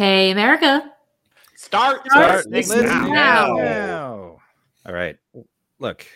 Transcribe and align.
Hey, 0.00 0.30
America. 0.30 0.90
Start, 1.56 2.06
Start 2.06 2.46
listening 2.46 2.84
listening 2.86 3.12
now. 3.12 3.52
now. 3.56 4.38
All 4.86 4.94
right. 4.94 5.18
Look, 5.78 6.06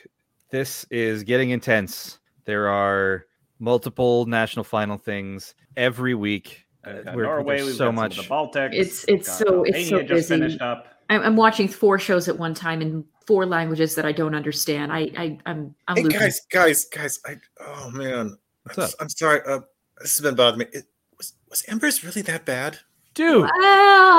this 0.48 0.86
is 0.90 1.22
getting 1.22 1.50
intense. 1.50 2.18
There 2.46 2.66
are 2.70 3.26
multiple 3.58 4.24
national 4.24 4.64
final 4.64 4.96
things 4.96 5.54
every 5.76 6.14
week. 6.14 6.64
Uh, 6.82 6.92
We've 6.94 7.04
got 7.04 7.14
we're- 7.14 7.26
Norway, 7.28 7.56
there's 7.58 7.66
we've 7.66 7.76
so 7.76 7.84
got 7.84 7.88
some 7.88 7.94
much. 7.96 8.18
of 8.20 8.24
the 8.24 8.30
Baltics. 8.30 8.72
It's- 8.72 9.04
we've 9.06 9.18
it's 9.18 9.28
got 9.28 9.48
so- 9.48 9.62
it's 9.64 9.88
so 9.90 9.98
just 10.00 10.08
busy. 10.08 10.28
finished 10.34 10.62
up. 10.62 10.86
I'm, 11.10 11.20
I'm 11.20 11.36
watching 11.36 11.68
four 11.68 11.98
shows 11.98 12.26
at 12.26 12.38
one 12.38 12.54
time 12.54 12.80
in 12.80 13.04
four 13.26 13.44
languages 13.44 13.94
that 13.96 14.06
I 14.06 14.12
don't 14.12 14.34
understand. 14.34 14.94
I, 14.94 15.10
I 15.18 15.38
I'm 15.44 15.74
I'm 15.88 15.96
Hey 15.98 16.04
losing. 16.04 16.18
guys, 16.20 16.40
guys, 16.50 16.84
guys! 16.86 17.20
I 17.26 17.36
oh 17.60 17.90
man, 17.90 18.38
What's 18.62 18.78
I'm, 18.78 18.84
up? 18.84 18.90
I'm 18.98 19.08
sorry. 19.10 19.40
Uh, 19.46 19.60
this 20.00 20.16
has 20.16 20.22
been 20.22 20.36
bothering 20.36 20.60
me. 20.60 20.66
It, 20.72 20.86
was 21.18 21.34
was 21.50 21.62
Embers 21.68 22.02
really 22.02 22.22
that 22.22 22.46
bad? 22.46 22.78
Dude, 23.14 23.48
Wow. 23.60 24.18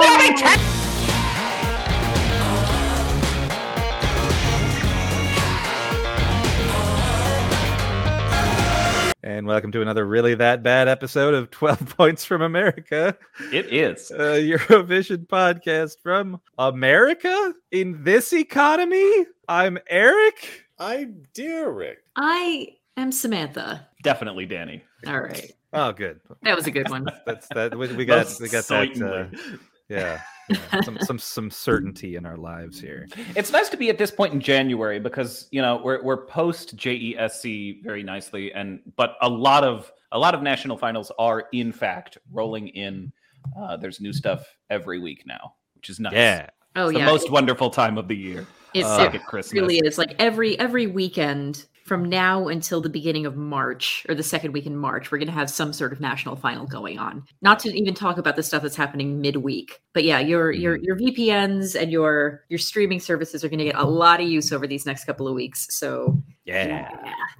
and 9.24 9.48
welcome 9.48 9.72
to 9.72 9.82
another 9.82 10.06
really 10.06 10.36
that 10.36 10.62
bad 10.62 10.88
episode 10.88 11.34
of 11.34 11.50
12 11.52 11.98
Points 11.98 12.24
from 12.24 12.44
America, 12.44 13.18
It 13.52 13.74
is. 13.74 14.12
a 14.12 14.40
Eurovision 14.40 15.26
podcast 15.28 16.00
from 16.04 16.40
America 16.60 17.54
in 17.72 18.04
this 18.04 18.32
economy. 18.34 19.26
I'm 19.48 19.80
Eric. 19.90 20.66
I'm 20.78 21.24
Derek. 21.34 22.04
I 22.16 22.76
am 22.98 23.12
Samantha. 23.12 23.88
Definitely 24.04 24.46
Danny. 24.46 24.84
All 25.08 25.20
right, 25.20 25.52
Oh, 25.76 25.92
good. 25.92 26.20
that 26.44 26.56
was 26.56 26.68
a 26.68 26.72
good 26.72 26.90
one. 26.90 27.06
That's 27.26 27.48
that. 27.54 27.78
We, 27.78 27.92
we 27.94 28.06
got 28.06 28.26
Most 28.26 28.42
we 28.42 28.50
got 28.50 28.66
that. 28.68 29.02
Uh, 29.02 29.58
yeah, 29.90 30.22
yeah. 30.50 30.82
some 30.82 30.98
some 31.02 31.20
some 31.20 31.52
certainty 31.52 32.16
in 32.16 32.26
our 32.26 32.38
lives 32.38 32.80
here. 32.80 33.08
It's 33.36 33.52
nice 33.52 33.70
to 33.70 33.78
be 33.78 33.90
at 33.90 33.98
this 33.98 34.12
point 34.12 34.34
in 34.34 34.40
January 34.42 35.00
because 35.00 35.48
you 35.52 35.62
know 35.62 35.82
we're 35.84 36.02
we're 36.04 36.26
post 36.26 36.76
JESC 36.76 37.84
very 37.84 38.04
nicely, 38.04 38.52
and 38.54 38.80
but 38.96 39.16
a 39.22 39.30
lot 39.30 39.64
of 39.64 39.92
a 40.12 40.18
lot 40.20 40.34
of 40.34 40.42
national 40.42 40.78
finals 40.78 41.12
are 41.20 41.46
in 41.52 41.72
fact 41.72 42.18
rolling 42.32 42.70
in. 42.70 43.12
Uh, 43.60 43.78
there's 43.78 44.02
new 44.02 44.12
stuff 44.12 44.44
every 44.72 44.98
week 45.00 45.24
now, 45.28 45.54
which 45.76 45.90
is 45.90 46.00
nice. 46.00 46.14
Yeah. 46.14 46.50
Oh 46.76 46.88
It's 46.88 46.94
the 46.94 47.00
yeah, 47.00 47.06
most 47.06 47.30
wonderful 47.32 47.70
time 47.70 47.98
of 47.98 48.08
the 48.08 48.16
year. 48.16 48.48
it's 48.74 48.88
uh, 48.88 48.98
Like 48.98 49.14
it 49.14 49.22
at 49.22 49.26
Christmas. 49.28 49.54
really 49.54 49.78
is. 49.78 49.98
Like 50.00 50.16
every 50.20 50.58
every 50.60 50.88
weekend 50.88 51.66
from 51.86 52.10
now 52.10 52.48
until 52.48 52.82
the 52.82 52.90
beginning 52.90 53.28
of 53.28 53.38
March 53.38 54.06
or 54.10 54.16
the 54.16 54.24
second 54.24 54.52
week 54.54 54.66
in 54.66 54.76
March, 54.76 55.12
we're 55.12 55.20
gonna 55.20 55.32
have 55.32 55.50
some 55.52 55.72
sort 55.72 55.94
of 55.94 56.02
national 56.02 56.36
final 56.36 56.66
going 56.66 56.98
on. 56.98 57.24
Not 57.44 57.60
to 57.60 57.70
even 57.78 57.94
talk 57.94 58.18
about 58.18 58.36
the 58.36 58.42
stuff 58.44 58.64
that's 58.64 58.76
happening 58.76 59.22
midweek. 59.22 59.80
But 59.94 60.04
yeah, 60.04 60.20
your 60.20 60.52
your 60.52 60.78
your 60.78 60.98
VPNs 60.98 61.80
and 61.80 61.92
your 61.92 62.44
your 62.50 62.58
streaming 62.58 63.00
services 63.00 63.44
are 63.44 63.50
gonna 63.50 63.66
get 63.66 63.76
a 63.76 63.84
lot 63.86 64.20
of 64.20 64.28
use 64.28 64.52
over 64.52 64.66
these 64.66 64.86
next 64.88 65.06
couple 65.06 65.28
of 65.28 65.36
weeks. 65.36 65.68
So 65.70 66.22
Yeah. 66.46 66.90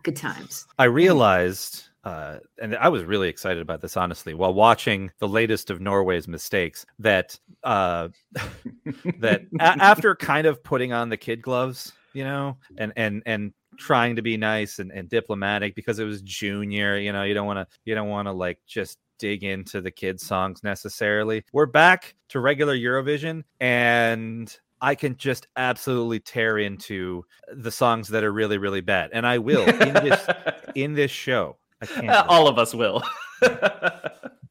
good 0.04 0.16
times. 0.16 0.68
I 0.78 0.84
realized, 0.86 1.90
uh, 2.04 2.38
and 2.62 2.76
I 2.76 2.90
was 2.90 3.04
really 3.04 3.30
excited 3.30 3.62
about 3.64 3.82
this, 3.82 3.98
honestly, 3.98 4.36
while 4.36 4.54
watching 4.54 5.10
the 5.18 5.28
latest 5.28 5.72
of 5.72 5.82
Norway's 5.82 6.28
mistakes, 6.28 6.86
that 7.00 7.40
uh, 7.64 8.10
that 9.20 9.42
a- 9.60 9.64
after 9.84 10.16
kind 10.16 10.46
of 10.46 10.64
putting 10.64 10.94
on 10.94 11.10
the 11.10 11.18
kid 11.18 11.42
gloves, 11.42 11.94
you 12.14 12.24
know, 12.24 12.58
and 12.78 12.94
and 12.96 13.24
and 13.26 13.54
trying 13.78 14.16
to 14.16 14.22
be 14.22 14.38
nice 14.38 14.80
and, 14.80 14.92
and 14.92 15.10
diplomatic 15.10 15.76
because 15.76 16.00
it 16.00 16.06
was 16.06 16.22
junior, 16.22 16.98
you 16.98 17.12
know, 17.12 17.24
you 17.24 17.34
don't 17.34 17.48
want 17.48 17.60
to 17.60 17.68
you 17.86 17.96
don't 17.96 18.10
want 18.10 18.28
to 18.28 18.32
like 18.32 18.60
just 18.68 19.00
dig 19.20 19.44
into 19.44 19.82
the 19.82 19.92
kids 19.92 20.26
songs 20.26 20.64
necessarily. 20.64 21.44
We're 21.54 21.66
back 21.68 22.16
to 22.30 22.40
regular 22.40 22.76
Eurovision 22.76 23.44
and 23.60 24.56
I 24.82 24.94
can 24.96 25.16
just 25.18 25.48
absolutely 25.56 26.20
tear 26.20 26.58
into 26.58 27.24
the 27.54 27.72
songs 27.72 28.08
that 28.10 28.24
are 28.24 28.34
really 28.34 28.58
really 28.58 28.82
bad 28.82 29.10
and 29.14 29.26
I 29.26 29.38
will 29.38 29.66
in 29.68 29.94
this 29.94 30.28
in 30.76 30.94
this 30.94 31.12
show. 31.12 31.58
I 31.82 31.86
can't 31.86 32.08
wait. 32.08 32.16
All 32.28 32.48
of 32.48 32.58
us 32.60 32.74
will. 32.74 33.04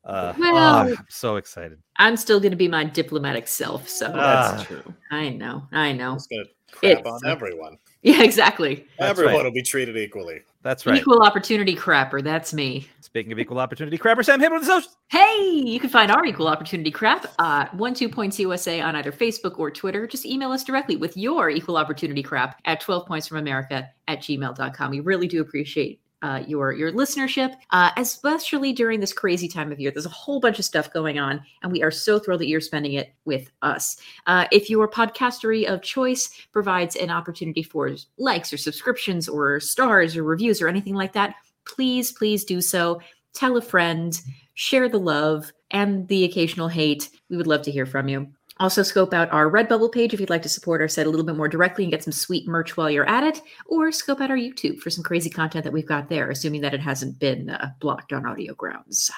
Uh, 0.05 0.35
Well- 0.39 0.55
oh, 0.55 0.93
I'm 0.93 1.07
so 1.09 1.37
excited. 1.37 1.79
I'm 1.97 2.19
still 2.19 2.39
gonna 2.39 2.57
be 2.57 2.69
my 2.69 2.85
diplomatic 2.85 3.49
self. 3.49 3.89
So 3.89 4.13
Ah. 4.15 4.53
That's 4.55 4.65
true. 4.69 4.83
I 5.11 5.31
know, 5.31 5.63
I 5.73 5.93
know. 5.93 6.15
It's 6.15 6.27
gonna 6.27 6.45
crap 6.71 6.99
It's- 6.99 7.07
on 7.07 7.27
everyone. 7.27 7.79
Yeah, 8.15 8.23
exactly. 8.23 8.87
That's 8.99 9.13
everyone 9.13 9.35
right. 9.37 9.45
will 9.45 9.51
be 9.51 9.63
treated 9.63 9.97
equally. 9.97 10.43
That's 10.61 10.85
right. 10.85 10.99
Equal 10.99 11.23
opportunity 11.23 11.75
crapper. 11.75 12.23
That's 12.23 12.53
me. 12.53 12.87
Speaking 13.01 13.33
of 13.33 13.39
equal 13.39 13.59
opportunity, 13.59 13.97
Crapper 13.97 14.23
Sam 14.23 14.41
Hibbert 14.41 14.59
with 14.59 14.63
the 14.63 14.67
socials. 14.67 14.97
Hey, 15.09 15.63
you 15.65 15.81
can 15.81 15.89
find 15.89 16.11
our 16.11 16.23
equal 16.27 16.49
opportunity 16.49 16.91
crap 16.91 17.27
uh 17.39 17.67
one 17.73 17.95
two 17.95 18.11
points 18.11 18.39
USA 18.39 18.83
on 18.83 18.95
either 18.95 19.11
Facebook 19.11 19.59
or 19.59 19.71
Twitter. 19.71 20.07
Just 20.07 20.27
email 20.27 20.53
us 20.53 20.65
directly 20.65 20.97
with 20.97 21.17
your 21.17 21.49
equal 21.49 21.79
opportunity 21.79 22.23
crap 22.23 22.61
at 22.67 22.79
12 22.81 23.07
points 23.07 23.27
from 23.27 23.39
America 23.39 23.89
at 24.07 24.19
gmail.com. 24.19 24.91
We 24.91 25.01
really 25.01 25.27
do 25.27 25.41
appreciate 25.41 26.01
uh, 26.25 26.43
your 26.47 26.73
your 26.73 26.91
listenership, 26.91 27.55
uh, 27.71 27.91
especially 27.99 28.73
during 28.73 28.99
this 28.99 29.13
crazy 29.13 29.47
time 29.47 29.71
of 29.71 29.79
year. 29.79 29.91
There's 29.91 30.07
a 30.07 30.09
whole 30.09 30.41
bunch 30.41 30.59
of 30.59 30.65
stuff 30.65 30.91
going 30.91 31.19
on, 31.19 31.43
and 31.63 31.71
we 31.71 31.83
are 31.83 31.91
so 31.91 32.19
thrilled 32.19 32.41
that 32.41 32.49
you're 32.49 32.63
spending 32.63 32.95
it 32.95 33.13
with 33.27 33.51
us. 33.61 33.99
Uh, 34.27 34.47
if 34.51 34.71
your 34.71 34.89
podcastery 34.89 35.67
of 35.67 35.83
choice 35.83 36.31
provides 36.51 36.97
an 36.97 37.11
opportunity 37.11 37.63
for 37.63 37.91
likes 38.17 38.55
or 38.55 38.57
subscriptions 38.57 39.29
or 39.29 39.61
stars 39.61 40.17
or 40.17 40.25
reviews 40.25 40.63
or 40.63 40.69
anything 40.69 40.95
like 40.95 41.13
that, 41.13 41.35
please, 41.67 42.11
please 42.11 42.43
do 42.43 42.63
so. 42.63 43.03
Tell 43.35 43.59
a 43.59 43.61
friend, 43.61 44.19
share 44.55 44.89
the 44.89 44.99
love 44.99 45.53
and 45.71 46.09
the 46.09 46.25
occasional 46.25 46.69
hate. 46.69 47.11
We 47.29 47.37
would 47.37 47.47
love 47.47 47.63
to 47.63 47.71
hear 47.71 47.85
from 47.85 48.09
you. 48.09 48.29
Also, 48.61 48.83
scope 48.85 49.13
out 49.13 49.31
our 49.33 49.51
Redbubble 49.51 49.91
page 49.91 50.15
if 50.15 50.21
you'd 50.21 50.31
like 50.31 50.43
to 50.43 50.49
support 50.49 50.81
our 50.81 50.87
site 50.87 51.07
a 51.07 51.11
little 51.11 51.27
bit 51.27 51.35
more 51.37 51.49
directly 51.49 51.83
and 51.85 51.91
get 51.91 52.05
some 52.05 52.13
sweet 52.13 52.47
merch 52.47 52.77
while 52.77 52.89
you're 52.89 53.09
at 53.09 53.25
it, 53.25 53.43
or 53.67 53.91
scope 53.91 54.21
out 54.21 54.31
our 54.31 54.37
YouTube 54.37 54.79
for 54.79 54.91
some 54.91 55.03
crazy 55.03 55.29
content 55.29 55.65
that 55.65 55.73
we've 55.73 55.89
got 55.89 56.09
there, 56.09 56.31
assuming 56.31 56.61
that 56.61 56.73
it 56.73 56.81
hasn't 56.81 57.19
been 57.19 57.51
uh, 57.51 57.71
blocked 57.81 58.13
on 58.13 58.25
audio 58.27 58.55
grounds. 58.55 59.11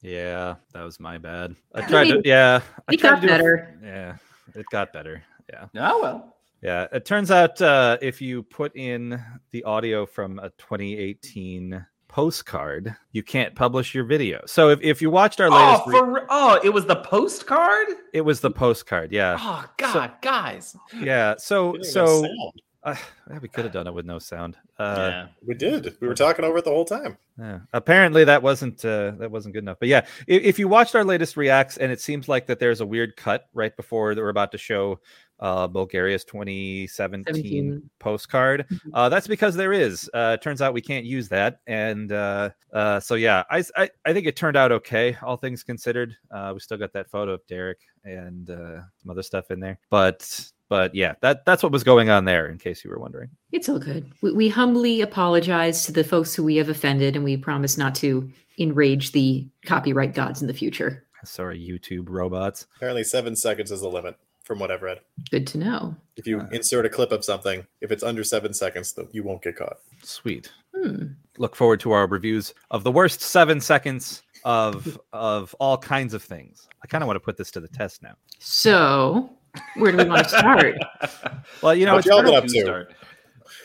Yeah, 0.00 0.56
that 0.72 0.82
was 0.82 0.98
my 0.98 1.16
bad. 1.16 1.54
I 1.74 1.82
I 1.82 1.86
tried 1.86 2.08
to. 2.08 2.22
Yeah, 2.24 2.60
I 2.88 2.94
It 2.94 2.98
tried 3.00 3.10
got 3.10 3.20
to 3.20 3.20
do 3.20 3.26
a- 3.32 3.36
better. 3.36 3.78
yeah, 3.84 4.16
it 4.56 4.66
got 4.72 4.92
better. 4.92 5.22
Yeah, 5.52 5.66
Oh 5.76 6.00
well. 6.02 6.36
yeah. 6.60 6.88
It 6.92 7.04
turns 7.04 7.30
out 7.30 7.62
uh, 7.62 7.98
if 8.02 8.20
you 8.20 8.42
put 8.42 8.74
in 8.74 9.22
the 9.52 9.62
audio 9.62 10.06
from 10.06 10.40
a 10.40 10.50
2018 10.58 11.86
postcard, 12.12 12.94
you 13.10 13.22
can't 13.22 13.54
publish 13.54 13.94
your 13.94 14.04
video. 14.04 14.42
So 14.46 14.68
if, 14.68 14.80
if 14.82 15.02
you 15.02 15.10
watched 15.10 15.40
our 15.40 15.50
latest, 15.50 15.82
Oh, 15.86 15.90
for, 15.90 16.12
re- 16.12 16.20
oh, 16.28 16.60
it 16.62 16.68
was 16.68 16.86
the 16.86 16.96
postcard. 16.96 17.86
it 18.12 18.20
was 18.20 18.40
the 18.40 18.50
postcard. 18.50 19.10
Yeah, 19.10 19.36
Oh 19.40 19.64
God, 19.78 20.12
guys. 20.20 20.76
yeah. 21.00 21.34
So 21.38 21.72
We 21.72 21.78
didn't 21.78 21.86
even 21.86 21.92
so 21.92 22.22
sound. 22.22 22.62
Uh, 22.84 22.96
yeah, 23.30 23.38
we 23.40 23.48
could 23.48 23.64
have 23.64 23.72
done 23.72 23.86
it 23.86 23.94
with 23.94 24.06
no 24.06 24.18
sound. 24.18 24.56
Uh, 24.78 24.96
yeah. 24.98 25.26
we 25.46 25.54
did. 25.54 25.96
We 26.00 26.08
were 26.08 26.14
talking 26.14 26.44
over 26.44 26.58
it 26.58 26.64
the 26.64 26.70
whole 26.70 26.84
time. 26.84 27.16
Yeah. 27.38 27.60
Apparently 27.72 28.24
that 28.24 28.42
wasn't 28.42 28.84
uh, 28.84 29.12
that 29.18 29.30
wasn't 29.30 29.54
good 29.54 29.62
enough. 29.62 29.78
But 29.78 29.88
yeah, 29.88 30.04
if, 30.26 30.42
if 30.42 30.58
you 30.58 30.68
watched 30.68 30.94
our 30.94 31.04
latest 31.04 31.36
reacts, 31.36 31.76
and 31.76 31.92
it 31.92 32.00
seems 32.00 32.28
like 32.28 32.46
that 32.46 32.58
there's 32.58 32.80
a 32.80 32.86
weird 32.86 33.16
cut 33.16 33.48
right 33.54 33.74
before 33.76 34.14
that 34.14 34.20
we're 34.20 34.28
about 34.30 34.52
to 34.52 34.58
show 34.58 35.00
uh, 35.42 35.66
Bulgaria's 35.66 36.24
2017 36.24 37.34
17. 37.34 37.90
postcard. 37.98 38.66
Mhm. 38.68 38.78
Uh, 38.94 39.08
that's 39.08 39.26
because 39.26 39.56
there 39.56 39.72
is. 39.72 40.08
Uh, 40.14 40.36
turns 40.36 40.62
out 40.62 40.72
we 40.72 40.80
can't 40.80 41.04
use 41.04 41.28
that, 41.28 41.60
and 41.66 42.12
uh, 42.12 42.50
uh, 42.72 43.00
so 43.00 43.16
yeah, 43.16 43.42
I 43.50 43.62
think 43.62 44.26
it 44.26 44.36
turned 44.36 44.56
out 44.56 44.72
okay, 44.72 45.16
all 45.22 45.36
things 45.36 45.62
considered. 45.62 46.16
Uh, 46.30 46.52
we 46.54 46.60
still 46.60 46.78
got 46.78 46.92
that 46.92 47.10
photo 47.10 47.32
of 47.32 47.46
Derek 47.46 47.80
and 48.04 48.50
uh, 48.50 48.80
some 48.98 49.10
other 49.10 49.22
stuff 49.22 49.50
in 49.50 49.58
there, 49.58 49.78
but 49.90 50.52
but 50.72 50.94
yeah, 50.94 51.16
that 51.20 51.44
that's 51.44 51.62
what 51.62 51.70
was 51.70 51.84
going 51.84 52.08
on 52.08 52.24
there. 52.24 52.46
In 52.48 52.56
case 52.56 52.82
you 52.82 52.88
were 52.88 52.98
wondering. 52.98 53.28
It's 53.52 53.68
all 53.68 53.78
good. 53.78 54.10
We, 54.22 54.32
we 54.32 54.48
humbly 54.48 55.02
apologize 55.02 55.84
to 55.84 55.92
the 55.92 56.02
folks 56.02 56.34
who 56.34 56.42
we 56.42 56.56
have 56.56 56.70
offended, 56.70 57.14
and 57.14 57.22
we 57.26 57.36
promise 57.36 57.76
not 57.76 57.94
to 57.96 58.30
enrage 58.58 59.12
the 59.12 59.46
copyright 59.66 60.14
gods 60.14 60.40
in 60.40 60.46
the 60.48 60.54
future. 60.54 61.04
Sorry, 61.24 61.58
YouTube 61.60 62.06
robots. 62.08 62.66
Apparently, 62.76 63.04
seven 63.04 63.36
seconds 63.36 63.70
is 63.70 63.82
the 63.82 63.88
limit, 63.88 64.16
from 64.44 64.58
what 64.60 64.70
I've 64.70 64.80
read. 64.80 65.00
Good 65.30 65.46
to 65.48 65.58
know. 65.58 65.94
If 66.16 66.26
you 66.26 66.40
Uh. 66.40 66.48
insert 66.52 66.86
a 66.86 66.88
clip 66.88 67.12
of 67.12 67.22
something, 67.22 67.66
if 67.82 67.92
it's 67.92 68.02
under 68.02 68.24
seven 68.24 68.54
seconds, 68.54 68.94
then 68.94 69.08
you 69.12 69.22
won't 69.24 69.42
get 69.42 69.56
caught. 69.56 69.76
Sweet. 70.02 70.50
Hmm. 70.74 71.08
look 71.36 71.54
forward 71.54 71.80
to 71.80 71.92
our 71.92 72.06
reviews 72.06 72.54
of 72.70 72.82
the 72.82 72.90
worst 72.90 73.20
seven 73.20 73.60
seconds 73.60 74.22
of 74.44 74.98
of 75.12 75.54
all 75.60 75.76
kinds 75.76 76.14
of 76.14 76.22
things. 76.22 76.66
I 76.82 76.86
kind 76.86 77.02
of 77.04 77.08
want 77.08 77.16
to 77.16 77.20
put 77.20 77.36
this 77.36 77.50
to 77.52 77.60
the 77.60 77.68
test 77.68 78.02
now. 78.02 78.14
So, 78.38 79.30
where 79.76 79.92
do 79.92 79.98
we 79.98 80.04
want 80.04 80.24
to 80.24 80.28
start? 80.28 80.76
Well, 81.62 81.74
you 81.74 81.86
know, 81.86 81.94
What 81.94 81.98
it's 81.98 82.06
y'all 82.08 82.22
been 82.22 82.32
been 82.32 82.34
up 82.36 82.44
to? 82.44 82.60
Start. 82.62 82.94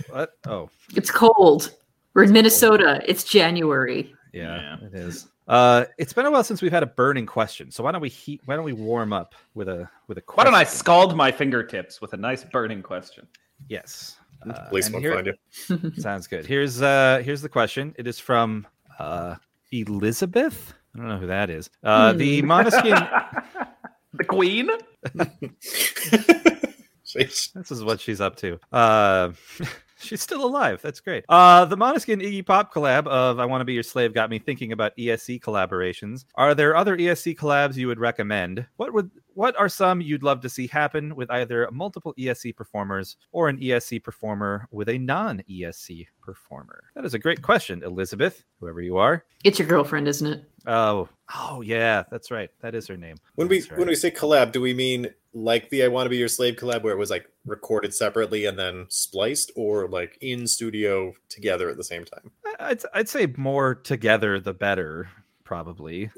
what? 0.09 0.31
Oh, 0.47 0.69
It's 0.95 1.09
cold. 1.11 1.73
We're 2.13 2.23
in 2.23 2.31
Minnesota. 2.31 3.01
It's 3.05 3.23
January. 3.23 4.13
yeah, 4.33 4.77
Yeah. 4.81 4.87
it 4.87 4.93
is. 4.93 5.27
Uh, 5.47 5.85
it's 5.97 6.11
been 6.13 6.25
a 6.25 6.31
while 6.31 6.43
since 6.43 6.61
we've 6.61 6.71
had 6.71 6.83
a 6.83 6.87
burning 6.87 7.25
question. 7.25 7.71
So 7.71 7.83
why 7.83 7.91
don't 7.91 8.01
we 8.01 8.09
heat? 8.09 8.41
Why 8.45 8.55
don't 8.55 8.65
we 8.65 8.73
warm 8.73 9.13
up 9.13 9.33
with 9.53 9.69
a 9.69 9.89
with 10.07 10.17
a 10.17 10.21
Question? 10.21 10.37
Why 10.37 10.43
don't 10.59 10.59
I 10.59 10.63
scald 10.69 11.15
my 11.15 11.31
fingertips 11.31 12.01
with 12.01 12.11
a 12.13 12.17
nice 12.17 12.43
burning 12.43 12.81
question? 12.83 13.25
Yes. 13.69 14.17
Uh, 14.47 14.53
Police 14.67 14.87
and 14.87 14.93
won't 14.95 15.05
here- 15.05 15.13
find 15.69 15.83
you. 15.85 15.91
Sounds 16.01 16.27
good. 16.27 16.45
Here's 16.45 16.81
uh 16.81 17.21
here's 17.23 17.41
the 17.41 17.49
question. 17.49 17.95
It 17.97 18.07
is 18.07 18.19
from 18.19 18.67
uh 18.99 19.35
Elizabeth. 19.71 20.73
I 20.93 20.99
don't 20.99 21.07
know 21.07 21.17
who 21.17 21.27
that 21.27 21.49
is. 21.49 21.69
Uh 21.83 22.11
the 22.13 22.41
Hmm. 22.41 22.51
Måneskin 22.51 23.26
The 24.17 24.23
Queen. 24.23 24.69
This 27.13 27.71
is 27.71 27.83
what 27.83 27.99
she's 28.01 28.21
up 28.21 28.35
to. 28.37 28.59
Uh, 28.71 29.31
she's 29.99 30.21
still 30.21 30.45
alive. 30.45 30.81
That's 30.81 30.99
great. 30.99 31.25
Uh, 31.29 31.65
the 31.65 31.77
Måneskin 31.77 32.21
Iggy 32.21 32.45
Pop 32.45 32.73
collab 32.73 33.07
of 33.07 33.39
"I 33.39 33.45
Want 33.45 33.61
to 33.61 33.65
Be 33.65 33.73
Your 33.73 33.83
Slave" 33.83 34.13
got 34.13 34.29
me 34.29 34.39
thinking 34.39 34.71
about 34.71 34.95
ESC 34.97 35.39
collaborations. 35.39 36.25
Are 36.35 36.55
there 36.55 36.75
other 36.75 36.97
ESC 36.97 37.35
collabs 37.35 37.75
you 37.75 37.87
would 37.87 37.99
recommend? 37.99 38.65
What 38.77 38.93
would 38.93 39.11
what 39.33 39.55
are 39.59 39.69
some 39.69 40.01
you'd 40.01 40.23
love 40.23 40.41
to 40.41 40.49
see 40.49 40.65
happen 40.65 41.15
with 41.15 41.29
either 41.29 41.69
multiple 41.71 42.13
ESC 42.17 42.55
performers 42.55 43.17
or 43.31 43.49
an 43.49 43.59
ESC 43.59 44.03
performer 44.03 44.67
with 44.71 44.89
a 44.89 44.97
non-ESC 44.97 46.07
performer? 46.21 46.85
That 46.95 47.05
is 47.05 47.13
a 47.13 47.19
great 47.19 47.43
question, 47.43 47.83
Elizabeth. 47.83 48.43
Whoever 48.59 48.81
you 48.81 48.97
are. 48.97 49.25
It's 49.43 49.59
your 49.59 49.67
girlfriend, 49.67 50.07
isn't 50.07 50.25
it? 50.25 50.43
Oh, 50.65 51.07
oh 51.35 51.61
yeah, 51.61 52.03
that's 52.09 52.31
right. 52.31 52.49
That 52.61 52.73
is 52.73 52.87
her 52.87 52.97
name. 52.97 53.17
When 53.35 53.47
we 53.47 53.61
right. 53.61 53.77
when 53.77 53.87
we 53.87 53.95
say 53.95 54.09
collab, 54.09 54.51
do 54.51 54.59
we 54.59 54.73
mean 54.73 55.07
like 55.37 55.69
the 55.69 55.83
"I 55.83 55.87
Want 55.87 56.05
to 56.05 56.09
Be 56.09 56.17
Your 56.17 56.27
Slave" 56.27 56.55
collab, 56.55 56.83
where 56.83 56.93
it 56.93 56.97
was 56.97 57.09
like 57.09 57.29
recorded 57.45 57.93
separately 57.93 58.45
and 58.45 58.57
then 58.57 58.85
spliced, 58.89 59.51
or 59.55 59.87
like 59.87 60.17
in 60.21 60.47
studio 60.47 61.13
together 61.29 61.69
at 61.69 61.77
the 61.77 61.83
same 61.83 62.05
time? 62.05 62.31
I'd, 62.59 62.81
I'd 62.93 63.09
say 63.09 63.27
more 63.37 63.75
together 63.75 64.39
the 64.39 64.53
better, 64.53 65.09
probably. 65.43 66.09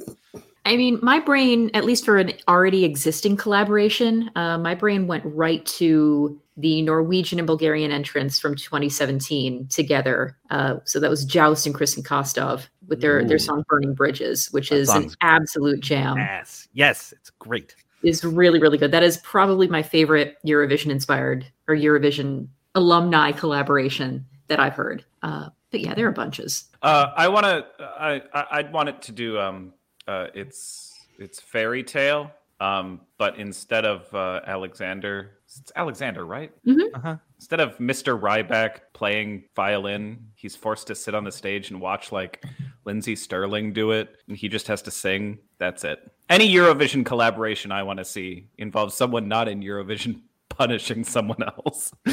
I 0.66 0.78
mean, 0.78 1.00
my 1.02 1.20
brain, 1.20 1.72
at 1.74 1.84
least 1.86 2.06
for 2.06 2.18
an 2.18 2.34
already 2.48 2.86
existing 2.86 3.38
collaboration, 3.38 4.30
uh, 4.36 4.58
my 4.58 4.76
brain 4.76 5.08
went 5.08 5.24
right 5.26 5.66
to 5.66 6.40
the 6.58 6.82
Norwegian 6.82 7.40
and 7.40 7.48
Bulgarian 7.48 7.92
entrance 7.92 8.40
from 8.40 8.56
2017 8.56 9.68
together. 9.68 10.38
Uh, 10.50 10.76
so 10.84 11.00
that 11.00 11.10
was 11.10 11.26
JOWST 11.26 11.66
and 11.66 11.76
Kristian 11.76 12.06
Kostov 12.06 12.70
with 12.88 13.02
their 13.02 13.26
their 13.26 13.40
song 13.40 13.64
"Burning 13.68 13.94
Bridges," 13.94 14.52
which 14.52 14.70
That 14.70 14.80
is 14.80 14.90
an 14.90 15.12
absolute 15.22 15.80
jam. 15.80 16.18
Yes, 16.18 16.68
yes, 16.74 17.14
it's 17.14 17.30
great. 17.32 17.76
Is 18.04 18.24
really 18.24 18.60
really 18.60 18.78
good. 18.78 18.92
That 18.92 19.04
is 19.04 19.18
probably 19.18 19.68
my 19.68 19.84
favorite 19.84 20.38
Eurovision 20.46 20.90
inspired 20.90 21.46
or 21.68 21.76
Eurovision 21.76 22.48
alumni 22.76 23.32
collaboration 23.32 24.26
that 24.48 24.60
I've 24.60 24.76
heard. 24.76 25.04
Uh, 25.22 25.50
but 25.72 25.82
yeah, 25.82 25.94
there 25.94 26.08
are 26.08 26.12
bunches. 26.12 26.66
Uh, 26.82 27.08
I 27.16 27.28
want 27.28 27.46
to. 27.46 27.66
I, 27.80 28.22
I 28.34 28.46
I'd 28.52 28.74
want 28.74 28.90
it 28.90 29.02
to 29.04 29.12
do. 29.12 29.40
Um, 29.40 29.74
uh, 30.08 30.28
it's 30.34 30.94
it's 31.18 31.40
fairy 31.40 31.84
tale. 31.84 32.32
Um, 32.62 33.02
but 33.18 33.38
instead 33.38 33.86
of 33.86 34.14
uh, 34.14 34.42
Alexander, 34.46 35.38
it's 35.46 35.72
Alexander, 35.76 36.26
right? 36.26 36.52
Uh-huh. 36.68 37.16
Instead 37.38 37.62
of 37.62 37.78
Mr. 37.78 38.20
Rybak 38.20 38.80
playing 38.94 39.46
violin, 39.56 40.28
he's 40.36 40.58
forced 40.58 40.88
to 40.88 40.96
sit 40.96 41.16
on 41.16 41.24
the 41.24 41.32
stage 41.32 41.72
and 41.72 41.80
watch 41.80 42.12
like 42.12 42.44
Lindsey 42.84 43.16
Stirling 43.16 43.72
do 43.72 43.92
it, 43.92 44.10
and 44.28 44.36
he 44.36 44.50
just 44.50 44.68
has 44.68 44.82
to 44.84 44.92
sing. 44.92 45.40
That's 45.58 45.86
it. 45.86 46.00
Any 46.30 46.52
Eurovision 46.54 47.06
collaboration 47.06 47.72
I 47.72 47.84
want 47.84 47.98
to 48.00 48.06
see 48.06 48.48
involves 48.58 48.94
someone 48.96 49.28
not 49.28 49.48
in 49.48 49.62
Eurovision 49.62 50.22
punishing 50.50 51.04
someone 51.04 51.42
else. 51.44 51.92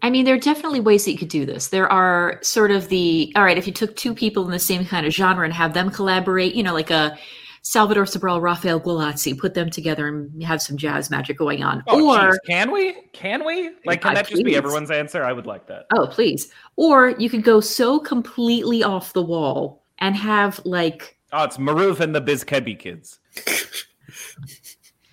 I 0.00 0.10
mean, 0.10 0.24
there 0.24 0.34
are 0.34 0.38
definitely 0.38 0.80
ways 0.80 1.04
that 1.04 1.12
you 1.12 1.18
could 1.18 1.28
do 1.28 1.44
this. 1.44 1.68
There 1.68 1.90
are 1.90 2.38
sort 2.42 2.70
of 2.70 2.88
the 2.88 3.32
all 3.36 3.44
right, 3.44 3.58
if 3.58 3.66
you 3.66 3.72
took 3.72 3.96
two 3.96 4.14
people 4.14 4.44
in 4.44 4.50
the 4.52 4.58
same 4.58 4.84
kind 4.84 5.04
of 5.06 5.12
genre 5.12 5.44
and 5.44 5.52
have 5.52 5.74
them 5.74 5.90
collaborate, 5.90 6.54
you 6.54 6.62
know, 6.62 6.72
like 6.72 6.90
a 6.90 7.18
Salvador 7.62 8.04
Sobral, 8.04 8.40
Raphael 8.40 8.80
Gualazzi, 8.80 9.36
put 9.36 9.54
them 9.54 9.68
together 9.68 10.06
and 10.08 10.42
have 10.44 10.62
some 10.62 10.76
jazz 10.76 11.10
magic 11.10 11.36
going 11.36 11.62
on. 11.64 11.82
Oh, 11.88 12.16
or 12.16 12.30
geez, 12.30 12.38
can 12.46 12.70
we? 12.70 12.94
Can 13.12 13.44
we? 13.44 13.70
Like, 13.84 14.00
can 14.02 14.12
Uh, 14.12 14.14
that 14.14 14.28
just 14.28 14.44
be 14.44 14.54
everyone's 14.56 14.90
answer? 14.92 15.24
I 15.24 15.32
would 15.32 15.46
like 15.46 15.66
that. 15.66 15.86
oh, 15.94 16.06
please. 16.06 16.50
Or 16.76 17.10
you 17.18 17.28
could 17.28 17.42
go 17.42 17.60
so 17.60 17.98
completely 17.98 18.82
off 18.84 19.12
the 19.12 19.22
wall 19.22 19.82
and 19.98 20.16
have 20.16 20.60
like 20.64 21.17
Oh, 21.32 21.44
it's 21.44 21.58
Maruv 21.58 22.00
and 22.00 22.14
the 22.14 22.22
Bzikebi 22.22 22.78
kids. 22.78 23.18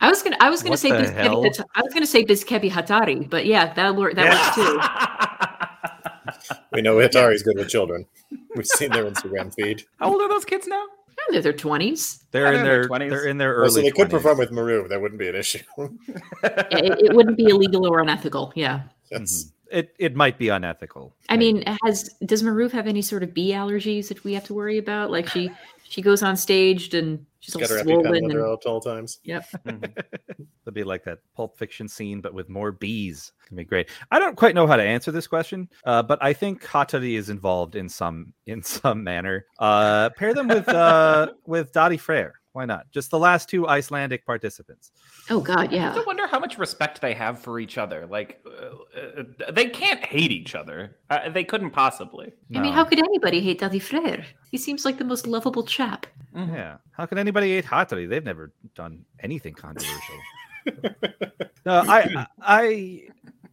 I 0.01 0.09
was 0.09 0.21
gonna 0.23 0.37
I 0.39 0.49
was 0.49 0.61
gonna 0.61 0.71
What 0.71 0.79
say 0.79 0.91
Bzikebi 0.91 1.13
hell? 1.13 1.45
I 1.75 1.81
was 1.81 1.93
gonna 1.93 2.05
say 2.05 2.23
Bzikebi 2.23 2.69
Hatari, 2.71 3.29
but 3.29 3.45
yeah, 3.45 3.73
that 3.73 3.95
work 3.95 4.15
that 4.15 4.29
works 4.29 4.55
too. 4.55 4.79
We 6.71 6.81
know 6.81 6.95
Hatari's 6.97 7.41
good 7.43 7.57
with 7.57 7.69
children. 7.69 8.05
We've 8.55 8.65
seen 8.65 8.91
their 8.91 9.05
Instagram 9.09 9.53
feed. 9.53 9.83
How 9.99 10.11
old 10.11 10.21
are 10.21 10.27
those 10.29 10.43
kids 10.43 10.67
now? 10.67 10.83
Yeah, 11.17 11.23
they're 11.31 11.41
their 11.41 11.53
twenties. 11.53 12.25
They're 12.31 12.53
in 12.53 12.63
their 12.63 12.87
20s. 12.89 13.09
they're 13.09 13.27
in 13.27 13.37
their 13.37 13.53
early. 13.55 13.69
so 13.69 13.81
they 13.81 13.91
could 13.91 14.09
perform 14.09 14.37
with 14.37 14.51
Maru. 14.51 14.87
That 14.89 15.01
wouldn't 15.01 15.19
be 15.19 15.29
an 15.29 15.35
issue. 15.35 15.59
It, 16.43 16.99
it 17.05 17.15
wouldn't 17.15 17.37
be 17.37 17.45
illegal 17.45 17.87
or 17.87 18.01
unethical. 18.01 18.51
Yeah. 18.55 18.81
Yes. 19.09 19.45
Mhm. 19.45 19.51
It 19.71 19.95
it 19.97 20.15
might 20.15 20.37
be 20.37 20.49
unethical. 20.49 21.15
I 21.29 21.37
mean, 21.37 21.63
has 21.83 22.09
does 22.25 22.43
Maruv 22.43 22.71
have 22.71 22.85
any 22.87 23.01
sort 23.01 23.23
of 23.23 23.33
bee 23.33 23.51
allergies 23.51 24.09
that 24.09 24.23
we 24.23 24.33
have 24.33 24.43
to 24.45 24.53
worry 24.53 24.77
about? 24.77 25.09
Like 25.09 25.27
she 25.29 25.49
she 25.95 26.01
goes 26.01 26.21
on 26.21 26.35
stage 26.35 26.93
and 26.93 27.25
she's 27.39 27.55
all 27.55 27.61
Got 27.61 27.69
her 27.69 27.79
swollen. 27.79 28.03
EpiPen 28.03 28.11
with 28.23 28.31
her 28.33 28.39
And, 28.39 28.47
out 28.49 28.65
at 28.65 28.69
all 28.69 28.81
times. 28.81 29.19
yep. 29.23 29.45
It'll 29.65 30.73
be 30.73 30.83
like 30.83 31.05
that 31.05 31.19
Pulp 31.37 31.57
Fiction 31.57 31.87
scene, 31.87 32.19
but 32.19 32.33
with 32.33 32.49
more 32.49 32.73
bees. 32.73 33.31
It's 33.39 33.49
gonna 33.49 33.61
be 33.61 33.63
great. 33.65 33.87
I 34.11 34.19
don't 34.19 34.35
quite 34.35 34.55
know 34.55 34.67
how 34.67 34.75
to 34.75 34.83
answer 34.83 35.09
this 35.13 35.25
question, 35.25 35.69
uh, 35.85 36.03
but 36.03 36.21
I 36.21 36.33
think 36.33 36.63
Hatari 36.63 37.13
is 37.17 37.29
involved 37.29 37.77
in 37.77 37.87
some 37.87 38.33
in 38.45 38.61
some 38.61 39.05
manner. 39.05 39.45
Uh, 39.57 40.09
pair 40.17 40.33
them 40.33 40.49
with 40.49 40.67
uh, 40.67 41.31
with 41.45 41.71
Daði 41.71 41.97
Freyr. 41.97 42.31
Why 42.55 42.63
not? 42.63 42.89
Just 42.89 43.11
the 43.11 43.19
last 43.19 43.49
two 43.49 43.67
Icelandic 43.67 44.25
participants. 44.25 44.93
Oh 45.29 45.41
God, 45.41 45.73
yeah. 45.73 45.91
I 45.91 45.97
yeah. 45.97 46.03
wonder 46.07 46.25
how 46.25 46.39
much 46.39 46.57
respect 46.57 47.01
they 47.01 47.13
have 47.13 47.37
for 47.37 47.59
each 47.59 47.77
other. 47.77 48.05
Like, 48.05 48.41
uh, 48.47 49.23
uh, 49.45 49.51
they 49.51 49.67
can't 49.67 49.99
hate 49.99 50.31
each 50.31 50.55
other. 50.55 50.95
Uh, 51.09 51.29
they 51.29 51.43
couldn't 51.43 51.71
possibly. 51.71 52.31
I 52.55 52.59
mean, 52.59 52.71
how 52.71 52.85
could 52.85 52.99
anybody 52.99 53.41
hate 53.41 53.59
Daði 53.59 53.81
Freyr? 53.81 54.23
He 54.51 54.57
seems 54.57 54.85
like 54.85 54.97
the 54.97 55.03
most 55.03 55.27
lovable 55.27 55.63
chap. 55.63 56.07
Yeah. 56.33 56.77
How 56.91 57.05
can 57.05 57.17
anybody 57.17 57.55
hate 57.55 57.65
Hatari? 57.65 58.07
They've 58.07 58.23
never 58.23 58.53
done 58.73 59.03
anything 59.19 59.53
controversial. 59.53 60.15
no, 61.65 61.83
I, 61.85 62.25
I, 62.41 63.07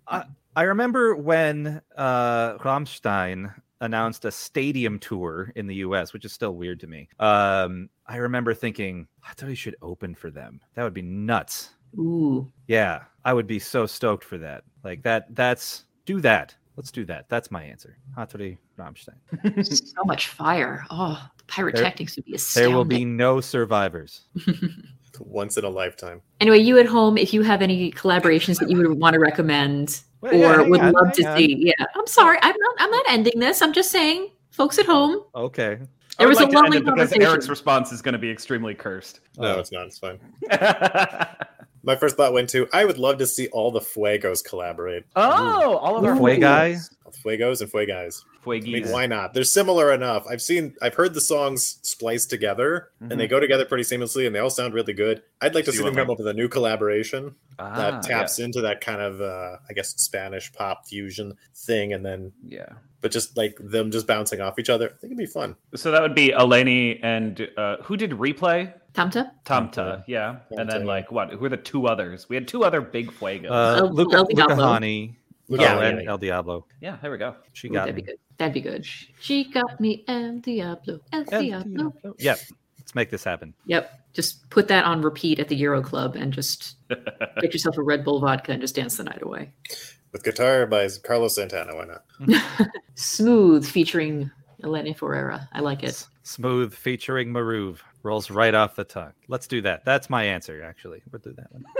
I, 0.06 0.24
I 0.54 0.62
remember 0.62 1.16
when 1.16 1.82
uh, 1.96 2.58
Rammstein 2.58 3.52
announced 3.82 4.24
a 4.24 4.30
stadium 4.30 4.98
tour 4.98 5.52
in 5.56 5.66
the 5.66 5.74
U.S., 5.76 6.12
which 6.12 6.24
is 6.24 6.32
still 6.32 6.54
weird 6.54 6.80
to 6.80 6.86
me. 6.86 7.08
Um, 7.18 7.90
I 8.06 8.16
remember 8.16 8.54
thinking, 8.54 9.06
I 9.22 9.34
thought 9.34 9.48
Hatari 9.48 9.56
should 9.56 9.76
open 9.82 10.14
for 10.14 10.30
them. 10.30 10.60
That 10.74 10.84
would 10.84 10.94
be 10.94 11.02
nuts. 11.02 11.70
Ooh. 11.98 12.50
Yeah, 12.68 13.02
I 13.24 13.34
would 13.34 13.46
be 13.46 13.58
so 13.58 13.84
stoked 13.84 14.24
for 14.24 14.38
that. 14.38 14.64
Like 14.82 15.02
that. 15.02 15.34
That's 15.34 15.84
do 16.06 16.20
that. 16.20 16.54
Let's 16.76 16.90
do 16.90 17.04
that. 17.04 17.28
That's 17.28 17.50
my 17.50 17.62
answer. 17.62 17.98
Hatari 18.16 18.56
Rammstein. 18.78 19.66
so 19.66 20.04
much 20.04 20.28
fire. 20.28 20.86
Oh, 20.90 21.28
the 21.36 21.44
pyrotechnics 21.44 22.16
would 22.16 22.24
be 22.24 22.34
a 22.34 22.38
There 22.54 22.70
will 22.70 22.86
be 22.86 23.04
no 23.04 23.40
survivors. 23.40 24.22
Once 25.20 25.58
in 25.58 25.64
a 25.64 25.68
lifetime. 25.68 26.22
Anyway, 26.40 26.58
you 26.58 26.78
at 26.78 26.86
home, 26.86 27.18
if 27.18 27.34
you 27.34 27.42
have 27.42 27.60
any 27.60 27.92
collaborations 27.92 28.58
that 28.58 28.70
you 28.70 28.78
would 28.78 28.98
want 28.98 29.12
to 29.12 29.20
recommend 29.20 30.00
Well, 30.22 30.32
or 30.34 30.36
yeah, 30.38 30.56
hang 30.56 30.70
would 30.70 30.80
on, 30.80 30.92
love 30.92 31.12
to 31.14 31.24
on. 31.26 31.36
see, 31.36 31.54
yeah. 31.78 31.84
I'm 31.94 32.06
sorry, 32.06 32.38
I'm 32.42 32.54
not. 32.58 32.74
I'm 32.78 32.90
not 32.90 33.04
ending 33.08 33.38
this. 33.40 33.60
I'm 33.60 33.72
just 33.72 33.90
saying, 33.90 34.30
folks 34.50 34.78
at 34.78 34.86
home, 34.86 35.22
Okay. 35.34 35.78
There 36.18 36.28
was 36.28 36.38
a 36.38 36.42
like 36.44 36.50
to 36.52 36.56
end 36.58 36.64
lovely 36.66 36.78
it 36.78 36.84
because. 36.84 37.12
Eric's 37.12 37.48
response 37.48 37.90
is 37.90 38.00
going 38.02 38.12
to 38.12 38.18
be 38.18 38.30
extremely 38.30 38.74
cursed. 38.74 39.20
No, 39.38 39.56
Oh. 39.56 39.58
it's 39.60 39.72
not. 39.72 39.86
It's 39.86 39.98
fine. 39.98 40.20
My 41.84 41.96
first 41.96 42.16
thought 42.16 42.32
went 42.32 42.48
to 42.50 42.68
I 42.72 42.84
would 42.84 42.98
love 42.98 43.18
to 43.18 43.26
see 43.26 43.48
all 43.48 43.70
the 43.70 43.80
Fuegos 43.80 44.44
collaborate. 44.44 45.04
oh, 45.16 45.76
all 45.76 45.96
of 45.96 46.04
our 46.04 46.16
Fue 46.16 46.36
guy. 46.38 46.76
Fuegos 47.24 47.60
and 47.60 47.70
Fuegais. 47.70 48.22
I 48.46 48.58
mean, 48.60 48.88
why 48.90 49.06
not? 49.06 49.34
They're 49.34 49.44
similar 49.44 49.92
enough. 49.92 50.24
I've 50.28 50.42
seen, 50.42 50.74
I've 50.82 50.94
heard 50.94 51.14
the 51.14 51.20
songs 51.20 51.78
spliced 51.82 52.28
together, 52.30 52.88
and 53.00 53.20
they 53.20 53.28
go 53.28 53.38
together 53.38 53.64
pretty 53.64 53.84
seamlessly, 53.84 54.26
and 54.26 54.34
they 54.34 54.40
all 54.40 54.50
sound 54.50 54.74
really 54.74 54.94
good. 54.94 55.22
I'd 55.40 55.54
like 55.54 55.64
to 55.66 55.72
So 55.72 55.76
see 55.78 55.84
them 55.84 55.94
want, 55.94 56.06
come 56.06 56.10
up 56.10 56.18
with 56.18 56.26
a 56.26 56.32
new 56.32 56.48
collaboration 56.48 57.36
Ah, 57.58 57.76
that 57.76 58.02
taps 58.02 58.38
into 58.40 58.62
that 58.62 58.80
kind 58.80 59.00
of, 59.00 59.20
uh, 59.20 59.58
I 59.68 59.72
guess, 59.74 59.90
Spanish 59.90 60.52
pop 60.52 60.86
fusion 60.88 61.34
thing, 61.54 61.92
and 61.92 62.04
then, 62.04 62.32
Yeah. 62.44 62.66
but 63.00 63.12
just 63.12 63.36
like 63.36 63.56
them 63.60 63.90
just 63.92 64.06
bouncing 64.08 64.40
off 64.40 64.58
each 64.58 64.70
other. 64.70 64.86
I 64.86 64.96
think 64.96 65.04
it'd 65.12 65.18
be 65.18 65.26
fun. 65.26 65.54
So 65.76 65.90
that 65.92 66.02
would 66.02 66.14
be 66.16 66.30
Eleni 66.30 66.98
and 67.04 67.48
uh, 67.56 67.76
who 67.82 67.96
did 67.96 68.10
replay? 68.12 68.72
Tamta? 68.94 69.32
Tamta, 69.44 70.04
yeah. 70.06 70.36
And 70.50 70.68
then 70.68 70.80
Tamta. 70.80 70.86
like 70.86 71.10
what? 71.10 71.30
Who 71.30 71.44
are 71.44 71.48
the 71.48 71.56
two 71.56 71.86
others? 71.86 72.28
We 72.28 72.36
had 72.36 72.46
two 72.46 72.64
other 72.64 72.80
big 72.80 73.10
fuegos. 73.10 73.50
Uh, 73.50 73.84
El- 73.86 73.92
Luca, 73.92 74.16
El 74.16 74.24
Luca 74.24 74.54
Hänni. 74.54 75.14
Yeah, 75.48 75.58
oh, 75.76 75.80
yeah, 75.80 75.86
and. 75.88 76.08
El 76.08 76.18
Diablo. 76.18 76.66
yeah, 76.80 76.96
there 77.02 77.10
we 77.10 77.18
go. 77.18 77.34
She 77.52 77.68
Ooh, 77.68 77.72
got 77.72 77.80
that'd 77.80 77.96
me. 77.96 78.02
be 78.02 78.06
good. 78.06 78.16
That'd 78.38 78.54
be 78.54 78.60
good. 78.60 78.86
She 79.20 79.44
got 79.50 79.80
me 79.80 80.04
El 80.08 80.38
Diablo. 80.38 81.00
El 81.12 81.24
El 81.32 81.42
Diablo. 81.42 81.90
Diablo. 81.90 82.14
Yep. 82.18 82.38
Let's 82.78 82.94
make 82.94 83.10
this 83.10 83.24
happen. 83.24 83.54
Yep. 83.66 84.00
Just 84.12 84.48
put 84.50 84.68
that 84.68 84.84
on 84.84 85.02
repeat 85.02 85.38
at 85.38 85.48
the 85.48 85.56
Euro 85.56 85.80
Club 85.82 86.16
and 86.16 86.32
just 86.32 86.76
get 86.88 87.52
yourself 87.52 87.78
a 87.78 87.82
Red 87.82 88.04
Bull 88.04 88.20
vodka 88.20 88.52
and 88.52 88.60
just 88.60 88.74
dance 88.74 88.96
the 88.96 89.04
night 89.04 89.22
away. 89.22 89.52
With 90.12 90.24
guitar 90.24 90.66
by 90.66 90.88
Carlos 91.02 91.34
Santana, 91.36 91.74
why 91.74 91.86
not? 91.86 92.70
Smooth 92.94 93.64
featuring 93.66 94.30
Eleni 94.62 94.96
Foureira. 94.96 95.48
I 95.52 95.60
like 95.60 95.82
it. 95.82 96.06
Smooth 96.24 96.74
featuring 96.74 97.32
Maruv 97.32 97.78
rolls 98.02 98.30
right 98.30 98.54
off 98.54 98.76
the 98.76 98.84
tongue. 98.84 99.12
Let's 99.28 99.46
do 99.46 99.60
that. 99.62 99.84
That's 99.84 100.08
my 100.10 100.24
answer, 100.24 100.62
actually. 100.62 101.02
We'll 101.10 101.20
do 101.20 101.32
that 101.36 101.52
one. 101.52 101.64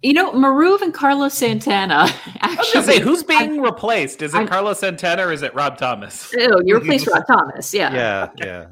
You 0.00 0.12
know, 0.12 0.30
Maruv 0.30 0.80
and 0.80 0.94
Carlos 0.94 1.34
Santana 1.34 1.94
I 2.40 2.54
was 2.54 2.56
gonna 2.56 2.60
actually. 2.60 2.82
say, 2.84 3.00
who's 3.00 3.24
being 3.24 3.60
replaced? 3.60 4.22
Is 4.22 4.32
it 4.32 4.38
I'm- 4.38 4.46
Carlos 4.46 4.78
Santana 4.78 5.26
or 5.26 5.32
is 5.32 5.42
it 5.42 5.52
Rob 5.56 5.76
Thomas? 5.76 6.32
Oh, 6.38 6.60
you 6.64 6.76
replaced 6.76 7.08
Rob 7.08 7.26
Thomas. 7.26 7.74
Yeah. 7.74 7.92
Yeah, 7.92 8.28
yeah. 8.38 8.66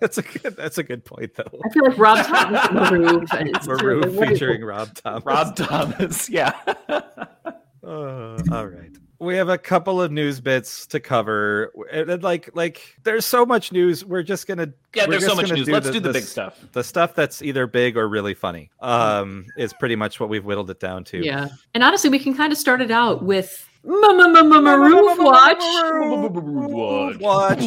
That's 0.00 0.18
a 0.18 0.22
good. 0.22 0.58
That's 0.58 0.76
a 0.76 0.82
good 0.82 1.06
point, 1.06 1.34
though. 1.34 1.58
I 1.64 1.68
feel 1.70 1.84
like 1.86 1.96
Rob 1.96 2.26
Thomas 2.26 2.66
and 2.68 2.74
Maroon. 2.74 3.26
and 3.38 3.48
it's 3.48 3.64
sort 3.64 3.80
of 3.80 3.86
Maroon 3.86 4.00
like, 4.02 4.12
what 4.12 4.24
is 4.32 4.38
featuring? 4.38 4.62
Rob 4.62 4.92
Thomas. 4.94 5.24
Rob 5.24 5.56
Thomas. 5.56 6.28
Yeah. 6.28 6.52
Uh, 7.82 8.36
all 8.52 8.66
right. 8.66 8.94
We 9.20 9.36
have 9.36 9.50
a 9.50 9.58
couple 9.58 10.00
of 10.00 10.10
news 10.10 10.40
bits 10.40 10.86
to 10.88 10.98
cover. 10.98 11.72
And, 11.92 12.08
and, 12.08 12.22
like, 12.22 12.48
like, 12.54 12.96
there's 13.04 13.26
so 13.26 13.44
much 13.44 13.70
news. 13.70 14.02
We're 14.04 14.22
just 14.22 14.46
gonna. 14.46 14.72
Yeah, 14.94 15.06
there's 15.06 15.26
so 15.26 15.34
much 15.34 15.44
gonna 15.46 15.56
news. 15.56 15.68
Let's 15.68 15.86
the, 15.86 15.92
do 15.92 16.00
the 16.00 16.12
big 16.12 16.22
s- 16.22 16.28
stuff. 16.30 16.58
The 16.72 16.82
stuff 16.82 17.14
that's 17.14 17.42
either 17.42 17.66
big 17.66 17.98
or 17.98 18.08
really 18.08 18.32
funny. 18.34 18.70
Um, 18.80 19.44
is 19.58 19.74
pretty 19.74 19.94
much 19.94 20.18
what 20.20 20.30
we've 20.30 20.44
whittled 20.44 20.70
it 20.70 20.80
down 20.80 21.04
to. 21.04 21.22
Yeah, 21.24 21.48
and 21.74 21.84
honestly, 21.84 22.08
we 22.08 22.18
can 22.18 22.34
kind 22.34 22.50
of 22.50 22.58
start 22.58 22.80
it 22.80 22.90
out 22.90 23.22
with 23.22 23.68
Maruv 23.86 25.18
Watch. 25.18 27.20
Watch. 27.20 27.58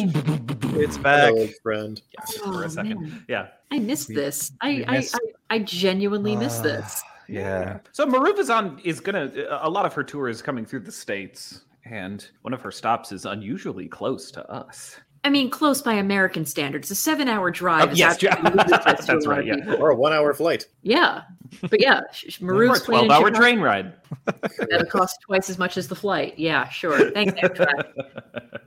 It's 0.76 0.98
back. 0.98 1.32
Friend. 1.62 2.02
Yeah, 2.12 2.24
for 2.42 2.64
Oh, 2.64 2.66
a 2.66 2.70
second. 2.70 3.22
Yeah. 3.28 3.46
I 3.70 3.78
missed 3.78 4.08
this. 4.08 4.50
I, 4.60 4.84
I, 4.88 4.96
I, 4.98 5.18
I 5.50 5.58
genuinely 5.60 6.34
missed 6.36 6.60
Ah, 6.60 6.64
this. 6.64 7.02
Yeah. 7.28 7.78
So 7.92 8.06
Maruv 8.06 8.38
is 8.84 9.00
gonna 9.00 9.32
a 9.62 9.68
lot 9.70 9.86
of 9.86 9.94
her 9.94 10.04
tour 10.04 10.28
is 10.28 10.42
coming 10.42 10.64
through 10.64 10.80
the 10.80 10.92
states, 10.92 11.62
and 11.84 12.26
one 12.42 12.52
of 12.54 12.60
her 12.62 12.70
stops 12.70 13.12
is 13.12 13.24
unusually 13.26 13.88
close 13.88 14.30
to 14.32 14.50
us. 14.50 14.96
I 15.26 15.30
mean, 15.30 15.48
close 15.48 15.80
by 15.80 15.94
American 15.94 16.44
standards. 16.44 16.90
A 16.90 16.94
seven-hour 16.94 17.50
drive. 17.50 17.88
Oh, 17.88 17.92
is 17.92 17.98
yes, 17.98 18.22
yeah. 18.22 18.38
ludicrous 18.42 19.06
to 19.06 19.12
a 19.12 19.14
That's 19.14 19.26
right, 19.26 19.46
yeah. 19.46 19.54
people. 19.54 19.76
Or 19.82 19.88
a 19.90 19.96
one-hour 19.96 20.34
flight. 20.34 20.66
Yeah, 20.82 21.22
but 21.62 21.80
yeah, 21.80 22.02
sh- 22.12 22.26
sh- 22.28 22.42
Or 22.42 22.44
Maroon's 22.44 22.82
a 22.82 22.84
twelve-hour 22.84 23.30
train 23.30 23.58
ride. 23.60 23.94
That'll 24.68 24.84
cost 24.84 25.18
twice 25.22 25.48
as 25.48 25.56
much 25.56 25.78
as 25.78 25.88
the 25.88 25.94
flight. 25.96 26.38
Yeah, 26.38 26.68
sure. 26.68 27.10
Thanks, 27.12 27.32
Amtrak. 27.40 27.84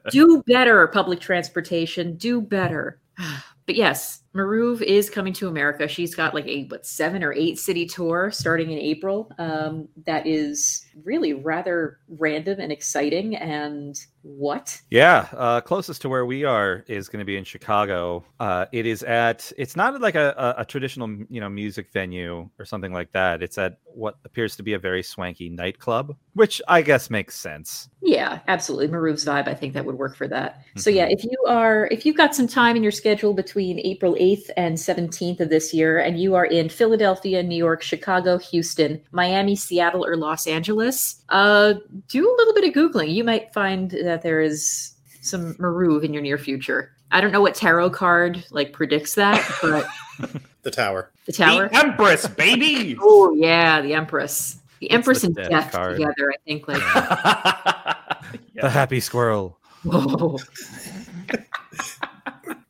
do 0.10 0.42
better, 0.48 0.88
public 0.88 1.20
transportation. 1.20 2.16
Do 2.18 2.42
better. 2.42 3.00
But 3.68 3.76
yes, 3.76 4.22
Maruv 4.38 4.82
is 4.82 5.10
coming 5.10 5.34
to 5.34 5.48
America. 5.48 5.88
She's 5.88 6.14
got 6.16 6.34
like 6.34 6.46
a 6.48 6.66
what 6.66 6.86
seven 6.86 7.24
or 7.24 7.34
eight 7.34 7.58
city 7.60 7.86
tour 7.86 8.32
starting 8.32 8.72
in 8.72 8.78
April. 8.78 9.32
Um, 9.38 9.88
that 10.06 10.28
is 10.28 10.86
really 11.04 11.34
rather 11.34 12.00
random 12.08 12.60
and 12.60 12.72
exciting. 12.72 13.36
And 13.36 14.00
what? 14.24 14.82
Yeah, 14.90 15.28
uh, 15.34 15.62
closest 15.62 16.02
to 16.02 16.10
where 16.10 16.26
we 16.26 16.44
are 16.44 16.84
is 16.88 17.08
going 17.08 17.20
to 17.20 17.26
be 17.26 17.38
in 17.38 17.44
Chicago. 17.46 18.26
Uh, 18.40 18.66
it 18.72 18.86
is 18.86 19.02
at. 19.04 19.52
It's 19.58 19.76
not 19.76 20.00
like 20.02 20.16
a, 20.16 20.34
a, 20.38 20.62
a 20.62 20.66
traditional, 20.66 21.10
you 21.30 21.40
know, 21.40 21.50
music 21.50 21.92
venue 21.94 22.50
or 22.60 22.66
something 22.66 22.94
like 22.94 23.12
that. 23.14 23.42
It's 23.42 23.58
at 23.58 23.80
what 23.86 24.18
appears 24.26 24.56
to 24.58 24.64
be 24.64 24.74
a 24.74 24.80
very 24.80 25.02
swanky 25.02 25.50
nightclub, 25.50 26.16
which 26.34 26.62
I 26.68 26.82
guess 26.82 27.10
makes 27.10 27.36
sense. 27.36 27.90
Yeah, 28.02 28.40
absolutely. 28.48 28.90
Maruv's 28.90 29.26
vibe. 29.26 29.48
I 29.48 29.54
think 29.56 29.74
that 29.74 29.86
would 29.86 29.98
work 29.98 30.16
for 30.16 30.28
that. 30.28 30.62
So 30.76 30.92
Mhm. 30.92 30.96
yeah, 30.96 31.08
if 31.10 31.24
you 31.24 31.38
are 31.48 31.88
if 31.90 32.06
you've 32.06 32.18
got 32.18 32.36
some 32.36 32.48
time 32.48 32.76
in 32.76 32.84
your 32.84 32.92
schedule 32.92 33.34
between 33.34 33.80
April 33.80 34.16
8th 34.20 34.27
and 34.58 34.78
17th 34.78 35.40
of 35.40 35.50
this 35.50 35.74
year 35.74 36.00
and 36.00 36.20
you 36.20 36.36
are 36.36 36.46
in 36.46 36.70
Philadelphia, 36.70 37.42
New 37.44 37.56
York, 37.56 37.82
Chicago, 37.82 38.38
Houston, 38.38 39.02
Miami, 39.12 39.56
Seattle, 39.56 40.06
or 40.06 40.16
Los 40.16 40.48
Angeles, 40.48 41.22
uh 41.30 41.74
do 42.08 42.22
a 42.28 42.36
little 42.38 42.54
bit 42.54 42.64
of 42.66 42.74
googling. 42.74 43.14
You 43.14 43.24
might 43.24 43.54
find 43.54 43.92
that 43.92 44.22
there 44.22 44.42
is 44.42 44.94
some 45.22 45.54
Maruv 45.56 46.04
in 46.04 46.14
your 46.14 46.22
near 46.24 46.38
future. 46.38 46.92
I 47.12 47.22
don't 47.22 47.32
know 47.32 47.42
what 47.42 47.56
tarot 47.56 47.92
card 47.92 48.44
like 48.52 48.74
predicts 48.74 49.16
that, 49.16 49.42
but 49.62 49.86
The 50.64 50.72
tower. 50.72 51.12
the 51.26 51.32
tower. 51.34 51.70
The 51.70 51.76
Empress, 51.78 52.28
baby. 52.28 52.98
Oh 53.02 53.34
yeah, 53.34 53.80
the 53.82 53.94
Empress. 53.94 54.60
The 54.80 54.88
It's 54.88 54.96
Empress 54.96 55.22
the 55.22 55.28
and 55.28 55.36
death 55.36 55.50
Death 55.50 55.72
card. 55.72 55.96
together, 55.98 56.32
I 56.34 56.38
think 56.46 56.68
like 56.68 56.82
The 58.62 58.70
happy 58.70 59.00
squirrel. 59.00 59.58
Whoa. 59.84 60.38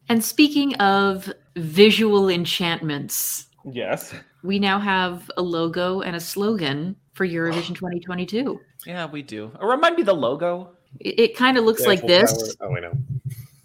and 0.10 0.24
speaking 0.24 0.76
of 0.76 1.32
visual 1.58 2.30
enchantments, 2.30 3.48
Yes. 3.72 4.14
we 4.44 4.60
now 4.60 4.80
have 4.80 5.30
a 5.38 5.42
logo 5.42 6.02
and 6.02 6.16
a 6.16 6.20
slogan 6.20 6.96
for 7.14 7.28
Eurovision 7.28 7.76
2022. 7.76 8.60
Yeah, 8.86 9.06
we 9.08 9.22
do. 9.22 9.52
Uh, 9.62 9.66
Remind 9.66 9.96
me 9.98 10.04
the 10.04 10.14
logo. 10.14 10.70
It, 11.00 11.20
it 11.20 11.36
kind 11.36 11.58
of 11.58 11.66
looks 11.66 11.82
The 11.82 11.88
like 11.90 12.02
this. 12.06 12.56
Tower. 12.56 12.70
Oh, 12.72 12.76
I 12.76 12.80
know. 12.80 12.98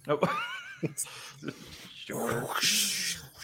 Oh. 0.08 0.42
sure. 1.94 2.48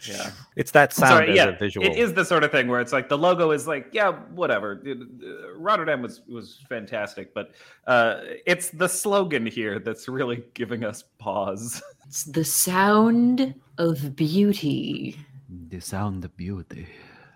Yeah. 0.08 0.30
It's 0.56 0.70
that 0.70 0.92
sound 0.94 1.10
Sorry, 1.10 1.30
as 1.30 1.36
yeah, 1.36 1.48
a 1.48 1.58
visual. 1.58 1.86
It 1.86 1.96
is 1.98 2.14
the 2.14 2.24
sort 2.24 2.42
of 2.42 2.50
thing 2.50 2.66
where 2.68 2.80
it's 2.80 2.92
like 2.92 3.08
the 3.10 3.18
logo 3.18 3.50
is 3.50 3.66
like, 3.66 3.88
yeah, 3.92 4.12
whatever. 4.34 4.80
It- 4.84 4.98
uh, 4.98 5.54
Rotterdam 5.58 6.00
was 6.02 6.22
was 6.26 6.60
fantastic, 6.68 7.34
but 7.34 7.52
uh, 7.86 8.20
it's 8.46 8.70
the 8.70 8.88
slogan 8.88 9.44
here 9.46 9.78
that's 9.78 10.08
really 10.08 10.42
giving 10.54 10.82
us 10.84 11.04
pause. 11.18 11.82
It's 12.08 12.24
the 12.24 12.42
sound 12.44 13.54
of 13.76 14.16
beauty. 14.16 15.14
The 15.68 15.78
sound 15.78 16.24
of 16.24 16.34
beauty. 16.38 16.86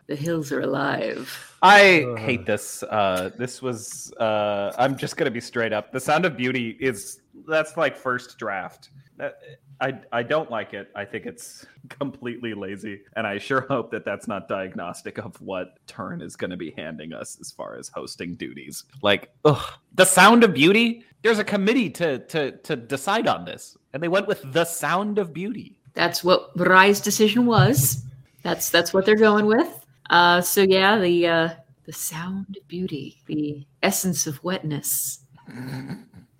The 0.06 0.16
hills 0.16 0.50
are 0.50 0.62
alive. 0.62 1.54
I 1.60 2.04
Ugh. 2.04 2.18
hate 2.18 2.46
this. 2.46 2.82
Uh, 2.82 3.28
this 3.36 3.60
was. 3.60 4.14
Uh, 4.14 4.72
I'm 4.78 4.96
just 4.96 5.18
gonna 5.18 5.30
be 5.30 5.42
straight 5.42 5.74
up. 5.74 5.92
The 5.92 6.00
Sound 6.00 6.24
of 6.24 6.38
Beauty 6.38 6.78
is 6.80 7.20
that's 7.46 7.76
like 7.76 7.98
first 7.98 8.38
draft. 8.38 8.88
That- 9.22 9.38
I 9.80 10.00
I 10.12 10.22
don't 10.22 10.50
like 10.50 10.74
it. 10.74 10.90
I 10.94 11.04
think 11.04 11.26
it's 11.26 11.64
completely 11.88 12.54
lazy, 12.54 13.02
and 13.16 13.26
I 13.26 13.38
sure 13.38 13.62
hope 13.62 13.90
that 13.92 14.04
that's 14.04 14.28
not 14.28 14.48
diagnostic 14.48 15.18
of 15.18 15.40
what 15.40 15.78
Turin 15.86 16.20
is 16.20 16.36
going 16.36 16.50
to 16.50 16.56
be 16.56 16.72
handing 16.76 17.12
us 17.12 17.38
as 17.40 17.50
far 17.50 17.76
as 17.76 17.88
hosting 17.88 18.34
duties. 18.34 18.84
Like, 19.02 19.30
ugh, 19.44 19.62
the 19.94 20.04
Sound 20.04 20.44
of 20.44 20.54
Beauty. 20.54 21.04
There's 21.22 21.38
a 21.38 21.44
committee 21.44 21.90
to 21.90 22.18
to 22.18 22.52
to 22.58 22.76
decide 22.76 23.26
on 23.28 23.44
this, 23.44 23.76
and 23.92 24.02
they 24.02 24.08
went 24.08 24.26
with 24.26 24.42
the 24.52 24.64
Sound 24.64 25.18
of 25.18 25.32
Beauty. 25.32 25.78
That's 25.94 26.22
what 26.24 26.50
Rai's 26.56 27.00
decision 27.00 27.46
was. 27.46 28.04
That's 28.42 28.70
that's 28.70 28.92
what 28.92 29.04
they're 29.04 29.16
going 29.16 29.46
with. 29.46 29.86
Uh, 30.10 30.40
so 30.40 30.62
yeah, 30.62 30.98
the 30.98 31.26
uh, 31.26 31.48
the 31.84 31.92
sound 31.92 32.56
of 32.56 32.66
beauty, 32.68 33.20
the 33.26 33.64
essence 33.82 34.26
of 34.26 34.42
wetness, 34.42 35.20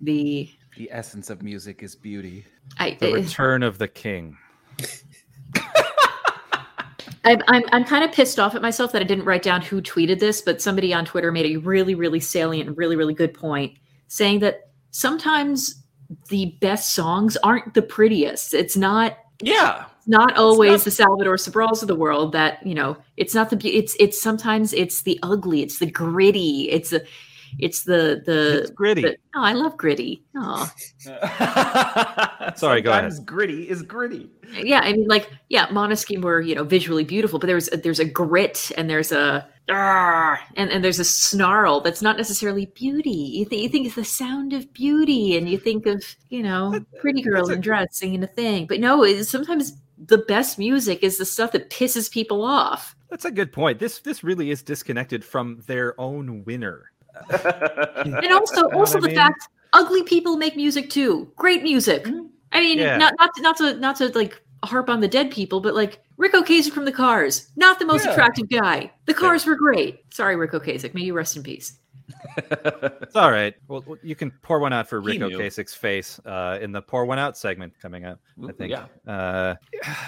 the 0.01 0.49
The 0.77 0.89
essence 0.91 1.29
of 1.29 1.41
music 1.43 1.83
is 1.83 1.95
beauty. 1.95 2.45
I, 2.79 2.97
the 2.99 3.09
I- 3.09 3.13
return 3.13 3.63
of 3.63 3.77
the 3.77 3.87
king. 3.87 4.37
I'm, 7.25 7.41
I'm, 7.47 7.63
I'm 7.71 7.85
kind 7.85 8.03
of 8.03 8.11
pissed 8.11 8.37
off 8.37 8.53
at 8.53 8.61
myself 8.61 8.91
that 8.91 9.01
I 9.01 9.05
didn't 9.05 9.23
write 9.23 9.43
down 9.43 9.61
who 9.61 9.81
tweeted 9.81 10.19
this, 10.19 10.41
but 10.41 10.61
somebody 10.61 10.93
on 10.93 11.05
Twitter 11.05 11.31
made 11.31 11.45
a 11.45 11.57
really, 11.57 11.95
really 11.95 12.19
salient 12.19 12.67
and 12.67 12.77
really, 12.77 12.97
really 12.97 13.13
good 13.13 13.33
point 13.33 13.77
saying 14.09 14.39
that 14.39 14.69
sometimes 14.91 15.83
the 16.29 16.57
best 16.59 16.93
songs 16.93 17.37
aren't 17.37 17.73
the 17.75 17.81
prettiest. 17.81 18.53
It's 18.53 18.75
not 18.75 19.17
Yeah. 19.41 19.85
not 20.05 20.35
always 20.35 20.71
not- 20.71 20.81
the 20.81 20.91
Salvador 20.91 21.35
Sobrals 21.35 21.81
of 21.81 21.87
the 21.87 21.95
world 21.95 22.33
that, 22.33 22.65
you 22.67 22.75
know, 22.75 22.97
it's 23.15 23.33
not 23.33 23.49
the 23.49 23.57
it's 23.69 23.95
it's 23.99 24.21
sometimes 24.21 24.73
it's 24.73 25.03
the 25.03 25.17
ugly, 25.23 25.61
it's 25.61 25.79
the 25.79 25.89
gritty, 25.89 26.69
it's 26.71 26.89
the 26.89 27.05
it's 27.59 27.83
the 27.83 28.17
It's 28.17 28.25
the, 28.25 28.73
gritty. 28.75 29.01
the 29.01 29.17
oh, 29.35 29.41
I 29.43 29.53
love 29.53 29.77
gritty. 29.77 30.23
Oh. 30.35 30.69
Sorry, 32.55 32.81
go 32.81 32.91
ahead. 32.91 33.13
Gritty 33.25 33.69
is 33.69 33.81
gritty. 33.81 34.29
yeah 34.61 34.81
i 34.83 34.91
mean 34.91 35.07
like 35.07 35.29
yeah 35.49 35.67
Måneskin 35.67 36.21
were 36.21 36.41
you 36.41 36.53
know 36.53 36.63
visually 36.63 37.03
beautiful 37.03 37.39
but 37.39 37.47
there's 37.47 37.67
there's 37.69 37.99
a 37.99 38.05
grit 38.05 38.71
and 38.77 38.89
there's 38.89 39.11
a 39.11 39.47
ah, 39.69 40.39
and, 40.55 40.69
and 40.69 40.83
there's 40.83 40.99
a 40.99 41.05
snarl 41.05 41.79
that's 41.81 42.01
not 42.01 42.17
necessarily 42.17 42.65
beauty 42.67 43.09
you, 43.09 43.45
think 43.45 43.63
you 43.63 43.69
think 43.69 43.85
it's 43.87 43.95
the 43.95 44.03
sound 44.03 44.53
of 44.53 44.71
beauty 44.73 45.37
and 45.37 45.49
you 45.49 45.57
think 45.57 45.85
of 45.85 46.03
you 46.29 46.43
know 46.43 46.77
pretty 46.99 47.21
girl 47.21 47.49
in 47.49 47.61
dress 47.61 47.87
singing 47.97 48.23
a 48.23 48.27
thing 48.27 48.67
but 48.67 48.79
no 48.79 49.03
it's, 49.03 49.29
sometimes 49.29 49.73
the 49.97 50.17
best 50.19 50.59
music 50.59 51.01
is 51.03 51.17
the 51.17 51.25
stuff 51.25 51.51
that 51.53 51.69
pisses 51.69 52.11
people 52.11 52.43
off 52.43 52.95
That's 53.09 53.25
a 53.25 53.31
good 53.31 53.53
point. 53.53 53.77
This 53.79 53.99
this 53.99 54.23
really 54.23 54.49
is 54.49 54.63
disconnected 54.63 55.23
from 55.23 55.61
their 55.67 55.93
own 56.01 56.43
winner. 56.45 56.91
and 58.05 58.31
also 58.33 58.63
what 58.67 58.75
also 58.75 58.99
the 58.99 59.07
mean? 59.07 59.15
fact 59.15 59.47
ugly 59.73 60.03
people 60.03 60.37
make 60.37 60.55
music 60.55 60.89
too 60.89 61.31
great 61.35 61.63
music 61.63 62.07
i 62.51 62.59
mean 62.59 62.77
Yeah. 62.79 62.97
not 62.97 63.13
not 63.19 63.29
to, 63.35 63.41
not 63.41 63.57
to 63.57 63.73
not 63.75 63.95
to 63.97 64.09
like 64.09 64.41
harp 64.63 64.89
on 64.89 64.99
the 65.01 65.07
dead 65.07 65.29
people 65.31 65.59
but 65.59 65.73
like 65.75 66.01
ric 66.17 66.33
ocasek 66.33 66.71
from 66.71 66.85
the 66.85 66.91
cars 66.91 67.51
not 67.55 67.79
the 67.79 67.85
most 67.85 68.05
Yeah. 68.05 68.11
attractive 68.11 68.49
guy 68.49 68.91
the 69.05 69.13
cars 69.13 69.45
were 69.45 69.55
great 69.55 70.01
sorry 70.13 70.35
ric 70.35 70.51
ocasek 70.51 70.93
may 70.93 71.01
you 71.01 71.13
rest 71.13 71.35
in 71.37 71.43
peace 71.43 71.77
It's 72.37 73.15
all 73.15 73.31
right. 73.31 73.53
Well, 73.67 73.83
well, 73.85 73.97
you 74.03 74.15
can 74.15 74.31
pour 74.41 74.59
one 74.59 74.73
out 74.73 74.87
for 74.89 74.99
He 75.01 75.07
Rick 75.07 75.19
knew. 75.19 75.37
Ocasek's 75.37 75.73
face 75.73 76.19
uh, 76.25 76.57
in 76.61 76.71
the 76.71 76.81
pour 76.81 77.05
one 77.05 77.17
out 77.19 77.37
segment 77.37 77.73
coming 77.81 78.05
up. 78.05 78.19
I 78.47 78.51
think. 78.51 78.71
yeah. 78.71 78.85
Uh, 79.11 79.55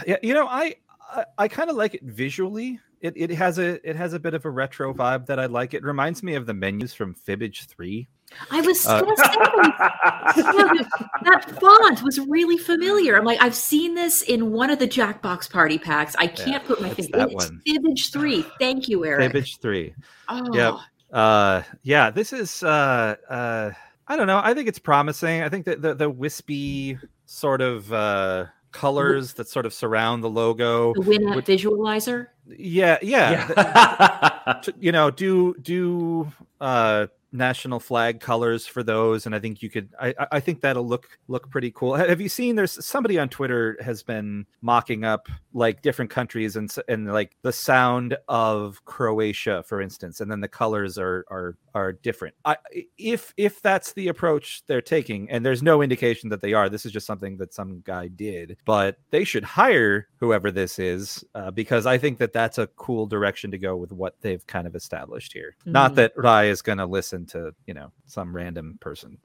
yeah, 0.05 0.17
you 0.21 0.33
know, 0.33 0.47
I 0.47 0.75
I, 1.13 1.25
I 1.37 1.47
kind 1.47 1.69
of 1.69 1.75
like 1.77 1.93
it 1.93 2.03
visually. 2.03 2.79
It, 3.05 3.13
it 3.15 3.29
has 3.31 3.59
a 3.59 3.87
it 3.87 3.95
has 3.95 4.13
a 4.13 4.19
bit 4.19 4.33
of 4.33 4.45
a 4.45 4.49
retro 4.49 4.93
vibe 4.93 5.27
that 5.27 5.39
I 5.39 5.45
like. 5.45 5.73
It 5.73 5.83
reminds 5.83 6.23
me 6.23 6.33
of 6.35 6.45
the 6.45 6.53
menus 6.53 6.93
from 6.93 7.13
Fibbage 7.13 7.65
Three. 7.67 8.07
i 8.49 8.59
was 8.61 8.85
Uh, 8.87 9.01
that 10.35 11.45
font 11.61 12.01
was 12.01 12.19
really 12.27 12.57
familiar 12.57 13.15
i'm 13.15 13.23
like 13.23 13.39
i've 13.41 13.53
seen 13.55 13.93
this 13.93 14.23
in 14.23 14.51
one 14.51 14.71
of 14.71 14.79
the 14.79 14.87
jackbox 14.87 15.49
party 15.49 15.77
packs 15.77 16.15
i 16.17 16.25
can't 16.25 16.65
put 16.65 16.81
my 16.81 16.89
finger 16.89 17.17
that 17.19 17.29
it's 17.31 17.35
one. 17.35 17.61
fibbage 17.67 18.11
3 18.11 18.43
thank 18.59 18.87
you 18.89 19.05
eric 19.05 19.31
Fibbage 19.31 19.59
Three. 19.59 19.93
oh 20.27 20.53
Yep. 20.53 20.73
Uh, 21.13 21.61
yeah, 21.83 22.09
this 22.09 22.33
is 22.33 22.63
uh, 22.63 23.15
uh, 23.29 23.71
I 24.07 24.15
don't 24.17 24.27
know. 24.27 24.41
I 24.43 24.53
think 24.53 24.67
it's 24.67 24.79
promising. 24.79 25.43
I 25.43 25.49
think 25.49 25.65
that 25.65 25.81
the 25.81 25.93
the 25.93 26.09
wispy 26.09 26.97
sort 27.25 27.61
of 27.61 27.93
uh, 27.93 28.45
colors 28.75 29.33
that 29.35 29.47
sort 29.47 29.65
of 29.65 29.73
surround 29.73 30.23
the 30.23 30.29
logo. 30.29 30.93
The 30.93 31.01
Winamp 31.01 31.35
Which- 31.35 31.45
visualizer. 31.45 32.27
Yeah, 32.47 32.97
yeah. 33.01 33.47
Yeah. 33.55 34.61
you 34.79 34.91
know, 34.91 35.09
do 35.09 35.55
do 35.61 36.31
uh 36.61 37.07
national 37.31 37.79
flag 37.81 38.21
colors 38.21 38.65
for 38.65 38.81
those 38.81 39.25
and 39.25 39.35
i 39.35 39.39
think 39.39 39.61
you 39.61 39.69
could 39.69 39.89
i 39.99 40.13
I- 40.17 40.27
i 40.33 40.39
think 40.39 40.61
that'll 40.61 40.87
look 40.87 41.09
look 41.27 41.49
pretty 41.49 41.69
cool 41.69 41.93
have 41.93 42.21
you 42.21 42.29
seen 42.29 42.55
there's 42.55 42.85
somebody 42.85 43.19
on 43.19 43.27
twitter 43.27 43.77
has 43.83 44.03
been 44.03 44.45
mocking 44.61 45.03
up 45.03 45.27
like 45.53 45.81
different 45.81 46.09
countries 46.11 46.55
and 46.55 46.73
and 46.87 47.11
like 47.11 47.35
the 47.41 47.51
sound 47.51 48.15
of 48.29 48.85
croatia 48.85 49.63
for 49.67 49.81
instance 49.81 50.21
and 50.21 50.31
then 50.31 50.39
the 50.39 50.47
colors 50.47 50.97
are 50.97 51.25
are 51.29 51.57
are 51.75 51.91
different 51.91 52.33
i 52.45 52.55
if 52.97 53.33
if 53.37 53.61
that's 53.61 53.91
the 53.93 54.07
approach 54.07 54.63
they're 54.65 54.81
taking 54.81 55.29
and 55.29 55.45
there's 55.45 55.61
no 55.61 55.81
indication 55.81 56.29
that 56.29 56.41
they 56.41 56.53
are 56.53 56.69
this 56.69 56.85
is 56.85 56.91
just 56.91 57.05
something 57.05 57.35
that 57.37 57.53
some 57.53 57.81
guy 57.85 58.07
did 58.07 58.55
but 58.65 58.97
they 59.11 59.23
should 59.25 59.43
hire 59.43 60.07
whoever 60.17 60.49
this 60.51 60.79
is 60.79 61.23
uh, 61.35 61.51
because 61.51 61.85
i 61.85 61.97
think 61.97 62.17
that 62.17 62.31
that's 62.33 62.57
a 62.57 62.67
cool 62.77 63.05
direction 63.05 63.51
to 63.51 63.57
go 63.57 63.75
with 63.75 63.91
what 63.91 64.15
they've 64.21 64.47
kind 64.47 64.65
of 64.65 64.73
established 64.75 65.33
here 65.33 65.55
not 65.65 65.91
Mhm. 65.91 65.95
that 65.95 66.13
rai 66.15 66.49
is 66.49 66.61
going 66.61 66.77
to 66.79 66.85
listen 66.85 67.25
to 67.27 67.53
you 67.67 67.73
know 67.73 67.91
some 68.07 68.33
random 68.33 68.77
person 68.79 69.17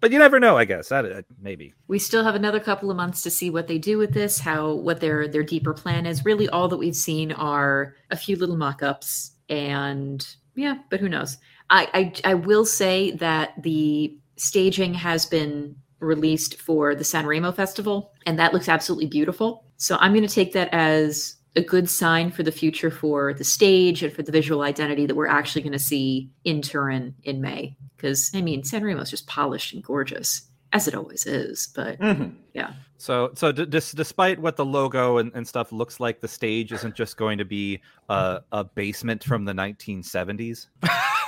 but 0.00 0.10
you 0.10 0.18
never 0.18 0.40
know 0.40 0.56
i 0.56 0.64
guess 0.64 0.88
that 0.88 1.04
uh, 1.04 1.22
maybe 1.38 1.74
We 1.86 1.98
still 1.98 2.24
have 2.24 2.34
another 2.34 2.60
couple 2.60 2.90
of 2.90 2.96
months 2.96 3.22
to 3.24 3.30
see 3.30 3.50
what 3.50 3.66
they 3.66 3.76
do 3.78 3.98
with 3.98 4.14
this, 4.14 4.38
how 4.38 4.72
what 4.72 5.00
their 5.00 5.28
their 5.28 5.42
deeper 5.42 5.74
plan 5.74 6.06
is. 6.06 6.24
Really, 6.24 6.48
all 6.48 6.68
that 6.68 6.78
we've 6.78 6.96
seen 6.96 7.32
are 7.32 7.94
a 8.10 8.16
few 8.16 8.36
little 8.36 8.56
mock-ups, 8.56 9.32
and 9.50 10.24
yeah, 10.54 10.76
but 10.88 11.00
who 11.00 11.08
knows? 11.08 11.36
I 11.70 12.12
I, 12.24 12.30
I 12.32 12.34
will 12.34 12.64
say 12.66 13.12
that 13.12 13.62
the 13.62 14.16
staging 14.36 14.94
has 14.94 15.26
been 15.26 15.76
released 16.00 16.60
for 16.60 16.94
the 16.94 17.04
San 17.04 17.26
Remo 17.26 17.52
Festival, 17.52 18.12
and 18.26 18.38
that 18.38 18.52
looks 18.52 18.68
absolutely 18.68 19.06
beautiful. 19.06 19.64
So 19.76 19.96
I'm 20.00 20.12
going 20.12 20.26
to 20.26 20.34
take 20.34 20.52
that 20.54 20.68
as 20.72 21.36
a 21.56 21.62
good 21.62 21.90
sign 21.90 22.30
for 22.30 22.42
the 22.42 22.52
future 22.52 22.90
for 22.90 23.34
the 23.34 23.44
stage 23.44 24.02
and 24.02 24.12
for 24.12 24.22
the 24.22 24.30
visual 24.32 24.62
identity 24.62 25.04
that 25.06 25.14
we're 25.16 25.26
actually 25.26 25.62
going 25.62 25.72
to 25.72 25.78
see 25.78 26.30
in 26.44 26.62
Turin 26.62 27.14
in 27.24 27.40
May. 27.40 27.76
Because 27.96 28.30
I 28.34 28.40
mean, 28.40 28.62
San 28.64 28.86
is 28.88 29.10
just 29.10 29.26
polished 29.26 29.74
and 29.74 29.82
gorgeous, 29.82 30.42
as 30.72 30.86
it 30.88 30.94
always 30.94 31.26
is. 31.26 31.68
But 31.74 31.98
Mhm. 31.98 32.34
so 32.98 33.32
so 33.34 33.52
d- 33.52 33.66
dis- 33.66 33.92
despite 33.92 34.38
what 34.38 34.56
the 34.56 34.64
logo 34.64 35.18
and, 35.18 35.32
and 35.34 35.46
stuff 35.46 35.72
looks 35.72 35.98
like 36.00 36.20
the 36.20 36.28
stage 36.28 36.72
isn't 36.72 36.94
just 36.94 37.16
going 37.16 37.38
to 37.38 37.44
be 37.44 37.80
a, 38.08 38.40
a 38.52 38.64
basement 38.64 39.24
from 39.24 39.44
the 39.44 39.52
1970s 39.52 40.66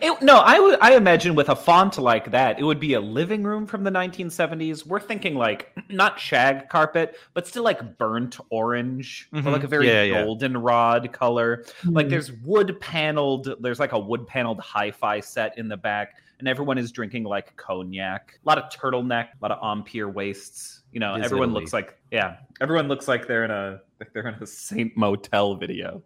It- 0.00 0.22
no, 0.22 0.38
I 0.38 0.58
would. 0.58 0.78
I 0.80 0.94
imagine 0.96 1.34
with 1.34 1.48
a 1.48 1.56
font 1.56 1.98
like 1.98 2.30
that, 2.30 2.58
it 2.58 2.64
would 2.64 2.80
be 2.80 2.94
a 2.94 3.00
living 3.00 3.42
room 3.42 3.66
from 3.66 3.84
the 3.84 3.90
1970s. 3.90 4.86
We're 4.86 5.00
thinking 5.00 5.34
like 5.34 5.72
not 5.88 6.18
shag 6.20 6.68
carpet, 6.68 7.16
but 7.34 7.46
still 7.46 7.62
like 7.64 7.98
burnt 7.98 8.38
orange 8.50 9.28
or 9.32 9.40
Mhm. 9.40 9.52
like 9.52 9.64
a 9.64 9.66
very 9.68 9.86
Yeah, 9.88 10.02
yeah. 10.02 10.24
goldenrod 10.24 11.12
color. 11.12 11.64
Like 11.84 12.06
Hmm. 12.06 12.10
there's 12.10 12.32
wood 12.32 12.80
paneled. 12.80 13.54
There's 13.60 13.80
like 13.80 13.92
a 13.92 13.98
wood 13.98 14.26
paneled 14.26 14.60
hi-fi 14.60 15.20
set 15.20 15.56
in 15.58 15.68
the 15.68 15.76
back, 15.76 16.16
and 16.38 16.46
everyone 16.48 16.78
is 16.78 16.92
drinking 16.92 17.24
like 17.24 17.54
cognac. 17.56 18.38
A 18.44 18.48
lot 18.48 18.58
of 18.58 18.64
turtleneck, 18.70 19.26
a 19.28 19.36
lot 19.42 19.50
of 19.50 19.58
empire 19.78 20.08
waists. 20.08 20.82
You 20.92 21.00
know, 21.00 21.14
It 21.14 21.20
is 21.20 21.24
everyone 21.26 21.50
Italy. 21.50 21.60
looks 21.62 21.72
like 21.72 21.98
yeah, 22.10 22.36
everyone 22.60 22.88
looks 22.88 23.08
like 23.08 23.26
they're 23.26 23.44
in 23.44 23.50
a 23.50 23.80
like 24.00 24.12
they're 24.12 24.26
in 24.28 24.34
a 24.40 24.46
Saint 24.46 24.96
Motel 24.96 25.54
video. 25.56 26.02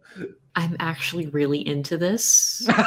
I'm 0.55 0.75
actually 0.79 1.27
really 1.27 1.65
into 1.65 1.97
this. 1.97 2.67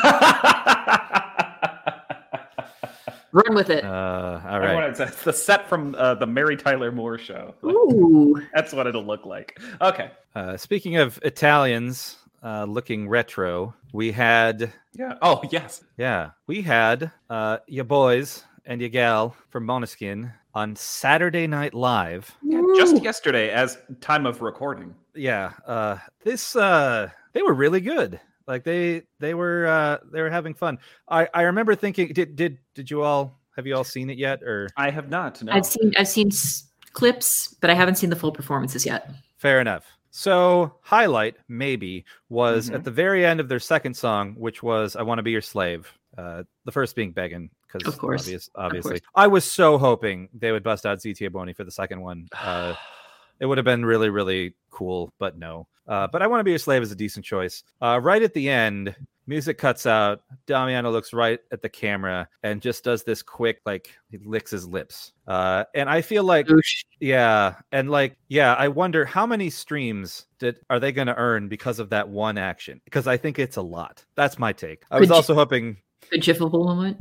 Run 3.33 3.55
with 3.55 3.69
it. 3.69 3.85
uh 3.85 4.41
all 4.47 4.55
Everyone, 4.55 4.77
right 4.77 4.91
it's, 4.91 5.01
it's 5.01 5.23
the 5.25 5.33
set 5.33 5.69
from 5.69 5.95
uh, 5.99 6.15
the 6.15 6.27
Mary 6.27 6.57
Tyler 6.57 6.91
Moore 6.91 7.19
show. 7.19 7.55
Ooh. 7.65 8.41
that's 8.55 8.73
what 8.73 8.87
it'll 8.87 9.05
look 9.05 9.27
like. 9.27 9.61
Okay. 9.83 10.11
uh, 10.35 10.57
speaking 10.57 10.97
of 10.97 11.19
italians 11.23 12.17
uh 12.43 12.65
looking 12.65 13.09
retro 13.09 13.75
we 13.93 14.11
had 14.13 14.73
Yeah. 14.95 15.15
Oh 15.21 15.43
yes. 15.51 15.85
Yeah, 15.99 16.31
we 16.47 16.63
had 16.63 17.11
uh 17.29 17.59
your 17.67 17.85
boys 17.85 18.45
and 18.65 18.81
your 18.81 18.91
gal 18.91 19.37
from 19.51 19.67
Måneskin 19.67 20.33
on 20.55 20.75
Saturday 20.75 21.47
Night 21.47 21.75
Live. 21.75 22.35
Yeah, 22.43 22.63
just 22.77 23.03
yesterday, 23.03 23.51
as 23.51 23.77
time 24.01 24.25
of 24.27 24.41
recording. 24.41 24.95
Yeah, 25.15 25.53
uh 25.67 25.99
this 26.25 26.57
uh 26.57 27.11
they 27.37 27.43
were 27.43 27.53
really 27.53 27.83
good. 27.83 28.19
Like 28.47 28.65
they 28.65 29.03
they 29.21 29.35
were 29.35 29.67
uh 29.67 29.99
they 30.11 30.23
were 30.23 30.31
having 30.31 30.55
fun. 30.55 30.79
I 31.07 31.29
I 31.35 31.43
remember 31.43 31.75
thinking 31.75 32.13
did 32.15 32.35
did 32.35 32.59
did 32.75 32.91
you 32.91 33.03
all 33.03 33.39
have 33.57 33.67
you 33.67 33.77
all 33.77 33.85
seen 33.85 34.09
it 34.09 34.17
yet 34.17 34.43
or 34.43 34.69
I 34.77 34.89
have 34.91 35.11
not. 35.11 35.43
No. 35.43 35.53
I've 35.53 35.67
seen 35.67 35.93
I've 35.99 36.09
seen 36.09 36.29
s- 36.29 36.65
clips, 36.93 37.55
but 37.61 37.69
I 37.69 37.75
haven't 37.75 37.97
seen 37.97 38.09
the 38.09 38.17
full 38.17 38.33
performances 38.33 38.87
yet. 38.87 39.11
Fair 39.37 39.61
enough. 39.61 39.85
So, 40.13 40.77
highlight 40.81 41.37
maybe 41.47 42.07
was 42.31 42.71
Mhm. 42.71 42.77
at 42.77 42.85
the 42.85 42.91
very 42.91 43.27
end 43.27 43.39
of 43.39 43.49
their 43.51 43.61
second 43.61 43.95
song, 43.95 44.35
which 44.39 44.63
was 44.63 44.97
"I 44.97 45.03
Want 45.03 45.19
to 45.19 45.23
Be 45.23 45.33
Your 45.33 45.43
Slave." 45.43 45.93
Uh, 46.17 46.45
the 46.65 46.73
first 46.73 46.97
being 46.97 47.13
"Beggin," 47.13 47.51
because 47.67 47.87
Of 47.87 47.99
course. 47.99 48.23
obvious, 48.23 48.49
obviously, 48.55 48.93
course. 48.93 49.01
I 49.15 49.27
was 49.27 49.45
so 49.45 49.77
hoping 49.77 50.31
they 50.33 50.53
would 50.53 50.63
bust 50.63 50.87
out 50.87 51.01
ZT 51.03 51.31
Boni 51.31 51.53
for 51.53 51.65
the 51.65 51.71
second 51.71 52.01
one. 52.01 52.29
Uh, 52.33 52.75
it 53.41 53.47
would 53.47 53.59
have 53.59 53.65
been 53.65 53.85
really, 53.85 54.11
really 54.11 54.55
cool, 54.71 55.13
but 55.19 55.39
no. 55.39 55.67
Uh, 55.89 56.07
but 56.07 56.23
"I 56.23 56.27
Want 56.27 56.41
to 56.41 56.45
Be 56.45 56.51
Your 56.51 56.59
Slave" 56.59 56.83
is 56.83 56.93
a 56.93 56.97
decent 56.97 57.25
choice. 57.25 57.63
Uh, 57.81 58.01
right 58.03 58.23
at 58.23 58.35
the 58.35 58.49
end, 58.49 58.95
music 59.27 59.59
cuts 59.59 59.87
out. 59.87 60.23
Damiano 60.47 60.91
looks 60.91 61.13
right 61.13 61.41
at 61.53 61.63
the 61.63 61.69
camera 61.69 62.29
and 62.43 62.61
just 62.61 62.85
does 62.85 63.05
this 63.05 63.23
quick, 63.23 63.61
like 63.67 63.91
he 64.11 64.19
licks 64.19 64.51
his 64.51 64.67
lips. 64.67 65.13
Uh, 65.27 65.65
and 65.75 65.89
I 65.89 66.01
feel 66.01 66.25
like 66.25 66.47
Oosh. 66.47 66.85
yeah, 67.01 67.55
and 67.73 67.91
like 67.91 68.17
yeah, 68.29 68.55
I 68.55 68.69
wonder 68.69 69.05
how 69.05 69.27
many 69.27 69.51
streams 69.51 70.27
did 70.39 70.59
are 70.71 70.81
they 70.81 70.93
going 70.93 71.09
to 71.09 71.17
earn 71.17 71.49
because 71.49 71.79
of 71.79 71.91
that 71.91 72.09
one 72.09 72.39
action? 72.39 72.81
Because 72.85 73.07
I 73.07 73.17
think 73.17 73.39
it's 73.39 73.57
a 73.57 73.63
lot. 73.63 74.05
That's 74.17 74.39
my 74.39 74.53
take. 74.53 74.83
I 74.91 75.01
was 75.01 75.11
also 75.11 75.35
hoping. 75.35 75.77
Good 76.11 76.23
jiffable 76.23 76.65
moment. 76.65 76.97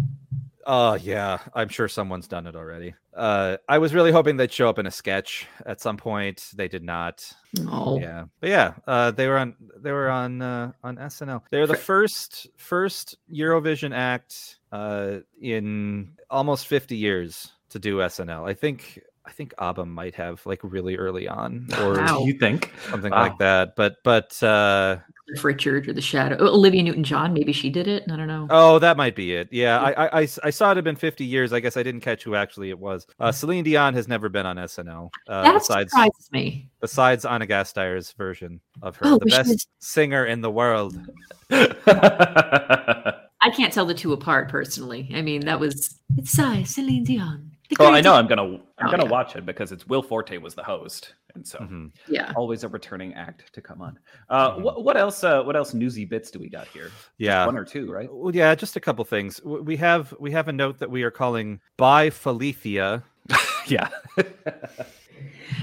Oh 0.65 0.95
yeah, 0.95 1.39
I'm 1.53 1.69
sure 1.69 1.87
someone's 1.87 2.27
done 2.27 2.47
it 2.47 2.55
already. 2.55 2.95
Uh, 3.15 3.57
I 3.69 3.77
was 3.77 3.93
really 3.93 4.11
hoping 4.11 4.37
they'd 4.37 4.51
show 4.51 4.67
up 4.67 4.79
in 4.79 4.87
a 4.87 4.91
sketch 4.91 5.45
at 5.65 5.79
some 5.79 5.95
point. 5.97 6.49
They 6.55 6.67
did 6.67 6.83
not. 6.83 7.31
Oh, 7.69 7.99
Yeah, 7.99 8.25
but 8.39 8.49
yeah, 8.49 8.73
uh, 8.87 9.11
they 9.11 9.27
were 9.27 9.37
on 9.37 9.55
they 9.77 9.91
were 9.91 10.09
on 10.09 10.41
uh, 10.41 10.71
on 10.83 10.97
SNL. 10.97 11.43
They 11.51 11.59
were 11.59 11.67
the 11.67 11.75
first 11.75 12.47
first 12.57 13.17
Eurovision 13.31 13.95
act 13.95 14.57
uh, 14.71 15.17
in 15.39 16.13
almost 16.29 16.67
50 16.67 16.97
years 16.97 17.51
to 17.69 17.79
do 17.79 17.97
SNL. 17.97 18.49
I 18.49 18.53
think 18.53 18.99
I 19.27 19.31
think 19.31 19.53
ABBA 19.57 19.85
might 19.85 20.15
have 20.15 20.45
like 20.45 20.59
really 20.63 20.95
early 20.97 21.27
on 21.27 21.67
or 21.81 21.93
Wow. 21.95 22.23
you 22.25 22.33
think? 22.37 22.71
something 22.89 23.11
Wow. 23.11 23.21
like 23.23 23.37
that. 23.39 23.75
But 23.75 23.95
but 24.03 24.41
uh, 24.43 24.97
Cliff 25.27 25.43
Richard 25.43 25.87
or 25.89 25.93
the 25.93 26.01
Shadow. 26.01 26.37
Oh, 26.39 26.53
Olivia 26.53 26.83
Newton-John. 26.83 27.33
Maybe 27.33 27.51
she 27.51 27.71
did 27.71 27.87
it. 27.87 28.03
I 28.11 28.15
don't 28.15 28.27
know. 28.27 28.45
oh, 28.51 28.77
that 28.77 28.95
might 28.97 29.15
be 29.15 29.33
it. 29.33 29.49
Yeah, 29.51 29.79
i 29.79 30.21
i 30.21 30.27
i 30.43 30.49
saw 30.51 30.69
it 30.71 30.75
had 30.77 30.83
been 30.83 30.95
50 30.95 31.25
years. 31.25 31.51
I 31.53 31.59
guess 31.59 31.75
I 31.77 31.81
didn't 31.83 32.01
catch 32.01 32.23
who 32.23 32.35
actually 32.35 32.69
it 32.69 32.77
was. 32.77 33.07
Uh, 33.19 33.31
Celine 33.31 33.63
Dion 33.63 33.95
has 33.95 34.07
never 34.07 34.29
been 34.29 34.45
on 34.45 34.57
SNL. 34.57 35.09
Uh, 35.27 35.41
that 35.41 35.53
besides 35.55 35.91
surprises 35.91 36.29
me. 36.31 36.69
besides 36.79 37.25
Ana 37.25 37.47
Gasteyer's 37.47 38.11
version 38.11 38.61
of 38.83 38.95
her, 38.97 39.07
Oh, 39.07 39.17
the 39.17 39.25
best 39.25 39.49
was- 39.49 39.67
singer 39.79 40.27
in 40.27 40.41
the 40.41 40.51
world. 40.51 40.95
I 41.49 43.51
can't 43.55 43.71
tell 43.73 43.85
the 43.85 43.93
two 43.93 44.13
apart 44.13 44.49
personally. 44.49 45.11
I 45.15 45.21
mean, 45.21 45.45
that 45.45 45.59
was 45.59 45.99
it's 46.17 46.37
I, 46.39 46.63
Celine 46.63 47.03
Dion. 47.03 47.51
The 47.69 47.75
well, 47.79 47.95
I 47.95 48.01
know 48.01 48.13
I'm 48.13 48.27
gonna 48.27 48.43
I'm 48.43 48.59
Oh, 48.87 48.91
gonna 48.91 49.03
yeah. 49.05 49.09
watch 49.09 49.35
it 49.35 49.45
because 49.45 49.71
it's 49.71 49.87
Will 49.87 50.03
Forte 50.03 50.37
was 50.37 50.53
the 50.53 50.63
host, 50.63 51.13
and 51.33 51.45
so 51.47 51.57
Mhm. 51.59 51.91
Yeah. 52.07 52.31
always 52.35 52.63
a 52.63 52.67
returning 52.67 53.13
act 53.15 53.51
to 53.53 53.61
come 53.61 53.81
on. 53.81 53.97
Uh, 54.29 54.51
Mhm. 54.51 54.61
what, 54.61 54.83
what 54.83 54.97
else? 54.97 55.23
Uh, 55.23 55.41
what 55.43 55.55
else? 55.55 55.73
Newsy 55.73 56.05
bits 56.05 56.29
do 56.29 56.37
we 56.39 56.47
got 56.49 56.67
here? 56.67 56.91
Yeah. 57.17 57.45
One 57.45 57.57
or 57.57 57.65
two, 57.65 57.91
right? 57.91 58.07
Well, 58.11 58.35
yeah, 58.35 58.53
just 58.53 58.75
a 58.75 58.79
couple 58.79 59.03
things. 59.05 59.41
We 59.43 59.77
have 59.77 60.13
we 60.19 60.31
have 60.31 60.47
a 60.47 60.53
note 60.53 60.77
that 60.79 60.91
we 60.91 61.03
are 61.03 61.11
calling 61.11 61.59
by 61.77 62.09
Felicia. 62.11 63.03
yeah. 63.67 63.89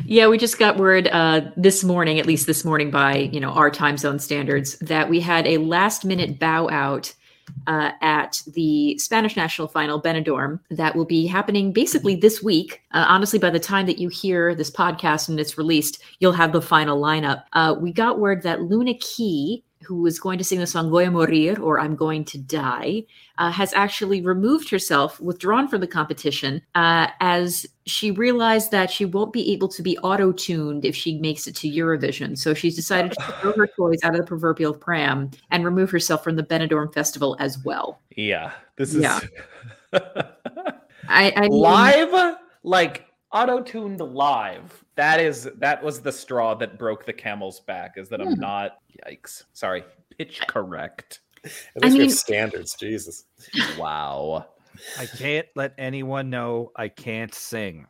Yeah, 0.04 0.28
we 0.28 0.38
just 0.38 0.58
got 0.58 0.76
word 0.78 1.08
uh, 1.08 1.42
this 1.56 1.84
morning, 1.84 2.18
at 2.18 2.26
least 2.26 2.46
this 2.46 2.64
morning 2.64 2.90
by 2.90 3.16
you 3.16 3.40
know 3.40 3.50
our 3.50 3.70
time 3.70 3.96
zone 3.96 4.18
standards, 4.18 4.78
that 4.78 5.08
we 5.08 5.20
had 5.20 5.46
a 5.46 5.58
last 5.58 6.04
minute 6.04 6.38
bow 6.38 6.68
out 6.70 7.14
uh, 7.66 7.92
at 8.00 8.42
the 8.54 8.98
Spanish 8.98 9.36
national 9.36 9.68
final 9.68 10.00
Benidorm 10.00 10.60
that 10.70 10.96
will 10.96 11.04
be 11.04 11.26
happening 11.26 11.72
basically 11.72 12.16
this 12.16 12.42
week. 12.42 12.82
Uh, 12.92 13.04
honestly, 13.08 13.38
by 13.38 13.50
the 13.50 13.60
time 13.60 13.86
that 13.86 13.98
you 13.98 14.08
hear 14.08 14.54
this 14.54 14.70
podcast 14.70 15.28
and 15.28 15.38
it's 15.38 15.58
released, 15.58 16.02
you'll 16.18 16.32
have 16.32 16.52
the 16.52 16.62
final 16.62 17.00
lineup. 17.00 17.44
Uh, 17.52 17.74
we 17.78 17.92
got 17.92 18.18
word 18.18 18.42
that 18.42 18.62
Luna 18.62 18.94
Ki, 18.94 19.64
who 19.82 20.02
was 20.02 20.18
going 20.18 20.38
to 20.38 20.44
sing 20.44 20.58
the 20.58 20.66
song 20.66 20.90
Voy 20.90 21.06
a 21.06 21.10
Morir 21.10 21.60
or 21.60 21.80
I'm 21.80 21.96
Going 21.96 22.24
to 22.26 22.38
Die, 22.38 23.04
uh, 23.38 23.50
has 23.50 23.72
actually 23.74 24.20
removed 24.20 24.70
herself, 24.70 25.20
withdrawn 25.20 25.68
from 25.68 25.80
the 25.80 25.86
competition, 25.86 26.62
uh, 26.74 27.08
as 27.20 27.66
she 27.86 28.10
realized 28.10 28.70
that 28.70 28.90
she 28.90 29.04
won't 29.04 29.32
be 29.32 29.52
able 29.52 29.68
to 29.68 29.82
be 29.82 29.98
auto 29.98 30.32
tuned 30.32 30.84
if 30.84 30.94
she 30.94 31.18
makes 31.18 31.46
it 31.46 31.56
to 31.56 31.68
Eurovision. 31.68 32.38
So 32.38 32.54
she's 32.54 32.76
decided 32.76 33.12
to 33.12 33.22
throw 33.40 33.52
her 33.52 33.66
toys 33.66 33.98
out 34.02 34.14
of 34.14 34.20
the 34.20 34.26
proverbial 34.26 34.74
pram 34.74 35.30
and 35.50 35.64
remove 35.64 35.90
herself 35.90 36.22
from 36.22 36.36
the 36.36 36.42
Benidorm 36.42 36.92
Festival 36.94 37.36
as 37.40 37.58
well. 37.64 38.00
Yeah. 38.16 38.52
This 38.76 38.94
is 38.94 39.02
Yeah. 39.02 39.20
I, 41.08 41.32
I 41.36 41.40
mean, 41.48 41.50
live, 41.50 42.36
like 42.62 43.11
auto-tuned 43.32 44.00
live. 44.00 44.84
That 44.96 45.20
is 45.20 45.48
that 45.58 45.82
was 45.82 46.00
the 46.00 46.12
straw 46.12 46.54
that 46.54 46.78
broke 46.78 47.04
the 47.06 47.12
camel's 47.12 47.60
back. 47.60 47.94
Is 47.96 48.08
that 48.10 48.20
I'm 48.20 48.34
Hmm. 48.34 48.40
not. 48.40 48.78
Yikes! 49.06 49.44
Sorry, 49.52 49.84
pitch 50.18 50.40
correct. 50.48 51.20
At 51.44 51.50
I 51.82 51.86
least 51.86 51.92
we 51.94 51.98
mean- 51.98 52.08
have 52.10 52.18
standards. 52.18 52.76
Jesus. 52.78 53.24
Wow. 53.78 54.46
I 54.98 55.06
can't 55.06 55.46
let 55.54 55.74
anyone 55.78 56.30
know 56.30 56.72
I 56.76 56.88
can't 56.88 57.34
sing. 57.34 57.86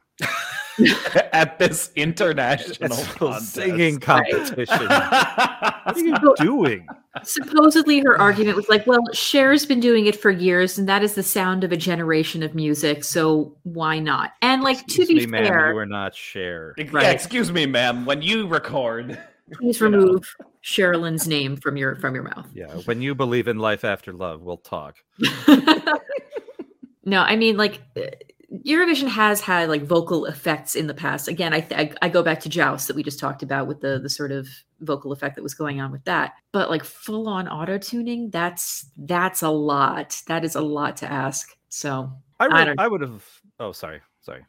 At 1.33 1.59
this 1.59 1.91
international 1.97 2.93
It's 2.99 3.03
a 3.03 3.19
contest. 3.19 3.53
singing 3.53 3.99
competition. 4.01 4.87
What 4.87 5.97
are 5.97 5.99
you 5.99 6.35
doing? 6.39 6.87
Supposedly, 7.25 8.01
her 8.01 8.19
argument 8.19 8.57
was 8.57 8.69
like, 8.71 8.87
"Well, 8.87 9.07
Cher's 9.13 9.67
been 9.67 9.81
doing 9.81 10.07
it 10.07 10.17
for 10.17 10.31
years, 10.31 10.79
and 10.79 10.89
that 10.89 11.03
is 11.03 11.15
the 11.15 11.23
sound 11.23 11.63
of 11.63 11.71
a 11.73 11.77
generation 11.77 12.43
of 12.43 12.55
music. 12.55 13.05
So 13.05 13.55
why 13.65 13.99
not?" 13.99 14.33
And 14.41 14.63
like 14.63 14.81
Excuse 14.81 15.09
to 15.09 15.15
be 15.15 15.21
me, 15.21 15.27
ma'am, 15.27 15.45
fair, 15.47 15.73
you 15.73 15.79
are 15.79 15.87
not 15.87 16.15
share. 16.15 16.75
Ex- 16.79 16.91
Right. 16.91 17.03
yeah, 17.05 17.11
excuse 17.11 17.53
me, 17.53 17.67
ma'am. 17.67 18.07
When 18.07 18.23
you 18.23 18.47
record, 18.47 19.19
please 19.53 19.79
you 19.79 19.91
know. 19.91 19.99
remove 19.99 20.35
Cherilyn's 20.65 21.29
name 21.29 21.57
from 21.59 21.77
your 21.77 21.97
from 21.97 22.15
your 22.15 22.25
mouth. 22.25 22.49
Yeah, 22.55 22.69
when 22.87 23.03
you 23.03 23.15
believe 23.15 23.47
in 23.47 23.59
life 23.59 23.85
after 23.85 24.15
love, 24.15 24.41
we'll 24.41 24.57
talk. 24.57 24.97
no, 27.05 27.21
I 27.21 27.37
mean 27.37 27.57
like 27.57 27.83
uh, 27.97 28.03
Eurovision 28.67 29.09
has 29.09 29.41
had 29.41 29.69
like 29.69 29.83
vocal 29.83 30.27
effects 30.27 30.75
in 30.75 30.87
the 30.87 30.95
past. 30.95 31.27
Again, 31.29 31.55
I, 31.55 31.61
th- 31.61 31.81
I 32.03 32.07
I 32.07 32.09
go 32.09 32.23
back 32.23 32.41
to 32.41 32.49
JOWST 32.49 32.87
that 32.87 32.97
we 32.97 33.03
just 33.03 33.19
talked 33.19 33.43
about 33.43 33.67
with 33.67 33.81
the 33.81 33.99
the 33.99 34.11
sort 34.11 34.31
of 34.33 34.47
vocal 34.81 35.13
effect 35.13 35.37
that 35.37 35.43
was 35.43 35.55
going 35.55 35.81
on 35.81 35.91
with 35.91 36.05
that. 36.05 36.33
But 36.53 36.69
like 36.71 36.85
full 36.85 37.29
on 37.29 37.49
auto 37.49 37.79
tuning, 37.79 38.31
that's 38.31 38.87
that's 38.97 39.43
a 39.43 39.49
lot. 39.51 40.21
That 40.27 40.45
is 40.45 40.55
a 40.55 40.61
lot 40.61 40.97
to 40.99 41.11
ask. 41.11 41.57
So 41.71 42.13
I, 42.41 42.47
I 42.47 42.65
don't- 42.65 42.81
I 42.81 42.89
would 42.89 43.01
have. 43.01 43.25
Oh, 43.59 43.73
sorry, 43.73 44.01
sorry. 44.21 44.45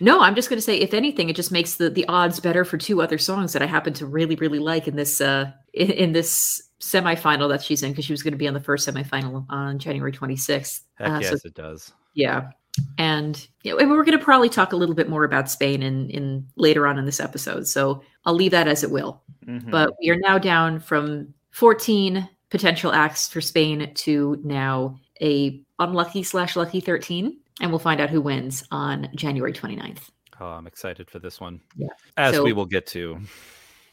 no, 0.00 0.20
I'm 0.20 0.34
just 0.34 0.48
going 0.50 0.58
to 0.58 0.62
say, 0.62 0.76
if 0.76 0.92
anything, 0.94 1.28
it 1.28 1.36
just 1.36 1.50
makes 1.50 1.76
the 1.76 1.90
the 1.90 2.06
odds 2.06 2.38
better 2.40 2.64
for 2.64 2.78
two 2.78 3.02
other 3.02 3.18
songs 3.18 3.52
that 3.54 3.62
I 3.62 3.66
happen 3.66 3.92
to 3.94 4.06
really 4.06 4.36
really 4.36 4.58
like 4.60 4.86
in 4.86 4.94
this 4.96 5.20
uh 5.20 5.50
in, 5.72 5.90
in 5.90 6.12
this 6.12 6.62
semifinal 6.80 7.48
that 7.48 7.62
she's 7.62 7.82
in 7.82 7.90
because 7.90 8.04
she 8.04 8.12
was 8.12 8.22
going 8.22 8.32
to 8.32 8.38
be 8.38 8.46
on 8.46 8.54
the 8.54 8.60
first 8.60 8.86
semifinal 8.88 9.46
on 9.48 9.80
January 9.80 10.12
26th. 10.12 10.82
Heck 10.94 11.08
Uh, 11.08 11.20
so 11.22 11.30
yes, 11.32 11.44
it 11.44 11.54
does. 11.54 11.92
Yeah. 12.14 12.50
And, 12.98 13.46
you 13.62 13.72
know, 13.72 13.78
and 13.78 13.90
we're 13.90 14.04
going 14.04 14.18
to 14.18 14.24
probably 14.24 14.48
talk 14.48 14.72
a 14.72 14.76
little 14.76 14.94
bit 14.94 15.08
more 15.08 15.24
about 15.24 15.50
Spain 15.50 15.82
in, 15.82 16.10
in 16.10 16.46
later 16.56 16.86
on 16.86 16.98
in 16.98 17.04
this 17.04 17.20
episode. 17.20 17.66
So 17.66 18.02
I'll 18.24 18.34
leave 18.34 18.50
that 18.52 18.68
as 18.68 18.82
it 18.84 18.90
will. 18.90 19.22
Mhm. 19.46 19.70
But 19.70 19.94
we 20.00 20.10
are 20.10 20.16
now 20.16 20.38
down 20.38 20.80
from 20.80 21.32
14 21.52 22.28
potential 22.50 22.92
acts 22.92 23.28
for 23.28 23.40
Spain 23.40 23.92
to 23.94 24.40
now 24.44 24.98
a 25.20 25.60
unlucky 25.78 26.22
slash 26.22 26.56
lucky 26.56 26.80
13. 26.80 27.38
And 27.60 27.70
we'll 27.70 27.78
find 27.78 28.00
out 28.00 28.10
who 28.10 28.20
wins 28.20 28.64
on 28.70 29.08
January 29.14 29.52
29th. 29.52 30.10
Oh, 30.40 30.46
I'm 30.46 30.66
excited 30.66 31.10
for 31.10 31.18
this 31.18 31.40
one. 31.40 31.60
Yeah. 31.76 31.88
As 32.16 32.34
So- 32.34 32.44
we 32.44 32.52
will 32.52 32.66
get 32.66 32.86
to. 32.88 33.20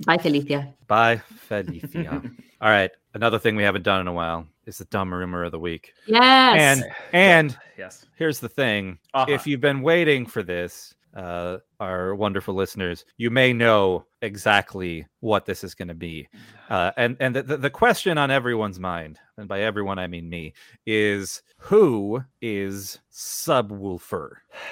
Bye, 0.06 0.18
Felicia. 0.18 0.74
Bye, 0.88 1.18
Felicia. 1.48 2.22
All 2.62 2.70
right. 2.70 2.92
Another 3.14 3.40
thing 3.40 3.56
we 3.56 3.64
haven't 3.64 3.84
done 3.84 4.02
in 4.02 4.08
a 4.08 4.14
while 4.14 4.46
is 4.66 4.78
the 4.78 4.86
dumb 4.86 5.14
rumor 5.14 5.44
of 5.44 5.52
the 5.52 5.60
week. 5.60 5.94
Yes. 6.08 6.58
And 6.60 6.94
and 7.14 7.58
yes. 7.78 8.06
here's 8.16 8.40
the 8.40 8.50
thing: 8.50 9.00
Uh-huh. 9.14 9.32
if 9.32 9.48
you've 9.48 9.62
been 9.62 9.82
waiting 9.82 10.26
for 10.26 10.44
this, 10.44 10.96
uh, 11.16 11.58
our 11.80 12.16
wonderful 12.16 12.54
listeners, 12.54 13.06
you 13.18 13.30
may 13.30 13.54
know 13.54 14.06
exactly 14.22 15.08
what 15.22 15.46
this 15.46 15.64
is 15.64 15.74
going 15.74 15.88
to 15.88 15.94
be. 15.94 16.28
Uh, 16.70 16.92
and 16.98 17.16
and 17.20 17.36
the, 17.36 17.44
the, 17.44 17.58
the 17.58 17.70
question 17.70 18.18
on 18.18 18.32
everyone's 18.32 18.80
mind, 18.80 19.20
and 19.38 19.48
by 19.48 19.62
everyone 19.62 20.00
I 20.00 20.08
mean 20.08 20.30
me, 20.30 20.54
is 20.86 21.42
who 21.58 22.24
is 22.42 23.00
Subwoofer? 23.12 24.32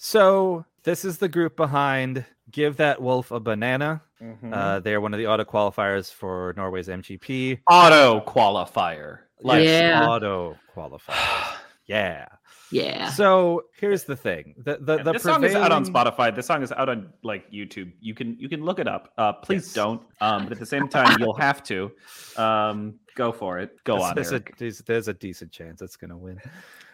So 0.00 0.64
this 0.84 1.04
is 1.04 1.18
the 1.18 1.28
group 1.28 1.56
behind 1.56 2.24
"Give 2.50 2.76
That 2.76 3.00
Wolf 3.00 3.30
a 3.30 3.40
Banana." 3.40 4.02
Mhm. 4.22 4.52
Uh, 4.52 4.80
they're 4.80 5.00
one 5.00 5.14
of 5.14 5.18
the 5.18 5.26
auto 5.26 5.44
qualifiers 5.44 6.12
for 6.12 6.52
Norway's 6.56 6.88
MGP. 6.88 7.60
auto 7.70 8.20
qualifier. 8.20 9.20
Like, 9.42 9.64
Yeah. 9.64 10.06
Auto 10.08 10.56
qualifiers. 10.74 11.54
Yeah. 11.86 12.26
yeah. 12.70 13.08
So 13.12 13.64
here's 13.80 14.04
the 14.04 14.14
thing: 14.14 14.54
the 14.58 14.76
the, 14.78 14.96
Yeah, 14.98 15.02
the 15.04 15.12
this 15.14 15.22
song 15.22 15.42
is 15.42 15.54
out 15.54 15.72
on 15.72 15.86
Spotify. 15.86 16.34
This 16.36 16.44
song 16.44 16.62
is 16.62 16.70
out 16.70 16.90
on 16.90 17.10
like 17.22 17.50
YouTube. 17.50 17.92
You 18.00 18.12
can 18.14 18.36
you 18.38 18.46
can 18.50 18.62
look 18.62 18.78
it 18.78 18.86
up. 18.86 19.10
Uh, 19.16 19.32
please 19.32 19.64
Yes. 19.68 19.72
don't. 19.72 20.02
Um, 20.20 20.42
but 20.44 20.52
at 20.52 20.58
the 20.58 20.66
same 20.66 20.86
time, 20.86 21.16
you'll 21.18 21.32
have 21.48 21.62
to. 21.64 21.90
Um, 22.36 23.00
go 23.16 23.32
for 23.32 23.58
it. 23.58 23.82
Go 23.84 23.94
There's- 23.94 24.08
on, 24.10 24.14
there's, 24.16 24.32
a, 24.32 24.34
Eric. 24.34 24.56
there's, 24.58 24.78
there's 24.80 25.08
a 25.08 25.14
decent 25.14 25.50
chance 25.50 25.80
it's 25.80 25.96
gonna 25.96 26.16
win. 26.18 26.38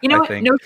You 0.01 0.07
know 0.09 0.15
I 0.15 0.19
what? 0.19 0.27
think- 0.29 0.47
No. 0.47 0.57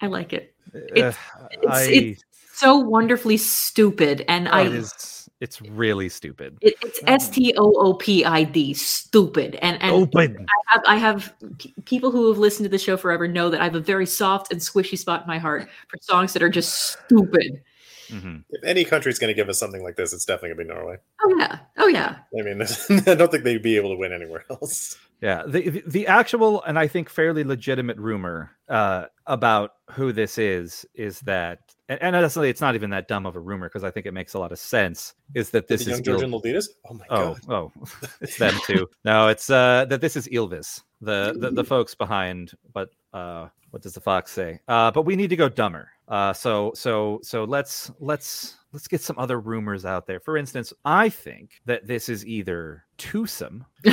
I 0.00 0.06
like 0.06 0.32
it. 0.32 0.54
It's- 0.72 1.16
Uh, 1.34 1.46
it's- 1.50 1.76
I, 1.76 1.82
it's- 1.90 2.22
So 2.56 2.78
wonderfully 2.78 3.36
stupid. 3.36 4.24
And 4.28 4.48
I 4.48 4.62
it 4.62 4.72
is, 4.72 5.28
it's 5.40 5.60
really 5.60 6.08
stupid. 6.08 6.56
It, 6.62 6.74
it's 6.80 7.00
S 7.06 7.28
T 7.28 7.54
O 7.58 7.70
O 7.74 7.92
P 7.94 8.24
I 8.24 8.44
D, 8.44 8.72
stupid. 8.72 9.56
And 9.56 9.80
and 9.82 9.92
Open. 9.92 10.46
I 10.48 10.72
have, 10.72 10.82
I 10.86 10.96
have 10.96 11.34
p- 11.58 11.74
people 11.84 12.10
who 12.10 12.28
have 12.28 12.38
listened 12.38 12.64
to 12.64 12.70
the 12.70 12.78
show 12.78 12.96
forever 12.96 13.28
know 13.28 13.50
that 13.50 13.60
I 13.60 13.64
have 13.64 13.74
a 13.74 13.80
very 13.80 14.06
soft 14.06 14.50
and 14.50 14.60
squishy 14.60 14.96
spot 14.96 15.20
in 15.20 15.26
my 15.26 15.36
heart 15.36 15.68
for 15.88 15.98
songs 16.00 16.32
that 16.32 16.42
are 16.42 16.48
just 16.48 16.92
stupid. 16.92 17.62
Mhm. 18.08 18.44
If 18.48 18.64
any 18.64 18.84
country's 18.84 19.18
going 19.18 19.28
to 19.28 19.34
give 19.34 19.50
us 19.50 19.58
something 19.58 19.82
like 19.82 19.96
this, 19.96 20.14
it's 20.14 20.24
definitely 20.24 20.54
going 20.54 20.68
to 20.68 20.74
be 20.74 20.80
Norway. 20.80 20.96
Oh 21.22 21.36
yeah, 21.38 21.58
oh 21.76 21.88
yeah. 21.88 22.16
I 22.38 22.42
mean, 22.42 22.62
I 23.06 23.14
don't 23.14 23.30
think 23.30 23.44
they'd 23.44 23.60
be 23.60 23.76
able 23.76 23.90
to 23.90 23.96
win 23.96 24.12
anywhere 24.12 24.44
else. 24.50 24.96
Yeah, 25.22 25.44
the, 25.46 25.68
the 25.70 25.82
the 25.86 26.06
actual 26.06 26.62
and 26.64 26.78
I 26.78 26.86
think 26.88 27.08
fairly 27.08 27.42
legitimate 27.42 27.96
rumor 27.96 28.50
uh, 28.68 29.06
about 29.26 29.72
who 29.92 30.12
this 30.12 30.36
is 30.36 30.84
is 30.94 31.20
that, 31.20 31.60
and, 31.88 32.00
and 32.02 32.14
honestly, 32.14 32.50
it's 32.50 32.60
not 32.60 32.74
even 32.74 32.90
that 32.90 33.08
dumb 33.08 33.24
of 33.24 33.34
a 33.34 33.40
rumor 33.40 33.68
because 33.68 33.82
I 33.82 33.90
think 33.90 34.04
it 34.04 34.12
makes 34.12 34.34
a 34.34 34.38
lot 34.38 34.52
of 34.52 34.58
sense. 34.58 35.14
Is 35.34 35.50
that 35.50 35.68
this 35.68 35.84
the 35.84 35.90
is 35.92 35.98
young 36.06 36.16
Il- 36.16 36.20
Georgian 36.20 36.30
Lollitas? 36.32 36.66
Oh 36.90 36.94
my 36.94 37.04
Oh, 37.08 37.34
god! 37.46 37.50
oh, 37.50 37.72
it's 38.20 38.36
them 38.36 38.54
too. 38.66 38.86
No, 39.04 39.28
it's 39.28 39.48
uh 39.48 39.86
that 39.88 40.02
this 40.02 40.16
is 40.16 40.28
Ylvis, 40.28 40.82
the 41.00 41.34
the, 41.38 41.50
the 41.50 41.64
folks 41.64 41.94
behind 41.94 42.52
But 42.74 42.90
uh 43.14 43.48
what 43.70 43.82
does 43.82 43.94
the 43.94 44.00
fox 44.00 44.30
say? 44.32 44.60
Uh 44.68 44.90
but 44.90 45.02
we 45.06 45.16
need 45.16 45.30
to 45.30 45.36
go 45.36 45.48
dumber. 45.48 45.88
Uh 46.08 46.34
so 46.34 46.72
so 46.74 47.20
so 47.22 47.44
let's 47.44 47.90
let's 48.00 48.56
let's 48.72 48.86
get 48.86 49.00
some 49.00 49.18
other 49.18 49.40
rumors 49.40 49.86
out 49.86 50.06
there. 50.06 50.20
For 50.20 50.36
instance, 50.36 50.74
I 50.84 51.08
think 51.08 51.52
that 51.64 51.86
this 51.86 52.10
is 52.10 52.26
either 52.26 52.84
twosome 52.98 53.64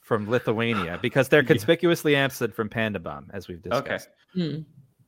from 0.00 0.28
Lithuania 0.30 0.98
because 1.02 1.28
they're 1.28 1.42
Yeah. 1.42 1.46
conspicuously 1.48 2.16
absent 2.16 2.54
from 2.54 2.68
Pabandom, 2.68 3.24
as 3.32 3.48
we've 3.48 3.60
Okay. 3.66 3.96
discussed. 3.96 4.08
Hmm. 4.34 4.58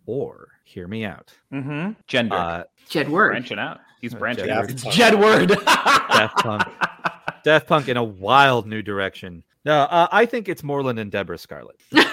Or 0.07 0.49
hear 0.65 0.87
me 0.89 1.05
out. 1.05 1.33
Mm-hmm. 1.53 1.93
Gender. 2.07 2.35
Uh 2.37 2.65
Jedward. 2.89 3.31
branching 3.31 3.59
out. 3.59 3.81
He's 4.01 4.15
branching. 4.15 4.47
Jed 4.47 5.15
out. 5.15 5.21
Word. 5.21 5.49
Jedward. 5.51 5.65
Daft 5.65 6.37
Punk. 6.39 6.63
Daft 7.45 7.67
Punk 7.67 7.89
in 7.89 7.97
a 7.97 8.05
wild 8.05 8.67
new 8.67 8.83
direction. 8.83 9.43
No, 9.65 9.81
uh, 9.83 10.07
I 10.13 10.27
think 10.27 10.49
it's 10.49 10.63
Mørland 10.63 11.01
and 11.01 11.11
Debrah 11.11 11.41
Scarlett. 11.41 11.81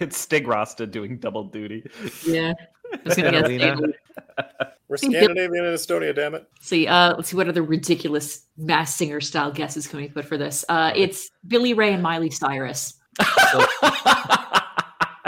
it's 0.00 0.18
Stig 0.18 0.46
Rasta 0.46 0.86
doing 0.86 1.16
double 1.18 1.44
duty. 1.44 1.84
yeah. 2.26 2.52
I 2.94 3.14
gonna 3.14 3.30
guess 3.30 3.48
Catalina. 3.48 3.92
We're 4.88 4.96
Scandinavian 4.98 5.64
and 5.64 5.76
Estonia, 5.76 6.14
damn 6.14 6.34
it. 6.34 6.46
See, 6.60 6.86
uh, 6.86 7.16
let's 7.16 7.30
see 7.30 7.36
what 7.36 7.48
other 7.48 7.62
ridiculous 7.62 8.46
mass 8.56 8.94
singer 8.94 9.20
style 9.20 9.50
guesses 9.50 9.86
can 9.86 9.98
we 10.00 10.08
put 10.08 10.24
for 10.24 10.36
this. 10.36 10.64
Uh, 10.68 10.92
it's 10.94 11.30
Billy 11.48 11.72
Ray 11.74 11.92
and 11.94 12.02
Miley 12.02 12.30
Cyrus, 12.30 12.94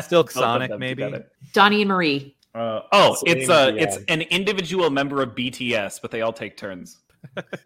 Silk 0.03 0.27
Both 0.27 0.37
of 0.37 0.41
Sonic, 0.43 0.79
maybe. 0.79 1.03
together. 1.03 1.27
Donnie 1.53 1.83
and 1.83 1.89
Marie. 1.89 2.37
Uh, 2.55 2.83
oh, 2.93 3.15
Celine 3.15 3.39
it's 3.39 3.49
a 3.51 3.73
Dion. 3.73 3.79
it's 3.79 3.99
an 4.09 4.23
individual 4.23 4.91
member 4.91 5.23
of 5.23 5.31
BTS, 5.35 6.01
but 6.01 6.11
they 6.11 6.23
all 6.23 6.33
take 6.33 6.57
turns. 6.57 6.99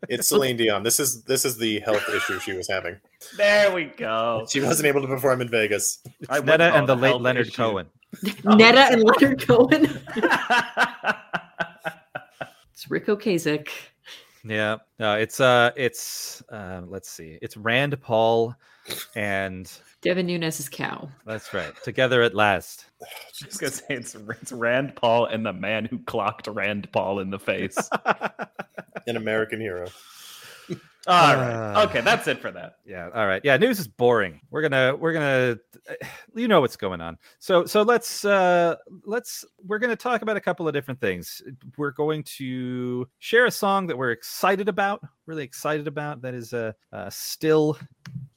It's 0.09 0.29
Celine 0.29 0.57
Dion. 0.57 0.83
This 0.83 0.99
is 0.99 1.23
this 1.25 1.45
is 1.45 1.59
the 1.59 1.81
health 1.81 2.09
issue 2.09 2.39
she 2.41 2.55
was 2.55 2.69
having. 2.69 2.97
There 3.37 3.73
we 3.73 3.85
go. 3.85 4.47
She 4.49 4.61
wasn't 4.61 4.87
able 4.87 5.03
to 5.03 5.07
perform 5.07 5.43
in 5.43 5.49
Vegas. 5.49 5.99
It's 6.21 6.31
I 6.31 6.41
Netta 6.41 6.75
and 6.75 6.89
the 6.89 6.97
late 6.97 7.21
Leonard 7.21 7.49
issue. 7.49 7.57
Cohen. 7.57 7.87
Oh. 8.46 8.55
Netta 8.55 8.92
and 8.92 9.03
Leonard 9.03 9.40
Cohen. 9.46 10.01
It's 12.73 12.90
Ric 12.90 13.09
Ocasek. 13.09 13.68
Yeah, 14.42 14.79
no, 14.99 15.14
it's 15.14 15.38
uh, 15.38 15.70
it's 15.77 16.42
uh, 16.49 16.81
let's 16.87 17.11
see, 17.11 17.38
it's 17.42 17.59
Rand 17.59 18.01
Paul, 18.01 18.55
and 19.14 19.70
Devin 20.01 20.27
Nunes' 20.27 20.66
cow. 20.70 21.11
that's 21.27 21.53
right, 21.53 21.75
together 21.85 22.23
at 22.23 22.35
last. 22.35 22.87
I 23.03 23.07
was 23.44 23.59
gonna 23.59 23.70
say 23.73 23.85
it's, 23.90 24.14
it's 24.14 24.53
Rand 24.53 24.96
Paul 24.96 25.27
and 25.27 25.44
the 25.44 25.53
man 25.53 25.85
who 25.85 25.99
clocked 25.99 26.46
Rand 26.46 26.90
Paul 26.90 27.18
in 27.20 27.29
the 27.29 27.38
face. 27.38 27.77
An 29.07 29.18
American 29.18 29.61
hero. 29.61 29.88
All 31.07 31.35
right. 31.37 31.53
Ah. 31.55 31.83
Okay, 31.85 32.01
that's 32.03 32.29
it 32.29 32.41
for 32.41 32.51
that. 32.51 32.75
Yeah. 32.85 33.09
All 33.15 33.27
right. 33.27 33.41
Yeah. 33.43 33.57
News 33.57 33.79
is 33.79 33.89
boring. 33.89 34.41
We're 34.51 34.63
gonna 34.63 34.95
we're 34.97 35.13
gonna 35.13 35.59
you 36.35 36.47
know 36.47 36.61
what's 36.61 36.77
going 36.77 37.01
on. 37.01 37.17
So 37.39 37.65
so 37.65 37.83
let's 37.83 38.25
uh 38.25 38.77
let's 39.05 39.45
we're 39.67 39.79
gonna 39.79 39.97
talk 39.97 40.23
about 40.23 40.37
a 40.37 40.41
couple 40.41 40.69
of 40.69 40.75
different 40.75 41.01
things. 41.01 41.41
We're 41.79 41.93
going 41.93 42.23
to 42.39 43.09
share 43.19 43.47
a 43.47 43.51
song 43.51 43.87
that 43.87 43.97
we're 43.97 44.11
excited 44.11 44.69
about, 44.69 45.01
really 45.27 45.45
excited 45.45 45.87
about. 45.87 46.21
That 46.23 46.35
is 46.35 46.53
uh, 46.53 46.73
uh 46.93 47.09
still 47.11 47.79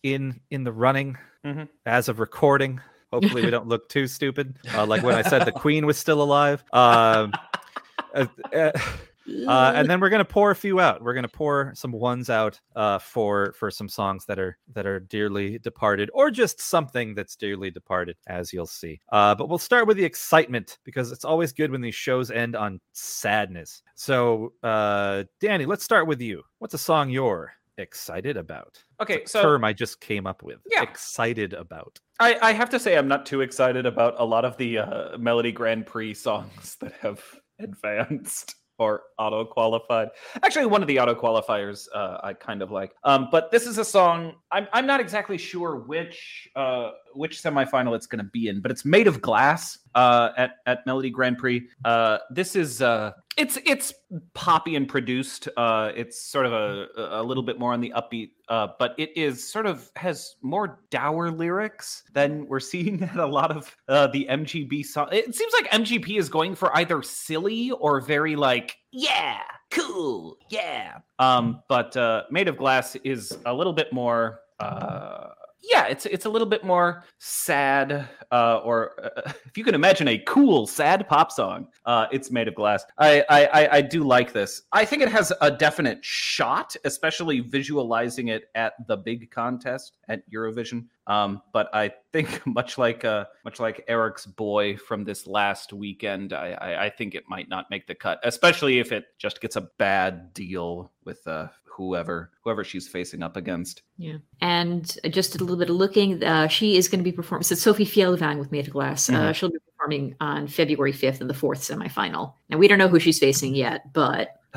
in 0.03 0.39
in 0.51 0.63
the 0.63 0.71
running 0.71 1.17
Mhm. 1.45 1.67
as 1.85 2.07
of 2.07 2.19
recording 2.19 2.79
Hopefully, 3.11 3.43
we 3.43 3.51
don't 3.51 3.67
look 3.67 3.89
too 3.89 4.07
stupid. 4.07 4.57
Uh, 4.73 4.87
like 4.87 5.03
when 5.03 5.13
I 5.13 5.21
said 5.21 5.45
the 5.45 5.51
Queen 5.65 5.85
was 5.85 5.99
still 5.99 6.19
alive. 6.23 6.63
Um, 6.73 7.31
uh, 8.15 8.71
uh, 9.47 9.73
and 9.75 9.89
then 9.89 9.99
we're 9.99 10.09
gonna 10.09 10.25
pour 10.25 10.51
a 10.51 10.55
few 10.55 10.79
out. 10.79 11.01
We're 11.01 11.13
gonna 11.13 11.27
pour 11.27 11.71
some 11.75 11.91
ones 11.91 12.29
out 12.29 12.59
uh, 12.75 12.99
for 12.99 13.53
for 13.53 13.71
some 13.71 13.89
songs 13.89 14.25
that 14.25 14.39
are 14.39 14.57
that 14.73 14.85
are 14.85 14.99
dearly 14.99 15.59
departed, 15.59 16.09
or 16.13 16.29
just 16.31 16.61
something 16.61 17.15
that's 17.15 17.35
dearly 17.35 17.71
departed, 17.71 18.17
as 18.27 18.51
you'll 18.53 18.65
see. 18.65 18.99
Uh, 19.11 19.35
but 19.35 19.49
we'll 19.49 19.57
start 19.57 19.87
with 19.87 19.97
the 19.97 20.05
excitement 20.05 20.79
because 20.83 21.11
it's 21.11 21.25
always 21.25 21.51
good 21.51 21.71
when 21.71 21.81
these 21.81 21.95
shows 21.95 22.31
end 22.31 22.55
on 22.55 22.79
sadness. 22.93 23.81
So, 23.95 24.53
uh, 24.63 25.23
Danny, 25.39 25.65
let's 25.65 25.83
start 25.83 26.07
with 26.07 26.21
you. 26.21 26.43
What's 26.59 26.73
a 26.73 26.79
song 26.79 27.09
you're 27.09 27.53
excited 27.77 28.37
about? 28.37 28.77
Okay, 29.01 29.23
so 29.25 29.41
term 29.41 29.63
I 29.63 29.73
just 29.73 29.99
came 30.01 30.27
up 30.27 30.43
with. 30.43 30.59
Yeah. 30.69 30.83
Excited 30.83 31.53
about. 31.53 31.99
I, 32.19 32.37
I 32.41 32.53
have 32.53 32.69
to 32.69 32.79
say 32.79 32.97
I'm 32.97 33.07
not 33.07 33.25
too 33.25 33.41
excited 33.41 33.85
about 33.85 34.15
a 34.17 34.25
lot 34.25 34.45
of 34.45 34.57
the 34.57 34.79
uh, 34.79 35.17
Melodi 35.17 35.53
Grand 35.53 35.85
Prix 35.85 36.13
songs 36.13 36.77
that 36.81 36.93
have 37.01 37.21
advanced 37.59 38.55
or 38.77 39.03
auto 39.19 39.45
qualified. 39.45 40.09
Actually, 40.43 40.65
one 40.65 40.81
of 40.81 40.87
the 40.87 40.99
auto 40.99 41.15
qualifiers 41.15 41.87
uh, 41.93 42.17
I 42.23 42.33
kind 42.33 42.61
of 42.61 42.71
like. 42.71 42.93
Um, 43.03 43.29
but 43.31 43.51
this 43.51 43.67
is 43.67 43.77
a 43.77 43.85
song 43.85 44.35
I'm 44.51 44.67
I'm 44.73 44.85
not 44.85 44.99
exactly 44.99 45.37
sure 45.37 45.77
which 45.77 46.49
uh, 46.55 46.91
which 47.15 47.41
semifinal 47.41 47.95
it's 47.95 48.07
going 48.07 48.23
to 48.23 48.29
be 48.31 48.47
in, 48.47 48.61
but 48.61 48.71
it's 48.71 48.85
made 48.85 49.07
of 49.07 49.21
glass 49.21 49.77
uh, 49.95 50.29
at 50.37 50.55
at 50.65 50.85
Melodi 50.85 51.11
Grand 51.11 51.37
Prix. 51.37 51.67
Uh, 51.85 52.17
this 52.29 52.55
is 52.55 52.81
uh, 52.81 53.11
it's 53.37 53.57
it's 53.65 53.93
poppy 54.33 54.75
and 54.75 54.87
produced. 54.87 55.47
Uh, 55.57 55.91
it's 55.95 56.23
sort 56.23 56.45
of 56.45 56.53
a 56.53 56.87
a 56.97 57.23
little 57.23 57.43
bit 57.43 57.59
more 57.59 57.73
on 57.73 57.81
the 57.81 57.93
upbeat, 57.95 58.31
uh, 58.49 58.67
but 58.79 58.95
it 58.97 59.15
is 59.17 59.49
sort 59.49 59.65
of 59.65 59.89
has 59.95 60.35
more 60.41 60.79
dour 60.89 61.31
lyrics 61.31 62.03
than 62.13 62.47
we're 62.47 62.59
seeing 62.59 63.03
at 63.03 63.17
a 63.17 63.25
lot 63.25 63.51
of 63.51 63.75
uh, 63.87 64.07
the 64.07 64.27
MGP 64.29 64.85
song. 64.85 65.09
It 65.11 65.33
seems 65.35 65.53
like 65.53 65.71
MGP 65.71 66.17
is 66.17 66.29
going 66.29 66.55
for 66.55 66.75
either 66.77 67.01
silly 67.01 67.71
or 67.71 68.01
very 68.01 68.35
like 68.35 68.77
yeah, 68.91 69.39
cool, 69.71 70.37
yeah. 70.49 70.99
Um, 71.19 71.61
but 71.67 71.97
uh, 71.97 72.23
Made 72.29 72.47
of 72.47 72.57
Glass 72.57 72.95
is 73.03 73.35
a 73.45 73.53
little 73.53 73.73
bit 73.73 73.91
more. 73.91 74.39
Uh, 74.59 75.29
yeah, 75.63 75.85
it's 75.85 76.05
it's 76.05 76.25
a 76.25 76.29
little 76.29 76.47
bit 76.47 76.63
more 76.65 77.05
sad, 77.19 78.09
uh, 78.31 78.57
or 78.57 78.91
uh, 79.01 79.31
if 79.45 79.57
you 79.57 79.63
can 79.63 79.75
imagine 79.75 80.09
a 80.09 80.17
cool 80.19 80.67
sad 80.67 81.07
pop 81.07 81.31
song, 81.31 81.67
uh, 81.85 82.07
it's 82.11 82.29
made 82.31 82.47
of 82.49 82.55
glass. 82.55 82.83
I, 82.97 83.23
I 83.29 83.77
I 83.77 83.81
do 83.81 84.03
like 84.03 84.33
this. 84.33 84.63
I 84.73 84.83
think 84.83 85.01
it 85.01 85.09
has 85.09 85.31
a 85.39 85.49
definite 85.49 86.03
shot, 86.03 86.75
especially 86.83 87.39
visualizing 87.39 88.27
it 88.27 88.49
at 88.55 88.73
the 88.87 88.97
big 88.97 89.31
contest 89.31 89.97
at 90.09 90.29
Eurovision. 90.29 90.85
Um, 91.07 91.41
but 91.53 91.69
I 91.73 91.91
think 92.11 92.45
much 92.45 92.77
like 92.77 93.05
uh, 93.05 93.25
much 93.45 93.61
like 93.61 93.85
Eric's 93.87 94.25
boy 94.25 94.75
from 94.75 95.05
this 95.05 95.27
last 95.27 95.71
weekend, 95.71 96.33
I, 96.33 96.57
I 96.59 96.85
I 96.85 96.89
think 96.89 97.15
it 97.15 97.23
might 97.29 97.47
not 97.47 97.69
make 97.69 97.87
the 97.87 97.95
cut, 97.95 98.19
especially 98.23 98.79
if 98.79 98.91
it 98.91 99.05
just 99.17 99.39
gets 99.39 99.55
a 99.55 99.69
bad 99.77 100.33
deal 100.33 100.91
with 101.05 101.25
uh, 101.25 101.47
whoever 101.75 102.31
whoever 102.43 102.63
she's 102.63 102.87
facing 102.87 103.23
up 103.23 103.35
against. 103.37 103.81
Yeah. 103.97 104.17
And 104.41 104.95
just 105.09 105.35
a 105.35 105.39
little 105.39 105.55
bit 105.57 105.69
of 105.69 105.75
looking, 105.75 106.23
uh, 106.23 106.47
she 106.47 106.77
is 106.77 106.87
going 106.87 106.99
to 106.99 107.03
be 107.03 107.11
performing. 107.11 107.43
So 107.43 107.55
Sofie 107.55 107.85
Fjellvang 107.87 108.37
with 108.39 108.51
Made 108.51 108.67
of 108.67 108.73
Glass. 108.73 109.09
Uh, 109.09 109.13
Mhm. 109.13 109.35
she'll 109.35 109.49
be 109.51 109.57
performing 109.77 110.15
on 110.19 110.47
February 110.47 110.91
5th 110.93 111.21
in 111.21 111.27
the 111.27 111.33
fourth 111.33 111.59
semifinal. 111.61 112.33
Now, 112.49 112.57
we 112.57 112.67
don't 112.67 112.77
know 112.77 112.87
who 112.89 112.99
she's 112.99 113.17
facing 113.19 113.55
yet, 113.55 113.91
but 113.93 114.29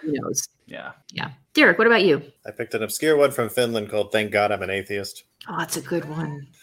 who 0.00 0.12
knows? 0.12 0.46
Yeah. 0.70 0.92
Yeah. 1.12 1.30
Derek, 1.52 1.78
what 1.78 1.86
about 1.88 2.04
you? 2.04 2.22
I 2.46 2.52
picked 2.52 2.74
an 2.74 2.82
obscure 2.82 3.16
one 3.16 3.32
from 3.32 3.48
Finland 3.48 3.90
called 3.90 4.12
"Thank 4.12 4.30
God 4.30 4.52
I'm 4.52 4.62
an 4.62 4.70
Atheist." 4.70 5.24
Oh, 5.48 5.60
it's 5.60 5.76
a 5.76 5.80
good 5.80 6.08
one. 6.08 6.46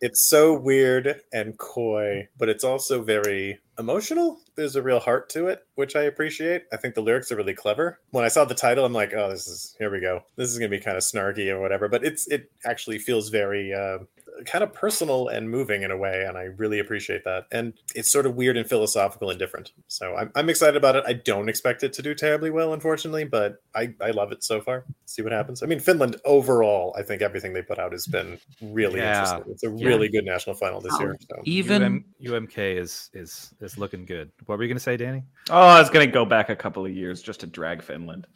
It's 0.00 0.28
so 0.28 0.52
weird 0.58 1.20
and 1.32 1.58
coy, 1.58 2.28
but 2.38 2.48
it's 2.48 2.64
also 2.64 3.02
very 3.02 3.58
emotional. 3.78 4.40
There's 4.56 4.76
a 4.76 4.82
real 4.82 5.00
heart 5.00 5.28
to 5.30 5.48
it, 5.48 5.66
which 5.74 5.96
I 5.96 6.02
appreciate. 6.02 6.64
I 6.72 6.76
think 6.76 6.94
the 6.94 7.00
lyrics 7.00 7.32
are 7.32 7.36
really 7.36 7.54
clever. 7.54 7.98
When 8.10 8.24
I 8.24 8.28
saw 8.28 8.44
the 8.44 8.54
title, 8.54 8.84
I'm 8.84 8.92
like, 8.92 9.12
"Oh, 9.14 9.30
this 9.30 9.46
is 9.48 9.74
here 9.78 9.90
we 9.90 10.00
go. 10.00 10.22
This 10.36 10.50
is 10.50 10.58
gonna 10.58 10.68
be 10.68 10.80
kind 10.80 10.96
of 10.96 11.02
snarky 11.02 11.48
or 11.50 11.60
whatever." 11.60 11.88
But 11.88 12.04
it's 12.04 12.28
it 12.28 12.50
actually 12.64 12.98
feels 12.98 13.28
very 13.28 13.72
uh, 13.72 13.98
kind 14.46 14.62
of 14.64 14.72
personal 14.72 15.28
and 15.28 15.50
moving 15.50 15.82
in 15.82 15.90
a 15.90 15.96
way, 15.96 16.24
and 16.26 16.36
I 16.38 16.44
really 16.56 16.78
appreciate 16.78 17.24
that. 17.24 17.46
And 17.52 17.72
it's 17.94 18.10
sort 18.12 18.26
of 18.26 18.34
weird 18.36 18.56
and 18.56 18.68
philosophical 18.68 19.30
and 19.30 19.38
different. 19.38 19.72
So 19.88 20.14
I'm, 20.16 20.30
I'm 20.34 20.48
excited 20.48 20.76
about 20.76 20.96
it. 20.96 21.04
I 21.06 21.14
don't 21.14 21.48
expect 21.48 21.82
it 21.82 21.92
to 21.94 22.02
do 22.02 22.14
terribly 22.14 22.50
well, 22.50 22.72
unfortunately, 22.72 23.24
but 23.24 23.62
I 23.74 23.94
I 24.00 24.10
love 24.10 24.32
it 24.32 24.44
so 24.44 24.60
far. 24.60 24.84
See 25.06 25.22
what 25.22 25.32
happens. 25.32 25.62
I 25.62 25.66
mean, 25.66 25.80
Finland 25.80 26.16
overall, 26.24 26.94
I 26.98 27.02
think 27.02 27.22
everything 27.22 27.52
they 27.52 27.62
put 27.62 27.78
out 27.78 27.92
has 27.92 28.06
been 28.06 28.38
really 28.60 29.00
Yeah. 29.00 29.20
interesting. 29.36 29.52
It's 29.52 29.64
a 29.64 29.70
Yeah. 29.76 29.88
really 29.88 30.08
good 30.08 30.24
national 30.24 30.56
final 30.56 30.80
this 30.80 30.94
Oh. 30.96 31.00
year. 31.00 31.16
So. 31.30 31.42
Even 31.44 31.82
UM, 31.82 32.04
UMK 32.20 32.76
is 32.78 33.10
is 33.14 33.52
is 33.60 33.78
looking 33.78 34.04
good. 34.04 34.30
What 34.46 34.58
were 34.58 34.64
you 34.64 34.68
going 34.68 34.76
to 34.76 34.82
say, 34.82 34.96
Danny? 34.96 35.24
oh, 35.50 35.58
I 35.58 35.80
was 35.80 35.90
gonna 35.90 36.06
go 36.06 36.24
back 36.24 36.48
a 36.50 36.56
couple 36.56 36.84
of 36.84 36.92
years 36.92 37.22
just 37.22 37.40
to 37.40 37.46
drag 37.46 37.82
Finland. 37.82 38.26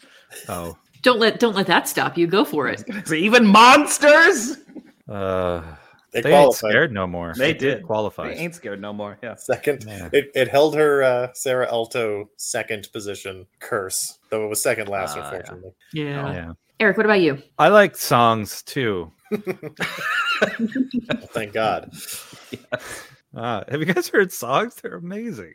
Oh, 0.48 0.76
Don't 1.02 1.18
let 1.20 1.38
don't 1.40 1.54
let 1.54 1.66
that 1.66 1.88
stop 1.88 2.16
you. 2.16 2.26
Go 2.26 2.44
for 2.44 2.68
it. 2.68 2.84
say, 3.06 3.18
even 3.18 3.44
monsters. 3.46 4.58
uh, 5.08 5.62
They, 6.12 6.20
they 6.20 6.34
ain't 6.34 6.54
scared 6.54 6.92
no 6.92 7.06
more. 7.06 7.32
They 7.34 7.54
did. 7.54 7.84
qualify. 7.84 8.28
They 8.28 8.36
ain't 8.40 8.54
scared 8.54 8.80
no 8.82 8.92
more. 8.92 9.18
Yeah. 9.22 9.34
Second, 9.36 9.84
Yeah. 9.86 10.10
it, 10.12 10.30
it 10.34 10.48
held 10.48 10.74
her 10.76 11.02
uh, 11.02 11.28
Saara 11.28 11.70
Aalto 11.70 12.26
second 12.36 12.88
position 12.92 13.46
curse, 13.60 14.18
though 14.28 14.44
it 14.44 14.48
was 14.48 14.62
second 14.62 14.88
last, 14.88 15.16
yeah. 15.16 15.24
unfortunately. 15.24 15.70
Yeah. 15.94 16.32
Yeah, 16.32 16.52
Eric, 16.80 16.98
what 16.98 17.06
about 17.06 17.20
you? 17.22 17.42
I 17.58 17.68
like 17.68 17.96
songs 17.96 18.62
too. 18.62 19.10
Thank 21.32 21.54
God. 21.54 21.90
Uh, 23.34 23.64
have 23.68 23.80
you 23.80 23.86
guys 23.86 24.08
heard 24.08 24.30
songs? 24.30 24.74
They're 24.74 24.96
amazing. 24.96 25.54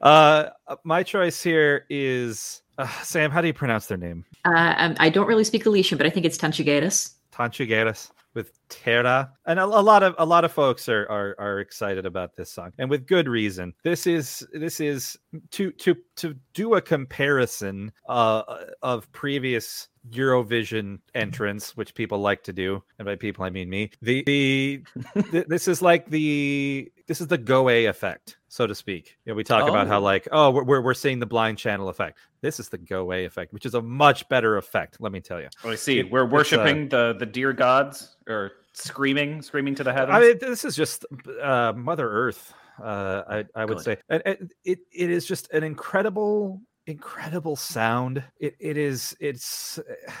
Uh, 0.00 0.46
my 0.84 1.02
choice 1.02 1.42
here 1.42 1.84
is 1.90 2.62
uh, 2.78 2.88
Sam. 3.02 3.30
How 3.30 3.42
do 3.42 3.48
you 3.48 3.52
pronounce 3.52 3.86
their 3.86 3.98
name? 3.98 4.24
Uh, 4.46 4.74
um, 4.78 4.94
I 4.98 5.10
don't 5.10 5.26
really 5.26 5.44
speak 5.44 5.64
Galician, 5.64 5.98
but 5.98 6.06
I 6.06 6.10
think 6.10 6.24
it's 6.24 6.38
Tanxugueiras. 6.38 7.14
Tanxugueiras 7.32 8.10
with 8.34 8.52
Terra, 8.68 9.32
and 9.46 9.58
a, 9.58 9.64
a 9.64 9.66
lot 9.66 10.02
of 10.02 10.14
a 10.18 10.24
lot 10.24 10.44
of 10.44 10.52
folks 10.52 10.88
are, 10.88 11.06
are 11.10 11.34
are 11.38 11.60
excited 11.60 12.06
about 12.06 12.36
this 12.36 12.52
song, 12.52 12.72
and 12.78 12.88
with 12.88 13.06
good 13.06 13.28
reason. 13.28 13.74
This 13.82 14.06
is 14.06 14.46
this 14.52 14.80
is 14.80 15.18
to 15.52 15.72
to 15.72 15.96
to 16.16 16.34
do 16.54 16.74
a 16.74 16.80
comparison 16.80 17.92
uh, 18.08 18.42
of 18.82 19.10
previous 19.12 19.88
Eurovision 20.08 20.98
entrants, 21.14 21.76
which 21.76 21.94
people 21.94 22.18
like 22.18 22.42
to 22.44 22.52
do, 22.52 22.82
and 22.98 23.06
by 23.06 23.16
people 23.16 23.44
I 23.44 23.50
mean 23.50 23.68
me. 23.68 23.90
The 24.02 24.22
the 24.24 24.84
th- 25.30 25.46
this 25.46 25.68
is 25.68 25.82
like 25.82 26.08
the 26.08 26.90
this 27.10 27.20
is 27.20 27.26
the 27.26 27.36
Go 27.38 27.68
A 27.68 27.86
effect, 27.86 28.36
so 28.46 28.68
to 28.68 28.74
speak. 28.74 29.18
You 29.24 29.32
know, 29.32 29.36
we 29.36 29.42
talk 29.42 29.68
about 29.68 29.88
how 29.88 29.98
Oh. 29.98 30.02
like 30.02 30.28
oh 30.30 30.50
we're 30.52 30.62
we're- 30.62 30.82
we're 30.84 30.94
seeing 30.94 31.18
the 31.18 31.26
blind 31.26 31.58
channel 31.58 31.88
effect. 31.88 32.18
This 32.40 32.60
is 32.60 32.68
the 32.68 32.78
Go 32.78 33.12
A 33.12 33.24
effect, 33.24 33.52
which 33.52 33.66
is 33.66 33.74
a 33.74 33.82
much 33.82 34.28
better 34.28 34.56
effect. 34.58 34.98
Let 35.00 35.10
me 35.10 35.20
tell 35.20 35.40
you. 35.40 35.48
Oh, 35.64 35.70
I 35.70 35.74
see. 35.74 35.98
It- 35.98 36.08
We're 36.12 36.22
uh, 36.22 36.28
worshiping 36.28 36.88
the 36.88 37.16
the 37.18 37.26
deer 37.26 37.52
gods 37.52 38.16
or 38.28 38.52
screaming, 38.74 39.42
screaming 39.42 39.74
to 39.74 39.82
the 39.82 39.92
heavens. 39.92 40.14
I 40.16 40.20
mean, 40.20 40.38
this 40.38 40.64
is 40.64 40.76
just 40.76 41.04
uh, 41.42 41.72
Mother 41.76 42.08
Earth. 42.08 42.54
Uh, 42.80 43.22
I 43.28 43.60
I 43.60 43.64
would 43.64 43.78
Good. 43.78 43.84
say, 43.84 43.96
and, 44.08 44.22
and 44.24 44.52
it 44.64 44.78
it 44.92 45.10
is 45.10 45.26
just 45.26 45.50
an 45.52 45.64
incredible, 45.64 46.60
incredible 46.86 47.56
sound. 47.56 48.22
It 48.38 48.54
it 48.60 48.76
is 48.76 49.16
it's 49.18 49.80
uh, 49.80 50.12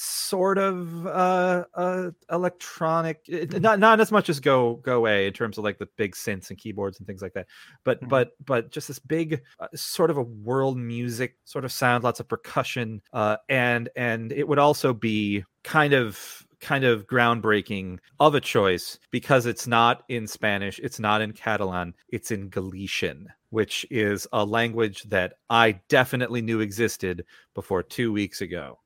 sort 0.00 0.58
of 0.58 1.06
uh, 1.08 1.64
uh 1.74 2.10
electronic, 2.30 3.20
it- 3.26 3.60
not 3.60 3.80
not 3.80 3.98
as 4.00 4.12
much 4.12 4.28
as 4.28 4.38
Go 4.38 4.76
Go 4.76 4.96
Away 4.98 5.26
in 5.26 5.32
terms 5.32 5.58
of 5.58 5.64
like 5.64 5.78
the 5.78 5.88
big 5.96 6.14
synths 6.14 6.50
and 6.50 6.58
keyboards 6.58 6.98
and 6.98 7.06
things 7.06 7.20
like 7.20 7.32
that, 7.34 7.46
but 7.84 8.00
Mhm. 8.02 8.08
but 8.08 8.32
but 8.44 8.70
just 8.70 8.86
this 8.88 9.00
big 9.00 9.42
uh, 9.58 9.66
sort 9.74 10.10
of 10.10 10.16
a 10.16 10.22
world 10.22 10.76
music 10.78 11.36
sort 11.44 11.64
of 11.64 11.72
sound, 11.72 12.04
lots 12.04 12.20
of 12.20 12.28
percussion, 12.28 13.02
uh, 13.12 13.38
and 13.48 13.88
and 13.96 14.30
it 14.32 14.46
would 14.46 14.58
also 14.60 14.92
be 14.94 15.44
kind 15.64 15.92
of 15.92 16.46
kind 16.60 16.84
of 16.84 17.06
groundbreaking 17.06 17.98
of 18.20 18.34
a 18.34 18.40
choice 18.40 18.98
because 19.10 19.46
it's 19.46 19.66
not 19.66 20.02
in 20.08 20.26
Spanish, 20.26 20.78
it's 20.80 20.98
not 21.00 21.20
in 21.20 21.32
Catalan, 21.32 21.94
it's 22.08 22.30
in 22.32 22.48
Galician, 22.48 23.28
which 23.50 23.86
is 23.90 24.26
a 24.32 24.44
language 24.44 25.04
that 25.04 25.34
I 25.50 25.80
definitely 25.88 26.42
knew 26.42 26.60
existed 26.60 27.24
before 27.54 27.82
2 27.84 28.12
weeks 28.12 28.40
ago. 28.40 28.78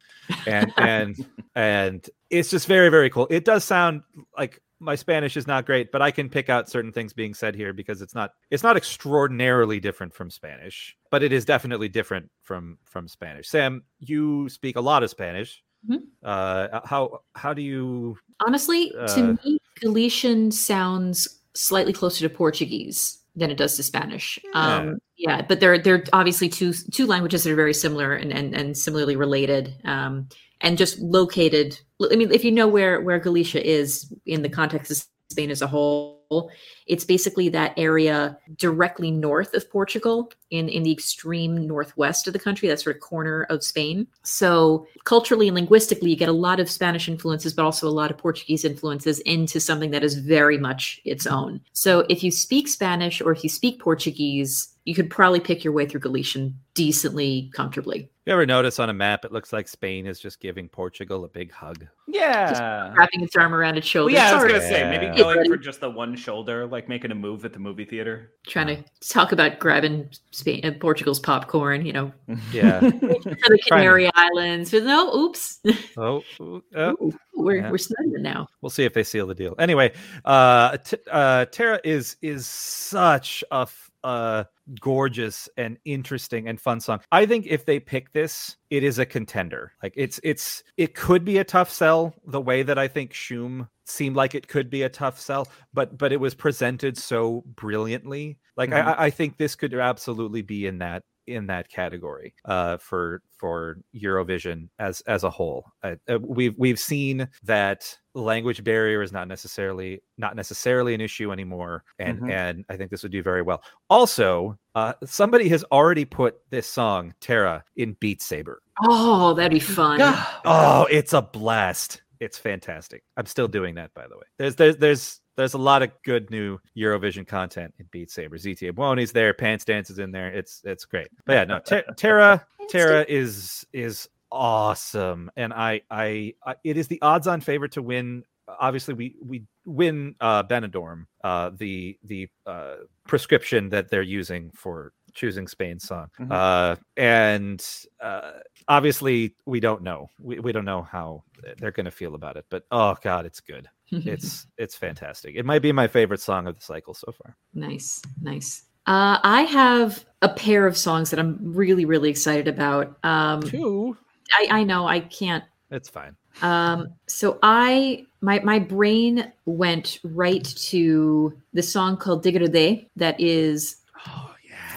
And 0.47 0.73
and 0.77 1.27
and 1.55 2.11
it's 2.31 2.51
just 2.51 2.67
very 2.67 2.89
very 2.89 3.11
cool. 3.11 3.27
It 3.31 3.45
does 3.45 3.65
sound 3.65 4.03
like 4.37 4.61
my 4.79 4.95
Spanish 4.97 5.37
is 5.37 5.47
not 5.47 5.65
great, 5.65 5.93
but 5.93 6.03
I 6.03 6.11
can 6.11 6.29
pick 6.29 6.49
out 6.49 6.69
certain 6.69 6.93
things 6.93 7.13
being 7.13 7.35
said 7.35 7.55
here 7.55 7.73
because 7.73 8.03
it's 8.03 8.15
not 8.15 8.33
it's 8.51 8.63
not 8.63 8.77
extraordinarily 8.77 9.81
different 9.81 10.13
from 10.13 10.31
Spanish, 10.31 10.97
but 11.11 11.23
it 11.23 11.33
is 11.33 11.45
definitely 11.45 11.89
different 11.89 12.31
from 12.43 12.79
from 12.85 13.09
Spanish. 13.09 13.49
Sam, 13.49 13.83
you 14.01 14.49
speak 14.49 14.77
a 14.77 14.81
lot 14.81 15.03
of 15.03 15.11
Spanish. 15.11 15.63
Mhm. 15.89 16.03
Uh, 16.23 16.81
how 16.85 17.21
how 17.35 17.55
do 17.55 17.63
you? 17.63 18.17
Honestly, 18.45 18.93
Uh, 18.99 19.07
to 19.15 19.39
me, 19.45 19.59
Galician 19.81 20.51
sounds 20.51 21.41
slightly 21.55 21.93
closer 21.93 22.27
to 22.29 22.35
Portuguese 22.35 23.19
than 23.35 23.51
it 23.51 23.57
does 23.57 23.77
to 23.77 23.83
Spanish. 23.83 24.39
Yeah. 24.45 24.77
Um, 24.77 24.99
yeah, 25.23 25.41
but 25.41 25.61
they're 25.61 25.79
they're 25.79 26.03
obviously 26.13 26.49
two 26.49 26.73
two 26.73 27.07
languages 27.07 27.45
that 27.45 27.53
are 27.53 27.57
very 27.57 27.73
similar 27.73 28.13
and 28.13 28.33
and, 28.33 28.55
and 28.55 28.77
similarly 28.77 29.15
related. 29.15 29.73
Um, 29.85 30.29
and 30.61 30.79
just 30.79 30.99
located. 31.01 31.79
I 32.11 32.17
mean, 32.17 32.31
if 32.33 32.45
you 32.45 32.51
know 32.51 32.67
where 32.67 33.01
where 33.01 33.21
Galicia 33.21 33.65
is 33.65 34.13
in 34.27 34.43
the 34.43 34.49
context 34.49 34.91
of 34.91 35.05
Spain 35.31 35.51
as 35.51 35.63
a 35.63 35.67
whole, 35.67 36.51
It's 36.87 37.05
basically 37.05 37.49
that 37.51 37.75
area 37.77 38.39
directly 38.57 39.11
north 39.11 39.55
of 39.55 39.71
Portugal 39.71 40.33
in, 40.51 40.69
in 40.69 40.83
the 40.83 40.93
extreme 40.93 41.67
northwest 41.67 42.27
of 42.27 42.33
the 42.33 42.39
country, 42.39 42.69
that 42.69 42.81
sort 42.81 42.97
of 42.97 43.03
corner 43.03 43.45
of 43.51 43.63
Spain. 43.63 44.07
So, 44.25 44.87
culturally 45.05 45.49
and 45.49 45.55
linguistically, 45.55 46.11
you 46.11 46.17
get 46.17 46.29
a 46.29 46.33
lot 46.33 46.59
of 46.59 46.71
Spanish 46.71 47.09
influences, 47.09 47.55
but 47.55 47.65
also 47.65 47.87
a 47.89 47.91
lot 47.91 48.11
of 48.11 48.19
Portuguese 48.19 48.65
influences 48.65 49.21
into 49.21 49.61
something 49.61 49.91
that 49.93 50.05
is 50.05 50.15
very 50.15 50.59
much 50.59 51.01
its 51.05 51.27
own. 51.27 51.61
So, 51.73 52.07
if 52.09 52.25
you 52.25 52.31
speak 52.31 52.67
Spanish 52.69 53.21
or 53.21 53.33
if 53.33 53.43
you 53.45 53.51
speak 53.51 53.81
Portuguese, 53.81 54.72
you 54.85 54.95
could 54.95 55.11
probably 55.11 55.41
pick 55.41 55.63
your 55.65 55.73
way 55.73 55.87
through 55.87 56.01
Galician 56.01 56.59
decently 56.75 57.51
comfortably. 57.55 58.09
You 58.27 58.33
ever 58.33 58.47
notice 58.47 58.79
on 58.79 58.89
a 58.89 58.93
map 58.95 59.25
it 59.25 59.33
looks 59.33 59.53
like 59.53 59.67
Spain 59.69 60.07
is 60.07 60.19
just 60.21 60.41
giving 60.41 60.69
Portugal 60.69 61.25
a 61.25 61.29
big 61.29 61.51
hug? 61.53 61.87
Yeah. 62.09 62.93
Wrapping 62.97 63.23
its 63.23 63.37
arm 63.37 63.53
around 63.55 63.77
its 63.77 63.87
shoulder. 63.87 64.15
Well, 64.15 64.25
yeah, 64.25 64.31
I 64.31 64.43
was 64.43 64.45
gonna 64.53 64.63
say 64.63 64.89
maybe 64.89 65.07
Yeah. 65.07 65.17
going 65.17 65.45
for 65.49 65.57
just 65.57 65.81
the 65.81 65.91
one 65.91 66.15
shoulder, 66.17 66.67
like 66.67 66.89
making 66.89 67.11
a 67.11 67.15
move 67.15 67.45
at 67.45 67.53
the 67.53 67.59
movie 67.59 67.85
theater. 67.85 68.33
Trying 68.47 68.69
to 68.69 68.85
talk 69.09 69.33
about 69.33 69.59
grabbing 69.59 70.09
Spain, 70.31 70.65
uh, 70.65 70.73
Portugal's 70.81 71.19
popcorn, 71.21 71.85
you 71.85 71.93
know, 71.93 72.13
Yeah. 72.53 72.79
for 72.81 72.91
the 72.91 73.61
Canary 73.69 74.11
Islands. 74.15 74.71
But 74.71 74.85
no, 74.85 75.13
oops, 75.15 75.61
oh, 75.97 76.23
ooh, 76.41 76.63
oh, 76.77 76.91
Ooh, 77.03 77.13
we're 77.35 77.57
Yeah. 77.57 77.71
we're 77.71 77.79
snuggling 77.79 78.23
now. 78.23 78.47
we'll 78.63 78.71
see 78.71 78.85
if 78.85 78.95
they 78.95 79.03
seal 79.05 79.27
the 79.27 79.35
deal. 79.35 79.55
Anyway, 79.59 79.93
uh, 80.25 80.77
t- 80.79 80.97
uh, 81.11 81.45
Terra 81.47 81.81
is 81.85 82.17
is 82.23 82.47
such 82.47 83.43
a 83.51 83.61
f- 83.63 83.91
uh, 84.05 84.45
gorgeous 84.81 85.49
and 85.57 85.79
interesting 85.85 86.49
and 86.49 86.61
fun 86.61 86.81
song. 86.81 87.01
I 87.11 87.27
think 87.27 87.47
if 87.47 87.65
they 87.65 87.81
pick 87.81 88.13
this, 88.13 88.57
it 88.71 88.85
is 88.85 88.99
a 88.99 89.07
contender. 89.07 89.73
Like 89.83 89.95
it's 89.97 90.21
it's 90.23 90.63
it 90.77 90.95
could 90.95 91.25
be 91.25 91.39
a 91.39 91.45
tough 91.45 91.71
sell 91.71 92.15
the 92.27 92.41
way 92.41 92.63
that 92.63 92.79
I 92.79 92.89
think 92.89 93.13
Shum 93.13 93.69
seemed 93.87 94.17
like 94.17 94.35
it 94.35 94.49
could 94.49 94.71
be 94.71 94.83
a 94.83 94.89
tough 94.89 95.19
sell, 95.21 95.49
but 95.73 95.99
but 95.99 96.13
it 96.13 96.21
was 96.21 96.35
presented 96.35 96.97
so 96.97 97.43
brilliantly. 97.47 98.39
Like 98.57 98.71
Mhm. 98.71 98.85
I, 98.85 99.07
I 99.07 99.11
think 99.11 99.37
this 99.37 99.55
could 99.55 99.75
absolutely 99.75 100.43
be 100.43 100.67
in 100.67 100.79
that 100.79 101.03
in 101.27 101.47
that 101.47 101.69
category 101.69 102.35
uh, 102.45 102.77
for 102.79 103.23
for 103.39 103.79
Eurovision 103.95 104.69
as 104.79 105.01
as 105.03 105.25
a 105.25 105.31
whole. 105.31 105.65
Uh, 105.83 105.95
uh, 106.09 106.19
we've 106.21 106.55
we've 106.59 106.79
seen 106.79 107.29
that 107.43 107.97
language 108.15 108.63
barrier 108.63 109.03
is 109.03 109.13
not 109.13 109.27
necessarily 109.29 110.03
not 110.19 110.37
necessarily 110.37 110.95
an 110.95 111.01
issue 111.01 111.33
anymore, 111.33 111.85
and 111.99 112.21
Mhm. 112.21 112.31
and 112.31 112.65
I 112.69 112.77
think 112.77 112.91
this 112.91 113.03
would 113.03 113.13
do 113.13 113.23
very 113.23 113.43
well. 113.43 113.63
Also, 113.89 114.59
uh, 114.75 114.95
somebody 115.05 115.49
has 115.49 115.65
already 115.73 116.05
put 116.05 116.37
this 116.51 116.67
song 116.67 117.15
Terra 117.21 117.65
in 117.77 117.97
Beat 118.01 118.21
Saber. 118.23 118.61
Oh, 118.83 119.33
that'd 119.35 119.53
be 119.53 119.61
fun. 119.61 119.99
Oh, 120.45 120.87
it's 120.91 121.13
a 121.13 121.23
blast. 121.23 122.03
It's 122.21 122.39
fantastic. 122.39 123.03
I'm 123.17 123.27
still 123.27 123.49
doing 123.49 123.75
that, 123.77 123.93
by 123.95 124.07
the 124.07 124.17
way. 124.17 124.25
There's 124.39 124.57
there's 124.57 124.77
there's 124.77 125.21
there's 125.37 125.55
a 125.55 125.59
lot 125.59 125.83
of 125.83 125.91
good 126.05 126.31
new 126.31 126.59
Eurovision 126.77 127.27
content 127.27 127.73
in 127.79 127.87
Beat 127.91 128.11
Saber. 128.11 128.37
ZT 128.37 128.73
Buoni's 128.73 129.13
there, 129.13 129.33
Pants 129.35 129.65
Dance 129.65 129.91
is 129.91 129.99
in 129.99 130.11
there. 130.13 130.29
It's 130.29 130.61
it's 130.65 130.85
great. 130.85 131.09
But 131.27 131.33
yeah, 131.35 131.45
no, 131.45 131.59
Ter- 131.67 131.85
Terra 131.97 132.47
Terra 132.69 133.05
is 133.09 133.67
is 133.73 134.09
awesome, 134.31 135.31
and 135.37 135.53
I, 135.53 135.83
I 135.91 136.35
I 136.45 136.55
it 136.65 136.77
is 136.77 136.89
the 136.89 137.01
odds-on 137.03 137.41
favorite 137.41 137.73
to 137.73 137.83
win. 137.83 138.25
Obviously, 138.61 138.95
we 138.95 139.17
we 139.23 139.45
win 139.65 140.15
uh, 140.21 140.43
Benidorm, 140.43 141.05
uh, 141.25 141.51
the 141.57 141.97
the 142.05 142.29
uh, 142.47 142.77
prescription 143.07 143.69
that 143.71 143.89
they're 143.89 144.03
using 144.03 144.51
for 144.55 144.93
choosing 145.15 145.47
Spain's 145.47 145.85
song, 145.85 146.09
Mhm. 146.21 146.29
uh, 146.33 146.77
and 146.97 147.65
uh, 148.01 148.33
obviously 148.69 149.35
we 149.47 149.61
don't 149.61 149.83
know. 149.83 150.09
We 150.21 150.41
we 150.41 150.53
don't 150.53 150.65
know 150.65 150.83
how 150.83 151.23
they're 151.59 151.71
going 151.71 151.85
to 151.85 151.91
feel 151.93 152.15
about 152.15 152.37
it, 152.37 152.45
but 152.51 152.65
oh 152.71 152.97
god, 153.03 153.27
it's 153.27 153.41
good. 153.41 153.69
It's 153.93 154.47
it's 154.57 154.75
fantastic. 154.75 155.35
It 155.37 155.45
might 155.45 155.63
be 155.63 155.73
my 155.73 155.89
favorite 155.89 156.21
song 156.21 156.47
of 156.47 156.57
the 156.57 156.63
cycle 156.63 156.95
so 156.95 157.13
far. 157.13 157.37
nice, 157.55 158.01
nice. 158.21 158.65
Uh, 158.87 159.19
I 159.23 159.43
have 159.43 160.05
a 160.23 160.29
pair 160.29 160.67
of 160.67 160.77
songs 160.77 161.11
that 161.11 161.21
I'm 161.21 161.39
really, 161.41 161.85
really 161.85 162.11
excited 162.11 162.49
about. 162.49 162.97
Um, 163.05 163.43
Two, 163.43 163.97
I, 164.33 164.49
I 164.51 164.65
know 164.65 164.89
I 164.89 165.01
can't 165.01 165.45
it's 165.73 165.89
fine. 165.89 166.17
Um, 166.43 166.95
so 167.09 167.39
I 167.43 168.05
my 168.21 168.41
my 168.41 168.59
brain 168.59 169.33
went 169.47 169.99
right 170.05 170.45
to 170.45 171.33
the 171.55 171.63
song 171.63 171.97
called 171.97 172.23
Degradé 172.23 172.89
that 172.97 173.19
is 173.19 173.77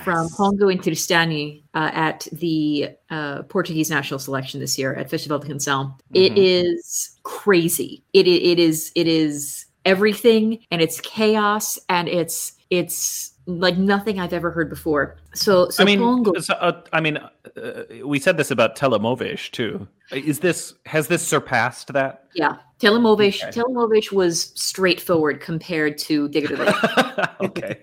from 0.06 0.30
Pongo 0.30 0.70
and 0.70 0.82
Tristani 0.82 1.64
uh, 1.74 1.90
at 1.94 2.28
the 2.32 2.90
uh, 3.10 3.42
Portuguese 3.44 3.90
national 3.90 4.20
selection 4.20 4.60
this 4.60 4.78
year 4.78 4.94
at 4.94 5.10
Festival 5.10 5.40
de 5.40 5.48
Canção. 5.48 5.96
It 6.14 6.32
Mhm. 6.34 6.38
is 6.38 7.20
crazy. 7.24 8.04
It, 8.14 8.28
it 8.28 8.42
it 8.44 8.60
is 8.60 8.92
it 8.96 9.08
is 9.08 9.66
everything 9.84 10.60
and 10.72 10.82
it's 10.82 11.02
chaos 11.02 11.78
and 11.90 12.08
it's 12.08 12.54
it's 12.70 13.32
like 13.48 13.78
nothing 13.78 14.20
I've 14.20 14.34
ever 14.34 14.52
heard 14.52 14.70
before. 14.70 15.18
So 15.34 15.70
so 15.70 15.84
I 15.84 15.86
mean, 15.86 16.00
Pongo 16.00 16.40
so, 16.40 16.54
uh, 16.56 16.82
I 16.94 17.02
mean, 17.02 17.18
uh, 17.18 17.84
we 18.04 18.20
said 18.20 18.38
this 18.38 18.52
about 18.52 18.76
Telemóveis 18.76 19.52
too. 19.52 19.88
Is 20.12 20.40
this 20.40 20.74
has 20.86 21.08
this 21.08 21.26
surpassed 21.26 21.94
that? 21.94 22.28
yeah, 22.34 22.58
Telemóveis 22.80 23.44
Okay. 23.44 23.60
Telemóveis 23.60 24.12
was 24.12 24.52
straightforward 24.56 25.42
compared 25.42 25.98
to 26.00 26.30
Degradé. 26.30 27.36
okay. 27.42 27.82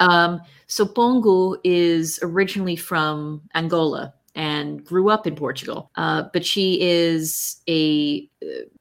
Um, 0.00 0.40
so 0.66 0.86
Pongo 0.86 1.56
is 1.64 2.18
originally 2.22 2.76
from 2.76 3.42
Angola 3.54 4.14
and 4.34 4.84
grew 4.84 5.10
up 5.10 5.26
in 5.26 5.34
Portugal. 5.34 5.90
Uh, 5.96 6.24
but 6.32 6.46
she 6.46 6.80
is 6.80 7.56
a 7.68 8.28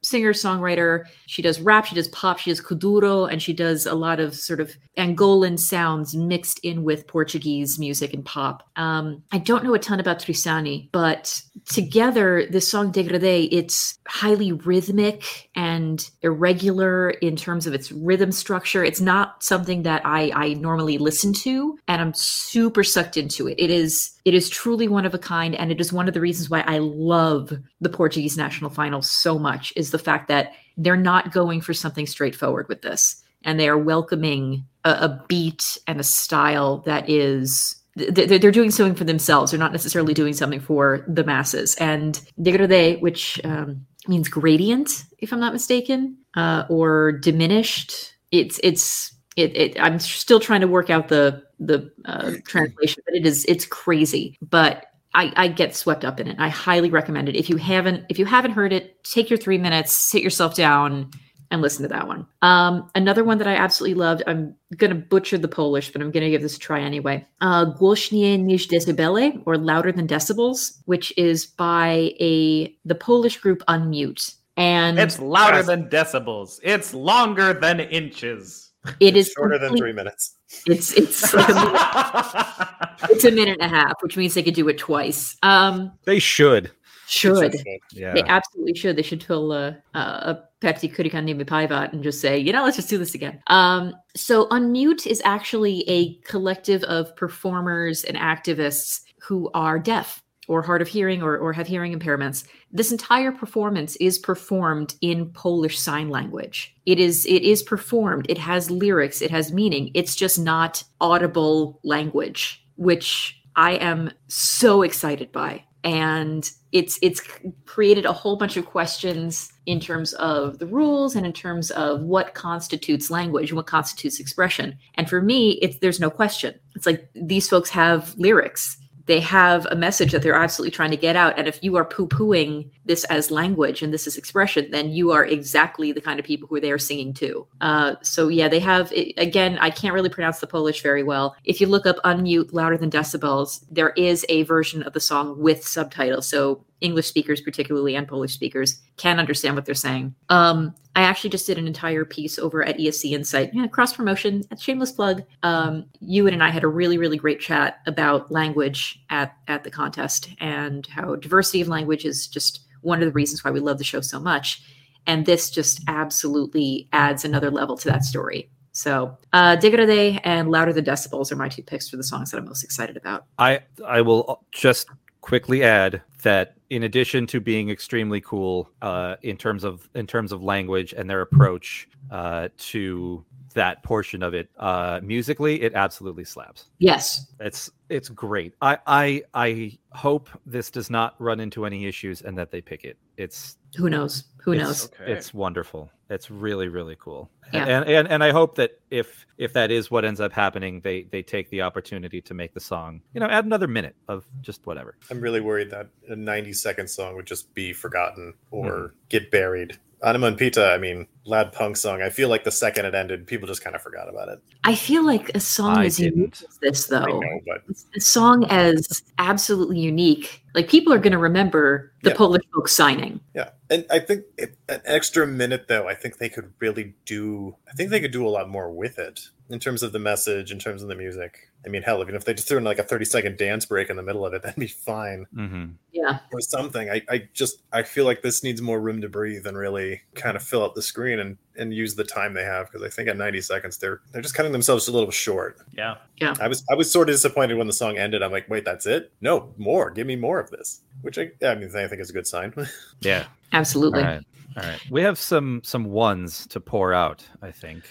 singer 0.01 0.33
songwriter. 0.33 1.05
She 1.25 1.41
does 1.41 1.59
rap, 1.59 1.85
she 1.85 1.95
does 1.95 2.07
pop, 2.09 2.39
she 2.39 2.51
does 2.51 2.61
kuduro, 2.61 3.31
and 3.31 3.41
she 3.41 3.53
does 3.53 3.85
a 3.85 3.95
lot 3.95 4.19
of 4.19 4.35
sort 4.35 4.59
of 4.59 4.75
Angolan 4.97 5.59
sounds 5.59 6.15
mixed 6.15 6.59
in 6.59 6.83
with 6.83 7.07
Portuguese 7.07 7.79
music 7.79 8.13
and 8.13 8.25
pop. 8.25 8.67
Um, 8.75 9.23
I 9.31 9.37
don't 9.37 9.63
know 9.63 9.73
a 9.73 9.79
ton 9.79 9.99
about 9.99 10.19
Trisani, 10.19 10.89
but 10.91 11.41
together, 11.65 12.45
this 12.49 12.67
song 12.67 12.91
Degradé, 12.91 13.47
it's 13.51 13.97
highly 14.07 14.51
rhythmic 14.51 15.49
and 15.55 16.09
irregular 16.21 17.11
in 17.11 17.35
terms 17.35 17.67
of 17.67 17.73
its 17.73 17.91
rhythm 17.91 18.31
structure. 18.31 18.83
It's 18.83 19.01
not 19.01 19.43
something 19.43 19.83
that 19.83 20.01
I, 20.05 20.31
I 20.33 20.53
normally 20.53 20.97
listen 20.97 21.33
to, 21.33 21.77
and 21.87 22.01
I'm 22.01 22.13
super 22.13 22.83
sucked 22.83 23.17
into 23.17 23.47
it. 23.47 23.55
It 23.59 23.69
is 23.69 24.13
it 24.27 24.33
is 24.33 24.49
truly 24.49 24.89
one 24.89 25.05
of 25.05 25.13
a 25.13 25.17
kind, 25.17 25.55
and 25.55 25.71
it 25.71 25.79
is 25.79 25.93
one 25.93 26.09
of 26.09 26.13
the 26.13 26.19
reasons 26.19 26.49
why 26.49 26.59
I 26.67 26.79
love 26.79 27.53
the 27.79 27.87
Portuguese 27.87 28.35
national 28.35 28.69
final 28.69 29.01
so 29.01 29.39
much. 29.39 29.46
Is 29.75 29.91
the 29.91 29.99
fact 29.99 30.27
that 30.27 30.53
they're 30.77 30.97
not 30.97 31.31
going 31.31 31.61
for 31.61 31.73
something 31.73 32.05
straightforward 32.05 32.67
with 32.67 32.81
this, 32.81 33.23
and 33.43 33.59
they 33.59 33.69
are 33.69 33.77
welcoming 33.77 34.65
a, 34.83 34.89
a 34.91 35.25
beat 35.27 35.77
and 35.87 35.99
a 35.99 36.03
style 36.03 36.79
that 36.85 37.09
is 37.09 37.75
th- 37.97 38.13
th- 38.13 38.41
they're 38.41 38.51
doing 38.51 38.71
something 38.71 38.95
for 38.95 39.03
themselves. 39.03 39.51
They're 39.51 39.59
not 39.59 39.71
necessarily 39.71 40.13
doing 40.13 40.33
something 40.33 40.59
for 40.59 41.03
the 41.07 41.23
masses. 41.23 41.75
And 41.75 42.19
degradé, 42.39 42.99
which 43.01 43.41
um, 43.43 43.85
means 44.07 44.29
gradient, 44.29 45.03
if 45.19 45.33
I'm 45.33 45.39
not 45.39 45.53
mistaken, 45.53 46.17
uh, 46.35 46.65
or 46.69 47.11
diminished. 47.11 48.15
It's 48.31 48.59
it's 48.63 49.15
it, 49.35 49.55
it. 49.55 49.79
I'm 49.79 49.99
still 49.99 50.39
trying 50.39 50.61
to 50.61 50.67
work 50.67 50.89
out 50.89 51.07
the 51.07 51.43
the 51.59 51.91
uh, 52.05 52.33
translation, 52.45 53.03
but 53.05 53.15
it 53.15 53.25
is 53.25 53.45
it's 53.45 53.65
crazy. 53.65 54.37
But 54.41 54.85
I, 55.13 55.31
I 55.35 55.47
get 55.47 55.75
swept 55.75 56.05
up 56.05 56.19
in 56.19 56.27
it. 56.27 56.35
I 56.39 56.49
highly 56.49 56.89
recommend 56.89 57.29
it. 57.29 57.35
If 57.35 57.49
you 57.49 57.57
haven't 57.57 58.05
if 58.09 58.19
you 58.19 58.25
haven't 58.25 58.51
heard 58.51 58.73
it, 58.73 59.03
take 59.03 59.29
your 59.29 59.37
three 59.39 59.57
minutes, 59.57 59.91
sit 60.11 60.21
yourself 60.21 60.55
down, 60.55 61.09
and 61.49 61.61
listen 61.61 61.81
to 61.83 61.87
that 61.87 62.07
one. 62.07 62.27
Um, 62.41 62.89
another 62.93 63.23
one 63.23 63.37
that 63.37 63.47
I 63.47 63.55
absolutely 63.55 63.95
loved. 63.95 64.21
I'm 64.27 64.53
gonna 64.75 64.95
butcher 64.95 65.37
the 65.37 65.47
Polish, 65.47 65.91
but 65.91 66.01
I'm 66.01 66.11
gonna 66.11 66.29
give 66.29 66.41
this 66.41 66.57
a 66.57 66.59
try 66.59 66.81
anyway. 66.81 67.25
Uh, 67.41 67.65
Głośniej 67.65 68.37
niż 68.43 68.67
decibele, 68.67 69.41
or 69.45 69.57
louder 69.57 69.91
than 69.93 70.07
decibels, 70.07 70.81
which 70.85 71.13
is 71.17 71.45
by 71.47 72.13
a 72.19 72.65
the 72.85 72.95
Polish 72.95 73.37
group 73.39 73.63
Unmute, 73.67 74.35
and 74.57 74.99
It's 74.99 75.19
louder 75.19 75.63
than 75.63 75.89
decibels. 75.89 76.59
It's 76.63 76.93
longer 76.93 77.53
than 77.53 77.79
inches. 77.79 78.71
it 78.99 79.15
is 79.17 79.31
shorter 79.35 79.57
than 79.57 79.75
three 79.77 79.93
minutes. 79.93 80.35
It's 80.65 80.93
it's 80.93 81.33
like 81.33 81.49
a 81.49 82.87
it's 83.09 83.25
a 83.25 83.31
minute 83.31 83.57
and 83.59 83.71
a 83.71 83.75
half, 83.75 84.01
which 84.01 84.17
means 84.17 84.33
they 84.33 84.43
could 84.43 84.53
do 84.53 84.67
it 84.69 84.77
twice. 84.77 85.35
Um, 85.43 85.91
They 86.05 86.19
should. 86.19 86.71
should. 87.07 87.55
Yeah. 87.91 88.13
They 88.13 88.23
absolutely 88.23 88.75
should. 88.75 88.95
They 88.95 89.01
should 89.01 89.23
fill 89.23 89.51
a, 89.51 89.77
a 89.93 90.43
Pertti 90.61 90.93
Kurikan 90.93 91.25
Nimipäivät 91.25 91.93
and 91.93 92.03
just 92.03 92.21
say, 92.21 92.37
you 92.37 92.51
know, 92.51 92.63
let's 92.63 92.77
just 92.77 92.89
do 92.89 92.97
this 92.97 93.13
again. 93.13 93.41
Um, 93.47 93.93
so 94.15 94.47
Unmute 94.47 95.05
is 95.05 95.21
actually 95.23 95.87
a 95.89 96.15
collective 96.21 96.83
of 96.83 97.15
performers 97.15 98.03
and 98.03 98.17
activists 98.17 99.01
who 99.19 99.49
are 99.53 99.79
deaf 99.79 100.23
or 100.47 100.61
hard 100.61 100.81
of 100.81 100.87
hearing 100.87 101.21
or, 101.21 101.37
or 101.37 101.53
have 101.53 101.67
hearing 101.67 101.97
impairments. 101.97 102.45
This 102.71 102.91
entire 102.91 103.31
performance 103.31 103.95
is 103.97 104.17
performed 104.17 104.95
in 105.01 105.29
Polish 105.31 105.79
sign 105.79 106.09
language. 106.09 106.75
It 106.85 106.99
is 106.99 107.25
it 107.25 107.43
is 107.43 107.61
performed. 107.61 108.25
It 108.29 108.37
has 108.37 108.71
lyrics, 108.71 109.21
it 109.21 109.31
has 109.31 109.51
meaning. 109.51 109.91
It's 109.93 110.15
just 110.15 110.39
not 110.39 110.83
audible 111.01 111.79
language, 111.83 112.65
which 112.75 113.39
I 113.55 113.73
am 113.73 114.11
so 114.27 114.83
excited 114.83 115.31
by 115.31 115.63
and 115.83 116.51
it's 116.73 116.99
it's 117.01 117.21
created 117.65 118.05
a 118.05 118.11
whole 118.11 118.35
bunch 118.35 118.57
of 118.57 118.65
questions 118.65 119.53
in 119.65 119.79
terms 119.79 120.11
of 120.13 120.59
the 120.59 120.65
rules 120.65 121.15
and 121.15 121.25
in 121.25 121.31
terms 121.31 121.71
of 121.71 122.01
what 122.01 122.33
constitutes 122.33 123.09
language 123.09 123.51
and 123.51 123.55
what 123.55 123.67
constitutes 123.67 124.19
expression. 124.19 124.77
And 124.95 125.09
for 125.09 125.21
me, 125.21 125.51
it's 125.61 125.77
there's 125.79 125.99
no 125.99 126.09
question. 126.09 126.55
It's 126.75 126.85
like 126.85 127.09
these 127.15 127.47
folks 127.47 127.69
have 127.69 128.13
lyrics 128.17 128.77
they 129.07 129.19
have 129.21 129.65
a 129.71 129.75
message 129.75 130.11
that 130.11 130.21
they're 130.21 130.35
absolutely 130.35 130.71
trying 130.71 130.91
to 130.91 130.97
get 130.97 131.15
out. 131.15 131.37
And 131.37 131.47
if 131.47 131.59
you 131.63 131.75
are 131.77 131.85
poo 131.85 132.07
pooing 132.07 132.69
this 132.87 133.03
as 133.05 133.29
language 133.31 133.81
and 133.81 133.93
this 133.93 134.07
is 134.07 134.17
expression, 134.17 134.69
then 134.71 134.89
you 134.89 135.11
are 135.11 135.25
exactly 135.25 135.91
the 135.91 136.01
kind 136.01 136.19
of 136.19 136.25
people 136.25 136.47
who 136.47 136.59
they 136.59 136.71
are 136.71 136.77
singing 136.77 137.13
to. 137.15 137.47
Uh, 137.61 137.95
so, 138.01 138.27
yeah, 138.27 138.47
they 138.47 138.59
have, 138.59 138.91
again, 139.17 139.57
I 139.59 139.69
can't 139.69 139.93
really 139.93 140.09
pronounce 140.09 140.39
the 140.39 140.47
Polish 140.47 140.81
very 140.81 141.03
well. 141.03 141.35
If 141.43 141.61
you 141.61 141.67
look 141.67 141.85
up 141.85 141.97
Unmute 142.03 142.53
Louder 142.53 142.77
Than 142.77 142.89
Decibels, 142.89 143.63
there 143.69 143.91
is 143.91 144.25
a 144.29 144.43
version 144.43 144.83
of 144.83 144.93
the 144.93 144.99
song 144.99 145.39
with 145.39 145.67
subtitles. 145.67 146.27
So, 146.27 146.63
English 146.79 147.07
speakers, 147.07 147.41
particularly, 147.41 147.95
and 147.95 148.07
Polish 148.07 148.33
speakers, 148.33 148.79
can 148.97 149.19
understand 149.19 149.55
what 149.55 149.65
they're 149.65 149.73
saying. 149.73 150.13
Um, 150.29 150.75
I 150.95 151.01
actually 151.01 151.29
just 151.31 151.47
did 151.47 151.57
an 151.57 151.67
entire 151.67 152.05
piece 152.05 152.39
over 152.39 152.63
at 152.63 152.77
ESC 152.77 153.11
Insight, 153.11 153.51
yeah, 153.53 153.67
cross 153.67 153.95
promotion, 153.95 154.43
shameless 154.59 154.91
plug. 154.91 155.23
Um, 155.43 155.85
Ewan 156.01 156.33
and 156.33 156.43
I 156.43 156.49
had 156.49 156.63
a 156.63 156.67
really, 156.67 156.97
really 156.97 157.17
great 157.17 157.39
chat 157.39 157.79
about 157.85 158.31
language 158.31 158.99
at 159.09 159.35
at 159.47 159.63
the 159.63 159.71
contest 159.71 160.29
and 160.39 160.85
how 160.87 161.15
diversity 161.15 161.61
of 161.61 161.67
language 161.67 162.05
is 162.05 162.27
just 162.27 162.61
one 162.87 163.03
of 163.03 163.05
the 163.05 163.13
reasons 163.13 163.43
why 163.43 163.51
we 163.51 163.59
love 163.59 163.77
the 163.77 163.83
show 163.83 164.01
so 164.01 164.19
much. 164.19 164.63
And 165.05 165.25
this 165.25 165.49
just 165.49 165.81
absolutely 165.87 166.87
adds 166.93 167.23
another 167.23 167.51
level 167.51 167.77
to 167.77 167.87
that 167.89 168.03
story. 168.03 168.49
So, 168.71 169.17
uh, 169.33 169.55
Day 169.55 170.19
and 170.23 170.51
Louder 170.51 170.71
Than 170.71 170.85
Decibels 170.85 171.31
are 171.31 171.35
my 171.35 171.49
two 171.49 171.63
picks 171.63 171.89
for 171.89 171.97
the 171.97 172.03
songs 172.03 172.31
that 172.31 172.37
I'm 172.37 172.45
most 172.45 172.63
excited 172.63 172.95
about. 172.95 173.25
I 173.39 173.61
I 173.85 174.01
will 174.01 174.43
just 174.51 174.87
quickly 175.21 175.63
add 175.63 176.01
that 176.21 176.55
in 176.69 176.83
addition 176.83 177.25
to 177.27 177.39
being 177.39 177.69
extremely 177.69 178.21
cool 178.21 178.69
uh, 178.81 179.15
in 179.23 179.35
terms 179.35 179.63
of 179.63 179.89
in 179.95 180.05
terms 180.05 180.31
of 180.31 180.43
language 180.43 180.93
and 180.93 181.09
their 181.09 181.21
approach 181.21 181.89
uh, 182.11 182.49
to 182.57 183.25
that 183.57 183.83
portion 183.83 184.23
of 184.23 184.33
it 184.33 184.49
uh, 184.57 184.99
musically, 185.03 185.61
it 185.61 185.73
absolutely 185.73 186.23
slaps. 186.23 186.69
Yes, 186.79 187.27
it's 187.39 187.69
it's 187.89 188.09
great. 188.09 188.53
I 188.61 188.77
I 188.87 189.23
I 189.33 189.77
hope 189.91 190.29
this 190.45 190.71
does 190.71 190.89
not 190.89 191.15
run 191.19 191.39
into 191.39 191.65
any 191.65 191.85
issues 191.85 192.21
and 192.21 192.37
that 192.37 192.51
they 192.51 192.61
pick 192.61 192.85
it. 192.85 192.97
It's 193.17 193.57
who 193.75 193.89
knows 193.89 194.23
who 194.41 194.53
it's, 194.53 194.63
knows. 194.63 194.85
Okay. 194.85 195.11
It's 195.11 195.33
wonderful. 195.33 195.91
It's 196.09 196.31
really 196.31 196.67
really 196.67 196.95
cool. 196.99 197.29
Yeah. 197.53 197.65
And, 197.65 197.89
and 197.89 198.07
and 198.07 198.23
I 198.23 198.31
hope 198.31 198.55
that 198.55 198.79
if 198.91 199.25
if 199.37 199.53
that 199.53 199.71
is 199.71 199.89
what 199.89 200.05
ends 200.05 200.19
up 200.19 200.33
happening, 200.33 200.81
they 200.81 201.03
they 201.03 201.21
take 201.21 201.49
the 201.49 201.61
opportunity 201.61 202.21
to 202.21 202.33
make 202.33 202.53
the 202.53 202.59
song, 202.59 203.01
you 203.13 203.19
know, 203.19 203.27
add 203.27 203.45
another 203.45 203.67
minute 203.67 203.95
of 204.07 204.25
just 204.41 204.65
whatever. 204.65 204.97
I'm 205.09 205.21
really 205.21 205.41
worried 205.41 205.69
that 205.71 205.89
a 206.09 206.15
90 206.15 206.53
second 206.53 206.89
song 206.89 207.15
would 207.15 207.25
just 207.25 207.53
be 207.53 207.73
forgotten 207.73 208.33
or 208.51 208.71
mm. 208.71 208.91
get 209.09 209.31
buried 209.31 209.77
Anima 210.03 210.27
and 210.27 210.37
Pita, 210.37 210.71
I 210.71 210.77
mean, 210.77 211.07
Lad 211.25 211.51
Punk 211.51 211.75
song. 211.75 212.01
I 212.01 212.09
feel 212.09 212.29
like 212.29 212.43
the 212.43 212.51
second 212.51 212.85
it 212.85 212.93
ended, 212.93 213.25
people 213.25 213.47
just 213.47 213.63
kind 213.63 213.75
of 213.75 213.81
forgot 213.81 214.07
about 214.07 214.29
it. 214.29 214.39
I 214.63 214.75
feel 214.75 215.03
like 215.03 215.31
a 215.35 215.39
song 215.39 215.77
I 215.77 215.85
as 215.85 215.97
didn't. 215.97 216.15
unique 216.15 216.43
as 216.47 216.57
this, 216.61 216.85
though, 216.85 217.05
know, 217.05 217.41
but 217.47 217.63
a 217.95 217.99
song 217.99 218.45
as 218.49 219.03
absolutely 219.17 219.79
unique, 219.79 220.43
like 220.53 220.69
people 220.69 220.93
are 220.93 220.99
going 220.99 221.13
to 221.13 221.17
remember 221.17 221.91
the 222.03 222.11
Yeah. 222.11 222.15
Polish 222.15 222.43
folk 222.53 222.67
signing. 222.67 223.19
yeah, 223.33 223.49
and 223.69 223.85
I 223.89 223.99
think 223.99 224.25
an 224.69 224.81
extra 224.85 225.27
minute 225.27 225.67
though. 225.67 225.87
I 225.87 225.95
think 225.95 226.17
they 226.17 226.29
could 226.29 226.53
really 226.59 226.95
do. 227.05 227.55
I 227.67 227.73
think 227.73 227.89
they 227.89 227.99
could 227.99 228.11
do 228.11 228.27
a 228.27 228.29
lot 228.29 228.49
more 228.49 228.71
with 228.71 228.99
it 228.99 229.29
in 229.49 229.59
terms 229.59 229.81
of 229.83 229.93
the 229.93 229.99
message, 229.99 230.51
in 230.51 230.59
terms 230.59 230.81
of 230.81 230.89
the 230.89 230.95
music. 230.95 231.49
I 231.65 231.69
mean, 231.69 231.81
hell, 231.81 232.01
even 232.01 232.15
if 232.15 232.25
they 232.25 232.33
just 232.33 232.47
threw 232.47 232.57
in 232.57 232.63
like 232.63 232.79
a 232.79 232.83
30 232.83 233.05
second 233.05 233.37
dance 233.37 233.65
break 233.65 233.89
in 233.89 233.95
the 233.95 234.03
middle 234.03 234.25
of 234.25 234.33
it, 234.33 234.41
that'd 234.43 234.59
be 234.59 234.67
fine. 234.67 235.25
Mm-hmm. 235.35 235.65
Yeah, 235.91 236.19
or 236.31 236.41
something. 236.41 236.89
I, 236.89 237.01
I 237.09 237.27
just 237.33 237.61
I 237.73 237.83
feel 237.83 238.05
like 238.05 238.21
this 238.21 238.43
needs 238.43 238.61
more 238.61 238.79
room 238.79 239.01
to 239.01 239.09
breathe 239.09 239.47
and 239.47 239.57
really 239.57 240.01
kind 240.15 240.35
of 240.35 240.43
fill 240.43 240.63
up 240.63 240.75
the 240.75 240.81
screen 240.81 241.19
and, 241.19 241.37
and 241.55 241.73
use 241.73 241.95
the 241.95 242.03
time 242.03 242.33
they 242.33 242.43
have 242.43 242.67
because 242.67 242.83
I 242.83 242.89
think 242.89 243.09
at 243.09 243.17
90 243.17 243.41
seconds 243.41 243.77
they're 243.77 244.01
they're 244.11 244.21
just 244.21 244.35
cutting 244.35 244.51
themselves 244.51 244.87
a 244.87 244.91
little 244.91 245.11
short. 245.11 245.57
Yeah. 245.73 245.95
Yeah. 246.17 246.35
I 246.39 246.47
was 246.47 246.63
I 246.69 246.75
was 246.75 246.91
sort 246.91 247.09
of 247.09 247.15
disappointed 247.15 247.57
when 247.57 247.67
the 247.67 247.73
song 247.73 247.97
ended. 247.97 248.21
I'm 248.21 248.31
like, 248.31 248.49
wait, 248.49 248.65
that's 248.65 248.85
it? 248.85 249.11
No, 249.21 249.53
more. 249.57 249.89
Give 249.89 250.05
me 250.07 250.15
more 250.15 250.39
of 250.39 250.51
this. 250.51 250.81
Which 251.01 251.17
I 251.17 251.31
I 251.43 251.55
mean 251.55 251.75
I 251.75 251.87
think 251.87 252.01
is 252.01 252.09
a 252.09 252.13
good 252.13 252.27
sign. 252.27 252.53
Yeah. 253.01 253.25
absolutely. 253.53 254.01
All 254.01 254.05
right. 254.07 254.23
All 254.55 254.63
right. 254.63 254.79
We 254.89 255.01
have 255.01 255.19
some 255.19 255.61
some 255.63 255.85
ones 255.85 256.47
to 256.47 256.59
pour 256.59 256.93
out, 256.93 257.27
I 257.41 257.51
think, 257.51 257.83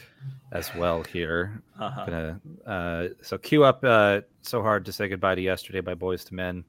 as 0.53 0.75
well 0.75 1.03
here. 1.05 1.63
Uh-huh. 1.79 2.05
Gonna, 2.07 2.41
uh, 2.67 3.09
so 3.23 3.37
cue 3.39 3.63
up 3.65 3.85
uh, 3.85 4.23
"So 4.43 4.63
Hard 4.63 4.85
to 4.87 4.93
Say 4.93 5.09
Goodbye 5.09 5.35
to 5.37 5.43
Yesterday" 5.43 5.81
by 5.81 5.95
Boyz 5.95 6.31
II 6.33 6.37
Men 6.37 6.65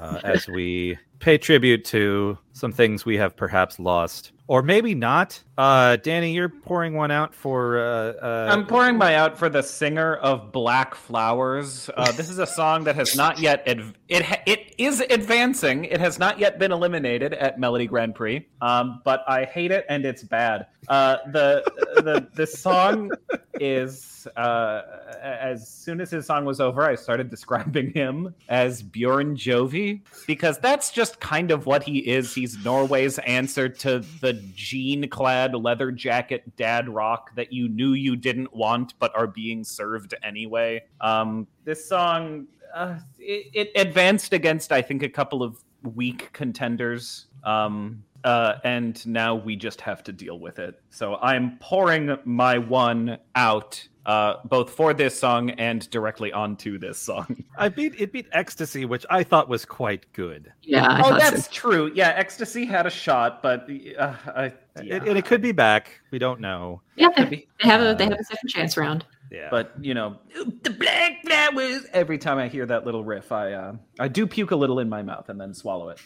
uh, 0.00 0.20
as 0.24 0.48
we 0.48 0.98
pay 1.18 1.38
tribute 1.38 1.84
to 1.86 2.38
some 2.52 2.72
things 2.72 3.04
we 3.04 3.16
have 3.18 3.36
perhaps 3.36 3.78
lost, 3.78 4.32
or 4.48 4.62
maybe 4.62 4.94
not. 4.94 5.42
Uh, 5.58 5.96
Danny, 5.96 6.32
you're 6.32 6.48
pouring 6.48 6.94
one 6.94 7.10
out 7.10 7.34
for. 7.34 7.78
Uh, 7.78 8.12
uh, 8.22 8.48
I'm 8.50 8.66
pouring 8.66 8.96
my 8.96 9.14
out 9.14 9.38
for 9.38 9.48
the 9.48 9.62
singer 9.62 10.14
of 10.16 10.50
Black 10.50 10.94
Flowers. 10.94 11.90
Uh, 11.96 12.10
this 12.12 12.30
is 12.30 12.38
a 12.38 12.46
song 12.46 12.84
that 12.84 12.96
has 12.96 13.14
not 13.14 13.38
yet 13.38 13.62
adv- 13.68 13.94
it 14.08 14.22
ha- 14.22 14.42
it 14.46 14.65
is 14.78 15.00
advancing. 15.00 15.84
It 15.84 16.00
has 16.00 16.18
not 16.18 16.38
yet 16.38 16.58
been 16.58 16.72
eliminated 16.72 17.34
at 17.34 17.58
Melodi 17.58 17.88
Grand 17.88 18.14
Prix. 18.14 18.46
Um, 18.60 19.00
but 19.04 19.24
I 19.28 19.44
hate 19.44 19.70
it 19.70 19.86
and 19.88 20.04
it's 20.04 20.22
bad. 20.22 20.66
Uh, 20.88 21.16
the 21.32 21.62
the 21.96 22.28
the 22.34 22.46
song 22.46 23.10
is 23.54 24.28
uh, 24.36 24.82
as 25.20 25.68
soon 25.68 26.00
as 26.00 26.10
his 26.10 26.26
song 26.26 26.44
was 26.44 26.60
over, 26.60 26.82
I 26.82 26.94
started 26.94 27.30
describing 27.30 27.92
him 27.92 28.34
as 28.48 28.82
Bjorn 28.82 29.36
Jovi 29.36 30.02
because 30.26 30.58
that's 30.58 30.90
just 30.90 31.20
kind 31.20 31.50
of 31.50 31.66
what 31.66 31.82
he 31.82 31.98
is. 31.98 32.34
He's 32.34 32.56
Norway's 32.58 33.18
answer 33.20 33.68
to 33.68 34.00
the 34.20 34.34
jean-clad 34.54 35.54
leather 35.54 35.90
jacket 35.90 36.56
dad 36.56 36.88
rock 36.88 37.34
that 37.34 37.52
you 37.52 37.68
knew 37.68 37.92
you 37.92 38.16
didn't 38.16 38.54
want 38.54 38.94
but 38.98 39.16
are 39.16 39.26
being 39.26 39.64
served 39.64 40.14
anyway. 40.22 40.84
Um, 41.00 41.46
this 41.64 41.88
song 41.88 42.46
uh, 42.76 42.98
it, 43.18 43.50
it 43.54 43.72
advanced 43.74 44.32
against 44.32 44.70
I 44.70 44.82
think 44.82 45.02
a 45.02 45.08
couple 45.08 45.42
of 45.42 45.56
weak 45.82 46.32
contenders. 46.32 47.26
Um, 47.42 48.04
uh, 48.24 48.58
and 48.64 49.06
now 49.06 49.36
we 49.36 49.54
just 49.54 49.80
have 49.80 50.02
to 50.02 50.12
deal 50.12 50.38
with 50.38 50.58
it. 50.58 50.80
So 50.90 51.16
I'm 51.16 51.58
pouring 51.58 52.16
my 52.24 52.58
one 52.58 53.18
out, 53.36 53.86
uh, 54.06 54.36
both 54.44 54.70
for 54.70 54.94
this 54.94 55.18
song 55.18 55.50
and 55.50 55.90
directly 55.90 56.32
onto 56.32 56.78
this 56.78 56.96
song. 56.96 57.44
I 57.58 57.68
beat 57.68 58.00
it 58.00 58.12
beat 58.12 58.28
Ecstasy, 58.32 58.84
which 58.84 59.04
I 59.10 59.24
thought 59.24 59.48
was 59.48 59.64
quite 59.64 60.10
good. 60.12 60.52
Yeah, 60.62 60.86
I 60.86 61.00
oh, 61.00 61.02
thought 61.02 61.22
so. 61.22 61.30
that's 61.30 61.48
true. 61.48 61.90
Yeah, 61.94 62.14
Ecstasy 62.16 62.64
had 62.64 62.86
a 62.86 62.90
shot, 62.90 63.42
but 63.42 63.68
uh, 63.98 64.14
I, 64.28 64.52
yeah. 64.82 64.96
It, 64.96 65.08
and 65.08 65.18
it 65.18 65.24
could 65.24 65.42
be 65.42 65.52
back. 65.52 66.00
We 66.12 66.18
don't 66.18 66.40
know. 66.40 66.80
yeah. 66.94 67.08
They 67.16 67.46
they 67.60 67.68
have 67.68 67.82
a 67.82 67.94
they 67.94 68.04
have 68.04 68.12
a 68.12 68.24
second 68.24 68.48
chance 68.48 68.76
round. 68.76 69.04
Yeah. 69.32 69.48
But 69.50 69.72
you 69.80 69.92
know, 69.92 70.18
the 70.62 70.70
black 70.70 71.22
flowers. 71.24 71.86
Every 71.92 72.18
time 72.18 72.38
I 72.38 72.46
hear 72.46 72.64
that 72.66 72.86
little 72.86 73.04
riff, 73.04 73.32
I 73.32 73.52
uh, 73.54 73.72
I 73.98 74.06
do 74.06 74.24
puke 74.26 74.52
a 74.52 74.56
little 74.56 74.78
in 74.78 74.88
my 74.88 75.02
mouth 75.02 75.28
and 75.28 75.40
then 75.40 75.52
swallow 75.52 75.88
it 75.88 76.00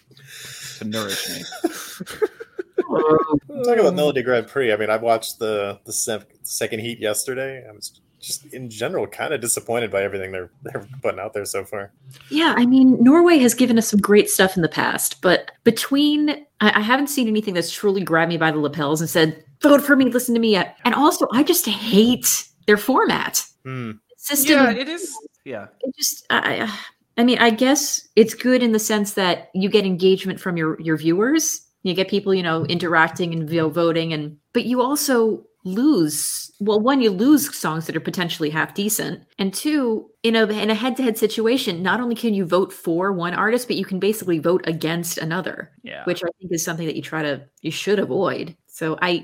to 0.79 0.85
nourish 0.85 1.29
me. 1.29 1.43
Talking 2.89 3.81
about 3.81 3.95
Melodi 3.95 4.25
Grand 4.25 4.47
Prix, 4.47 4.73
I 4.73 4.77
mean, 4.77 4.91
I 4.91 4.97
watched 4.97 5.39
the 5.39 5.79
the 5.85 5.93
se- 5.93 6.25
second 6.43 6.81
heat 6.81 6.99
yesterday. 6.99 7.65
I 7.69 7.73
was 7.73 8.01
just 8.21 8.45
in 8.53 8.69
general 8.69 9.07
kind 9.07 9.33
of 9.33 9.41
disappointed 9.41 9.91
by 9.91 10.03
everything 10.03 10.31
they're 10.33 10.51
they're 10.63 10.87
putting 11.03 11.21
out 11.21 11.33
there 11.33 11.45
so 11.45 11.65
far. 11.65 11.93
Yeah, 12.31 12.55
I 12.57 12.67
mean, 12.67 13.03
Norway 13.03 13.39
has 13.39 13.55
given 13.55 13.79
us 13.79 13.89
some 13.89 14.01
great 14.01 14.29
stuff 14.31 14.57
in 14.57 14.63
the 14.63 14.69
past, 14.69 15.21
but 15.23 15.51
between 15.65 16.31
I, 16.61 16.73
I 16.77 16.81
haven't 16.81 17.09
seen 17.09 17.29
anything 17.29 17.55
that's 17.55 17.73
truly 17.73 18.03
grabbed 18.03 18.29
me 18.31 18.37
by 18.37 18.51
the 18.51 18.59
lapels 18.59 19.01
and 19.01 19.09
said, 19.09 19.43
"Vote 19.63 19.83
for 19.83 19.97
me, 19.97 20.07
listen 20.07 20.35
to 20.35 20.41
me." 20.41 20.53
Yet, 20.53 20.77
and 20.85 20.95
also, 20.95 21.27
I 21.33 21.43
just 21.43 21.67
hate 21.67 22.47
their 22.67 22.77
format 22.77 23.45
Hmm. 23.65 23.93
system. 24.17 24.57
yeah, 24.57 24.71
it 24.71 24.89
is. 24.89 25.15
Yeah, 25.45 25.67
it 25.81 25.97
just 25.97 26.25
I, 26.31 26.71
I 27.17 27.25
mean 27.25 27.39
i 27.39 27.49
guess 27.51 28.07
it's 28.15 28.35
good 28.35 28.63
in 28.63 28.73
the 28.73 28.79
sense 28.79 29.15
that 29.15 29.51
you 29.55 29.69
get 29.71 29.85
engagement 29.87 30.39
from 30.39 30.57
your 30.59 30.79
your 30.81 30.97
viewers 30.99 31.63
you 31.83 31.95
get 31.95 32.09
people 32.09 32.35
you 32.35 32.43
know 32.43 32.65
interacting 32.67 33.33
and 33.33 33.51
you 33.51 33.59
know, 33.59 33.69
voting 33.69 34.13
and 34.13 34.37
but 34.53 34.65
you 34.65 34.81
also 34.83 35.45
lose 35.65 36.51
well 36.61 36.81
one 36.81 37.03
you 37.03 37.11
lose 37.11 37.55
songs 37.55 37.87
that 37.87 37.95
are 37.95 38.01
potentially 38.01 38.49
half 38.49 38.73
decent 38.75 39.23
and 39.39 39.53
two 39.53 40.09
in 40.23 40.35
a 40.35 40.47
in 40.47 40.71
a 40.71 40.75
head-to-head 40.75 41.19
situation 41.19 41.83
not 41.83 42.01
only 42.01 42.15
can 42.15 42.33
you 42.33 42.47
vote 42.47 42.73
for 42.73 43.13
one 43.13 43.35
artist 43.35 43.69
but 43.69 43.77
you 43.77 43.85
can 43.85 43.99
basically 43.99 44.39
vote 44.39 44.63
against 44.67 45.19
another 45.19 45.71
yeah. 45.83 46.03
which 46.05 46.23
i 46.25 46.29
think 46.41 46.51
is 46.53 46.65
something 46.65 46.87
that 46.87 46.97
you 46.97 47.03
try 47.03 47.23
to 47.23 47.43
you 47.61 47.71
should 47.71 47.99
avoid 47.99 48.57
so 48.69 48.99
i 49.03 49.23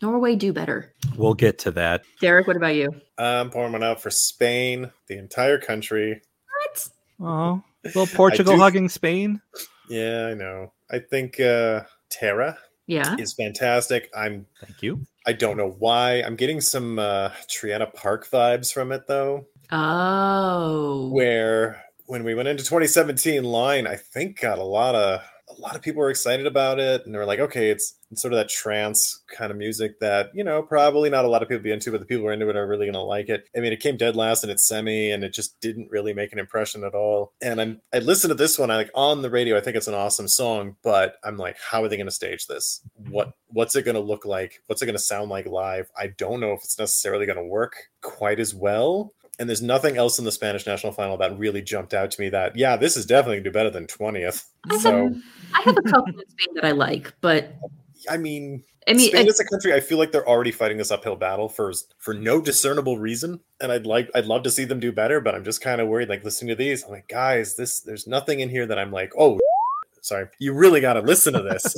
norway 0.00 0.36
do 0.36 0.52
better 0.52 0.94
we'll 1.16 1.34
get 1.34 1.58
to 1.58 1.72
that. 1.72 2.02
derek 2.20 2.46
what 2.46 2.56
about 2.56 2.74
you 2.76 2.90
I'm 3.18 3.50
pouring 3.50 3.72
one 3.72 3.82
out 3.82 4.00
for 4.00 4.10
Spain, 4.10 4.92
the 5.08 5.18
entire 5.18 5.58
country. 5.58 6.22
what 6.60 6.88
Oh, 7.20 7.62
little 7.84 8.06
Portugal 8.06 8.54
do- 8.54 8.60
hugging 8.60 8.88
Spain. 8.88 9.40
Yeah, 9.88 10.26
I 10.26 10.34
know. 10.34 10.72
I 10.90 10.98
think 10.98 11.40
uh, 11.40 11.82
Terra 12.10 12.58
yeah 12.86 13.16
is 13.18 13.34
fantastic. 13.34 14.10
I'm 14.16 14.46
Thank 14.60 14.82
you. 14.82 15.06
I 15.26 15.32
don't 15.32 15.56
know 15.56 15.76
why. 15.78 16.22
I'm 16.22 16.36
getting 16.36 16.60
some 16.60 16.98
uh, 16.98 17.30
Triana 17.48 17.92
Park 17.92 18.28
vibes 18.28 18.72
from 18.72 18.92
it 18.92 19.06
though, 19.06 19.46
oh 19.70 21.10
where 21.10 21.82
when 22.06 22.24
we 22.24 22.34
went 22.34 22.48
into 22.48 22.64
2017, 22.64 23.44
Line 23.44 23.86
I 23.86 23.96
think 23.96 24.40
got 24.40 24.58
a 24.58 24.64
lot 24.64 24.94
of 24.94 25.20
a 25.58 25.60
lot 25.60 25.76
of 25.76 25.82
people 25.82 26.00
were 26.00 26.10
excited 26.10 26.46
about 26.46 26.78
it, 26.78 27.04
and 27.04 27.14
they 27.14 27.18
were 27.18 27.26
like, 27.26 27.40
okay, 27.40 27.70
it's, 27.70 27.94
it's 28.10 28.22
sort 28.22 28.32
of 28.32 28.38
that 28.38 28.48
trance 28.48 29.22
kind 29.36 29.50
of 29.50 29.56
music 29.56 30.00
that 30.00 30.30
you 30.34 30.42
know 30.42 30.62
probably 30.62 31.10
not 31.10 31.24
a 31.24 31.28
lot 31.28 31.42
of 31.42 31.48
people 31.48 31.62
be 31.62 31.72
into, 31.72 31.90
but 31.90 32.00
the 32.00 32.06
people 32.06 32.22
who 32.22 32.28
are 32.28 32.32
into 32.32 32.48
it 32.48 32.56
are 32.56 32.66
really 32.66 32.86
gonna 32.86 33.02
like 33.02 33.28
it. 33.28 33.48
I 33.56 33.60
mean, 33.60 33.72
it 33.72 33.80
came 33.80 33.96
dead 33.96 34.16
last 34.16 34.44
in 34.44 34.50
its 34.50 34.66
semi, 34.66 35.10
and 35.10 35.24
it 35.24 35.34
just 35.34 35.60
didn't 35.60 35.90
really 35.90 36.14
make 36.14 36.32
an 36.32 36.38
impression 36.38 36.84
at 36.84 36.94
all. 36.94 37.32
And 37.42 37.60
I'm 37.60 37.80
I 37.92 37.98
listened 37.98 38.30
to 38.30 38.34
this 38.34 38.58
one, 38.58 38.70
I 38.70 38.76
like 38.76 38.90
on 38.94 39.22
the 39.22 39.30
radio. 39.30 39.56
I 39.56 39.60
think 39.60 39.76
it's 39.76 39.88
an 39.88 39.94
awesome 39.94 40.28
song, 40.28 40.76
but 40.82 41.16
I'm 41.22 41.36
like, 41.36 41.56
how 41.58 41.82
are 41.82 41.88
they 41.88 41.96
gonna 41.96 42.10
stage 42.10 42.46
this? 42.46 42.80
What 43.08 43.28
mm-hmm. 43.28 43.54
what's 43.54 43.76
it 43.76 43.84
gonna 43.84 44.00
look 44.00 44.24
like? 44.24 44.62
What's 44.66 44.80
it 44.80 44.86
gonna 44.86 44.98
sound 44.98 45.30
like 45.30 45.46
live? 45.46 45.90
I 45.96 46.08
don't 46.08 46.40
know 46.40 46.52
if 46.52 46.64
it's 46.64 46.78
necessarily 46.78 47.26
gonna 47.26 47.44
work 47.44 47.88
quite 48.00 48.40
as 48.40 48.54
well 48.54 49.12
and 49.38 49.48
there's 49.48 49.62
nothing 49.62 49.96
else 49.96 50.18
in 50.18 50.24
the 50.24 50.32
Spanish 50.32 50.66
national 50.66 50.92
final 50.92 51.16
that 51.18 51.38
really 51.38 51.62
jumped 51.62 51.94
out 51.94 52.10
to 52.12 52.20
me 52.20 52.28
that 52.30 52.56
yeah, 52.56 52.76
this 52.76 52.96
is 52.96 53.06
definitely 53.06 53.36
gonna 53.36 53.44
do 53.44 53.52
better 53.52 53.70
than 53.70 53.86
twentieth. 53.86 54.44
So 54.80 55.10
I 55.54 55.62
have 55.62 55.76
a 55.76 55.82
couple 55.82 56.12
in 56.12 56.28
Spain 56.28 56.54
that 56.54 56.64
I 56.64 56.72
like, 56.72 57.12
but 57.20 57.54
I 58.08 58.16
mean, 58.16 58.62
I 58.88 58.94
mean, 58.94 59.08
Spain 59.10 59.26
I- 59.26 59.28
is 59.28 59.40
a 59.40 59.44
country 59.44 59.74
I 59.74 59.80
feel 59.80 59.98
like 59.98 60.12
they're 60.12 60.28
already 60.28 60.52
fighting 60.52 60.78
this 60.78 60.90
uphill 60.90 61.16
battle 61.16 61.48
for 61.48 61.72
for 61.98 62.14
no 62.14 62.40
discernible 62.40 62.98
reason, 62.98 63.40
and 63.60 63.70
I'd 63.70 63.86
like 63.86 64.10
I'd 64.14 64.26
love 64.26 64.42
to 64.44 64.50
see 64.50 64.64
them 64.64 64.80
do 64.80 64.92
better, 64.92 65.20
but 65.20 65.34
I'm 65.34 65.44
just 65.44 65.60
kind 65.60 65.80
of 65.80 65.88
worried. 65.88 66.08
Like 66.08 66.24
listening 66.24 66.48
to 66.48 66.54
these, 66.54 66.84
I'm 66.84 66.90
like, 66.90 67.08
guys, 67.08 67.56
this 67.56 67.80
there's 67.80 68.06
nothing 68.06 68.40
in 68.40 68.48
here 68.48 68.66
that 68.66 68.78
I'm 68.78 68.92
like, 68.92 69.12
oh. 69.18 69.38
Sorry, 70.08 70.26
you 70.38 70.54
really 70.54 70.80
got 70.80 70.94
to 70.94 71.00
listen 71.00 71.34
to 71.34 71.42
this. 71.42 71.76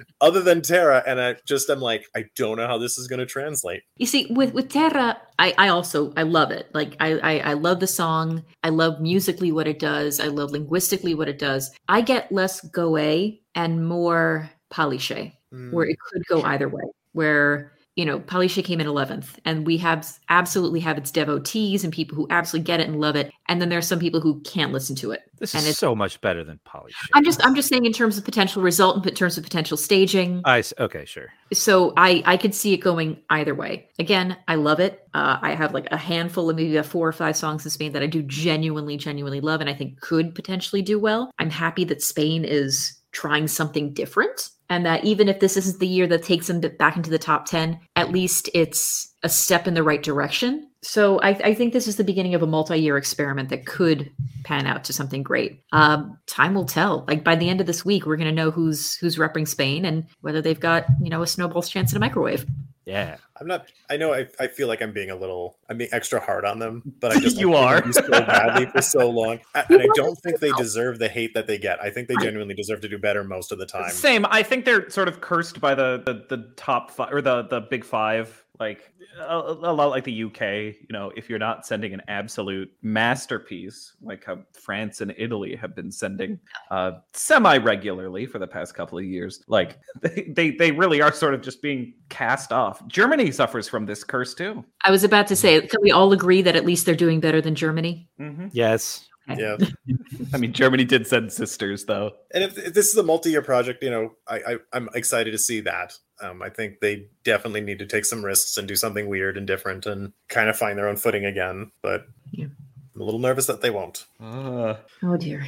Other 0.20 0.40
than 0.40 0.62
Terra, 0.62 1.02
and 1.04 1.20
I 1.20 1.34
just 1.44 1.68
am 1.68 1.80
like, 1.80 2.06
I 2.14 2.26
don't 2.36 2.56
know 2.56 2.68
how 2.68 2.78
this 2.78 2.98
is 2.98 3.08
going 3.08 3.18
to 3.18 3.26
translate. 3.26 3.82
You 3.96 4.06
see, 4.06 4.26
with 4.30 4.54
with 4.54 4.68
Terra, 4.68 5.20
I 5.40 5.54
I 5.58 5.68
also 5.68 6.12
I 6.16 6.22
love 6.22 6.52
it. 6.52 6.70
Like 6.72 6.94
I, 7.00 7.18
I 7.18 7.38
I 7.50 7.52
love 7.54 7.80
the 7.80 7.88
song. 7.88 8.44
I 8.62 8.68
love 8.68 9.00
musically 9.00 9.50
what 9.50 9.66
it 9.66 9.80
does. 9.80 10.20
I 10.20 10.28
love 10.28 10.52
linguistically 10.52 11.14
what 11.14 11.28
it 11.28 11.38
does. 11.40 11.70
I 11.88 12.00
get 12.00 12.30
less 12.30 12.60
Go_A 12.70 13.40
and 13.56 13.86
more 13.88 14.50
Paliche, 14.72 15.32
Mm. 15.52 15.72
where 15.72 15.86
it 15.86 15.96
could 15.98 16.24
go 16.26 16.42
either 16.42 16.68
way. 16.68 16.82
Where 17.12 17.72
you 17.98 18.04
know 18.06 18.20
Paliche 18.20 18.62
came 18.64 18.80
in 18.80 18.86
eleventh, 18.86 19.40
and 19.44 19.66
we 19.66 19.76
have 19.78 20.06
absolutely 20.28 20.78
have 20.80 20.96
its 20.96 21.10
devotees 21.10 21.82
and 21.82 21.92
people 21.92 22.14
who 22.16 22.28
absolutely 22.30 22.64
get 22.64 22.78
it 22.78 22.86
and 22.88 23.00
love 23.00 23.16
it, 23.16 23.32
and 23.48 23.60
then 23.60 23.68
there's 23.70 23.88
some 23.88 23.98
people 23.98 24.20
who 24.20 24.40
can't 24.42 24.72
listen 24.72 24.94
to 24.96 25.10
it. 25.10 25.22
This 25.40 25.52
And 25.54 25.62
is 25.62 25.70
it's- 25.70 25.78
so 25.78 25.94
much 25.96 26.20
better 26.20 26.44
than 26.44 26.60
Polly. 26.64 26.92
I'm 27.12 27.24
just 27.24 27.44
I'm 27.44 27.56
just 27.56 27.68
saying 27.68 27.84
in 27.86 27.92
terms 27.92 28.16
of 28.16 28.24
potential 28.24 28.62
result 28.62 28.96
and 28.96 29.04
in 29.06 29.14
terms 29.14 29.36
of 29.36 29.42
potential 29.42 29.76
staging. 29.76 30.42
I 30.44 30.62
okay, 30.78 31.04
sure. 31.06 31.26
so 31.52 31.92
I 31.96 32.22
I 32.24 32.36
could 32.36 32.54
see 32.54 32.72
it 32.72 32.78
going 32.78 33.18
either 33.30 33.54
way. 33.54 33.88
Again, 33.98 34.36
I 34.46 34.54
love 34.54 34.78
it. 34.78 35.08
Uh, 35.12 35.38
I 35.42 35.54
have 35.56 35.74
like 35.74 35.88
a 35.90 35.96
handful 35.96 36.48
of 36.48 36.54
maybe 36.56 36.76
a 36.76 36.84
four 36.84 37.08
or 37.08 37.12
five 37.12 37.36
songs 37.36 37.64
in 37.64 37.70
Spain 37.72 37.92
that 37.92 38.02
I 38.02 38.06
do 38.06 38.22
genuinely, 38.22 38.96
genuinely 38.96 39.40
love, 39.40 39.60
and 39.60 39.68
I 39.68 39.74
think 39.74 40.00
could 40.00 40.36
potentially 40.36 40.82
do 40.82 41.00
well. 41.00 41.32
I'm 41.40 41.50
happy 41.50 41.82
that 41.84 42.00
Spain 42.00 42.44
is 42.44 42.94
trying 43.18 43.48
something 43.48 43.92
different, 43.92 44.50
and 44.70 44.86
that 44.86 45.04
even 45.04 45.28
if 45.28 45.40
this 45.40 45.56
isn't 45.56 45.80
the 45.80 45.88
year 45.88 46.06
that 46.06 46.22
takes 46.22 46.46
them 46.46 46.60
back 46.78 46.96
into 46.96 47.10
the 47.10 47.18
top 47.18 47.46
ten, 47.46 47.80
at 47.96 48.12
least 48.12 48.48
it's 48.54 49.12
a 49.24 49.28
step 49.28 49.66
in 49.66 49.74
the 49.74 49.82
right 49.82 50.04
direction. 50.04 50.70
So 50.82 51.18
I, 51.20 51.30
I 51.30 51.54
think 51.54 51.72
this 51.72 51.88
is 51.88 51.96
the 51.96 52.04
beginning 52.04 52.36
of 52.36 52.42
a 52.42 52.46
multi-year 52.46 52.96
experiment 52.96 53.48
that 53.48 53.66
could 53.66 54.12
pan 54.44 54.64
out 54.64 54.84
to 54.84 54.92
something 54.92 55.24
great. 55.24 55.64
Um, 55.72 56.16
time 56.28 56.54
will 56.54 56.66
tell. 56.66 57.04
Like 57.08 57.24
by 57.24 57.34
the 57.34 57.48
end 57.48 57.60
of 57.60 57.66
this 57.66 57.84
week, 57.84 58.06
we're 58.06 58.16
going 58.16 58.28
to 58.28 58.42
know 58.42 58.52
who's 58.52 58.94
who's 58.96 59.18
repping 59.18 59.48
Spain 59.48 59.84
and 59.84 60.04
whether 60.20 60.40
they've 60.40 60.60
got 60.60 60.86
you 61.02 61.10
know 61.10 61.22
a 61.22 61.26
snowball's 61.26 61.68
chance 61.68 61.90
in 61.90 61.96
a 61.96 62.00
microwave. 62.00 62.46
Yeah. 62.88 63.18
I'm 63.38 63.46
not. 63.46 63.70
I 63.90 63.98
know. 63.98 64.14
I, 64.14 64.26
I 64.40 64.46
feel 64.46 64.66
like 64.66 64.80
I'm 64.80 64.92
being 64.92 65.10
a 65.10 65.14
little. 65.14 65.58
I'm 65.68 65.76
being 65.76 65.90
extra 65.92 66.20
hard 66.20 66.46
on 66.46 66.58
them, 66.58 66.82
but 67.00 67.12
I 67.12 67.20
just 67.20 67.38
You 67.38 67.54
are. 67.54 67.92
so 67.92 68.08
badly 68.08 68.64
for 68.66 68.80
so 68.80 69.10
long, 69.10 69.40
and 69.54 69.82
I 69.82 69.88
don't 69.94 70.16
think 70.16 70.40
they 70.40 70.50
deserve 70.52 70.98
the 70.98 71.08
hate 71.08 71.34
that 71.34 71.46
they 71.46 71.58
get. 71.58 71.80
I 71.80 71.90
think 71.90 72.08
they 72.08 72.16
genuinely 72.16 72.54
deserve 72.54 72.80
to 72.80 72.88
do 72.88 72.98
better 72.98 73.22
most 73.24 73.52
of 73.52 73.58
the 73.58 73.66
time. 73.66 73.90
Same. 73.90 74.24
I 74.30 74.42
think 74.42 74.64
they're 74.64 74.88
sort 74.88 75.06
of 75.06 75.20
cursed 75.20 75.60
by 75.60 75.74
the 75.74 76.02
the, 76.04 76.34
the 76.34 76.50
top 76.56 76.90
five 76.90 77.12
or 77.12 77.20
the 77.20 77.42
the 77.42 77.60
big 77.60 77.84
five. 77.84 78.44
Like 78.60 78.92
a, 79.18 79.36
a 79.36 79.72
lot 79.72 79.90
like 79.90 80.04
the 80.04 80.24
UK. 80.24 80.40
You 80.42 80.90
know, 80.90 81.12
if 81.16 81.28
you're 81.30 81.38
not 81.38 81.66
sending 81.66 81.94
an 81.94 82.02
absolute 82.08 82.70
masterpiece, 82.82 83.94
like 84.02 84.24
how 84.24 84.40
France 84.52 85.00
and 85.00 85.14
Italy 85.16 85.54
have 85.56 85.74
been 85.76 85.90
sending 85.92 86.38
uh, 86.70 86.92
semi 87.12 87.58
regularly 87.58 88.26
for 88.26 88.38
the 88.38 88.46
past 88.46 88.74
couple 88.74 88.98
of 88.98 89.04
years, 89.04 89.42
like 89.48 89.78
they, 90.02 90.32
they 90.34 90.50
they 90.50 90.70
really 90.72 91.00
are 91.00 91.12
sort 91.12 91.34
of 91.34 91.40
just 91.40 91.62
being 91.62 91.94
cast 92.08 92.52
off. 92.52 92.86
Germany 92.88 93.30
suffers 93.30 93.68
from 93.68 93.86
this 93.86 94.04
curse 94.04 94.34
too. 94.34 94.64
I 94.84 94.90
was 94.90 95.04
about 95.04 95.26
to 95.28 95.36
say, 95.36 95.60
can 95.66 95.80
we 95.82 95.90
all 95.90 96.12
agree 96.12 96.42
that 96.42 96.56
at 96.56 96.64
least 96.64 96.86
they're 96.86 96.94
doing 96.94 97.20
better 97.20 97.40
than 97.40 97.54
Germany? 97.54 98.08
hmm 98.18 98.48
Yes. 98.52 99.04
Yeah, 99.36 99.58
I 100.32 100.38
mean, 100.38 100.52
Germany 100.54 100.84
did 100.84 101.06
send 101.06 101.30
sisters 101.32 101.84
though. 101.84 102.12
and 102.32 102.44
if, 102.44 102.56
if 102.56 102.72
this 102.72 102.88
is 102.88 102.96
a 102.96 103.02
multi-year 103.02 103.42
project, 103.42 103.82
you 103.82 103.90
know, 103.90 104.14
I, 104.26 104.36
I 104.36 104.56
I'm 104.72 104.88
excited 104.94 105.32
to 105.32 105.38
see 105.38 105.60
that. 105.60 105.98
Um, 106.20 106.42
I 106.42 106.48
think 106.48 106.80
they 106.80 107.06
definitely 107.24 107.60
need 107.60 107.78
to 107.78 107.86
take 107.86 108.04
some 108.04 108.24
risks 108.24 108.56
and 108.58 108.66
do 108.66 108.74
something 108.76 109.06
weird 109.08 109.36
and 109.36 109.46
different 109.46 109.86
and 109.86 110.12
kind 110.28 110.48
of 110.48 110.56
find 110.56 110.76
their 110.78 110.88
own 110.88 110.96
footing 110.96 111.24
again. 111.24 111.70
But 111.82 112.06
Yeah. 112.32 112.46
I'm 112.94 113.00
a 113.00 113.04
little 113.04 113.20
nervous 113.20 113.46
that 113.46 113.60
they 113.60 113.70
won't. 113.70 114.04
Uh, 114.20 114.74
Oh 115.02 115.16
dear. 115.16 115.46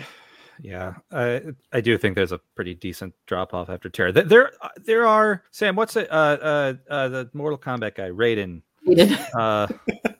Yeah, 0.63 0.95
I 1.11 1.43
I 1.73 1.81
do 1.81 1.97
think 1.97 2.15
there's 2.17 2.33
a 2.33 2.41
pretty 2.55 2.75
decent 2.75 3.15
drop 3.27 3.55
off 3.55 3.71
after 3.71 3.89
Terra. 3.89 4.13
There 4.13 4.53
there 4.77 5.07
are 5.07 5.43
Sam. 5.53 5.75
What's 5.75 5.97
it? 5.97 6.07
Uh, 6.13 6.15
uh, 6.43 6.75
uh, 6.91 7.09
the 7.09 7.31
Mortal 7.33 7.59
Kombat 7.59 7.95
guy, 7.95 8.11
Rayden. 8.11 8.63
Hated. 8.87 9.19
Uh, 9.35 9.67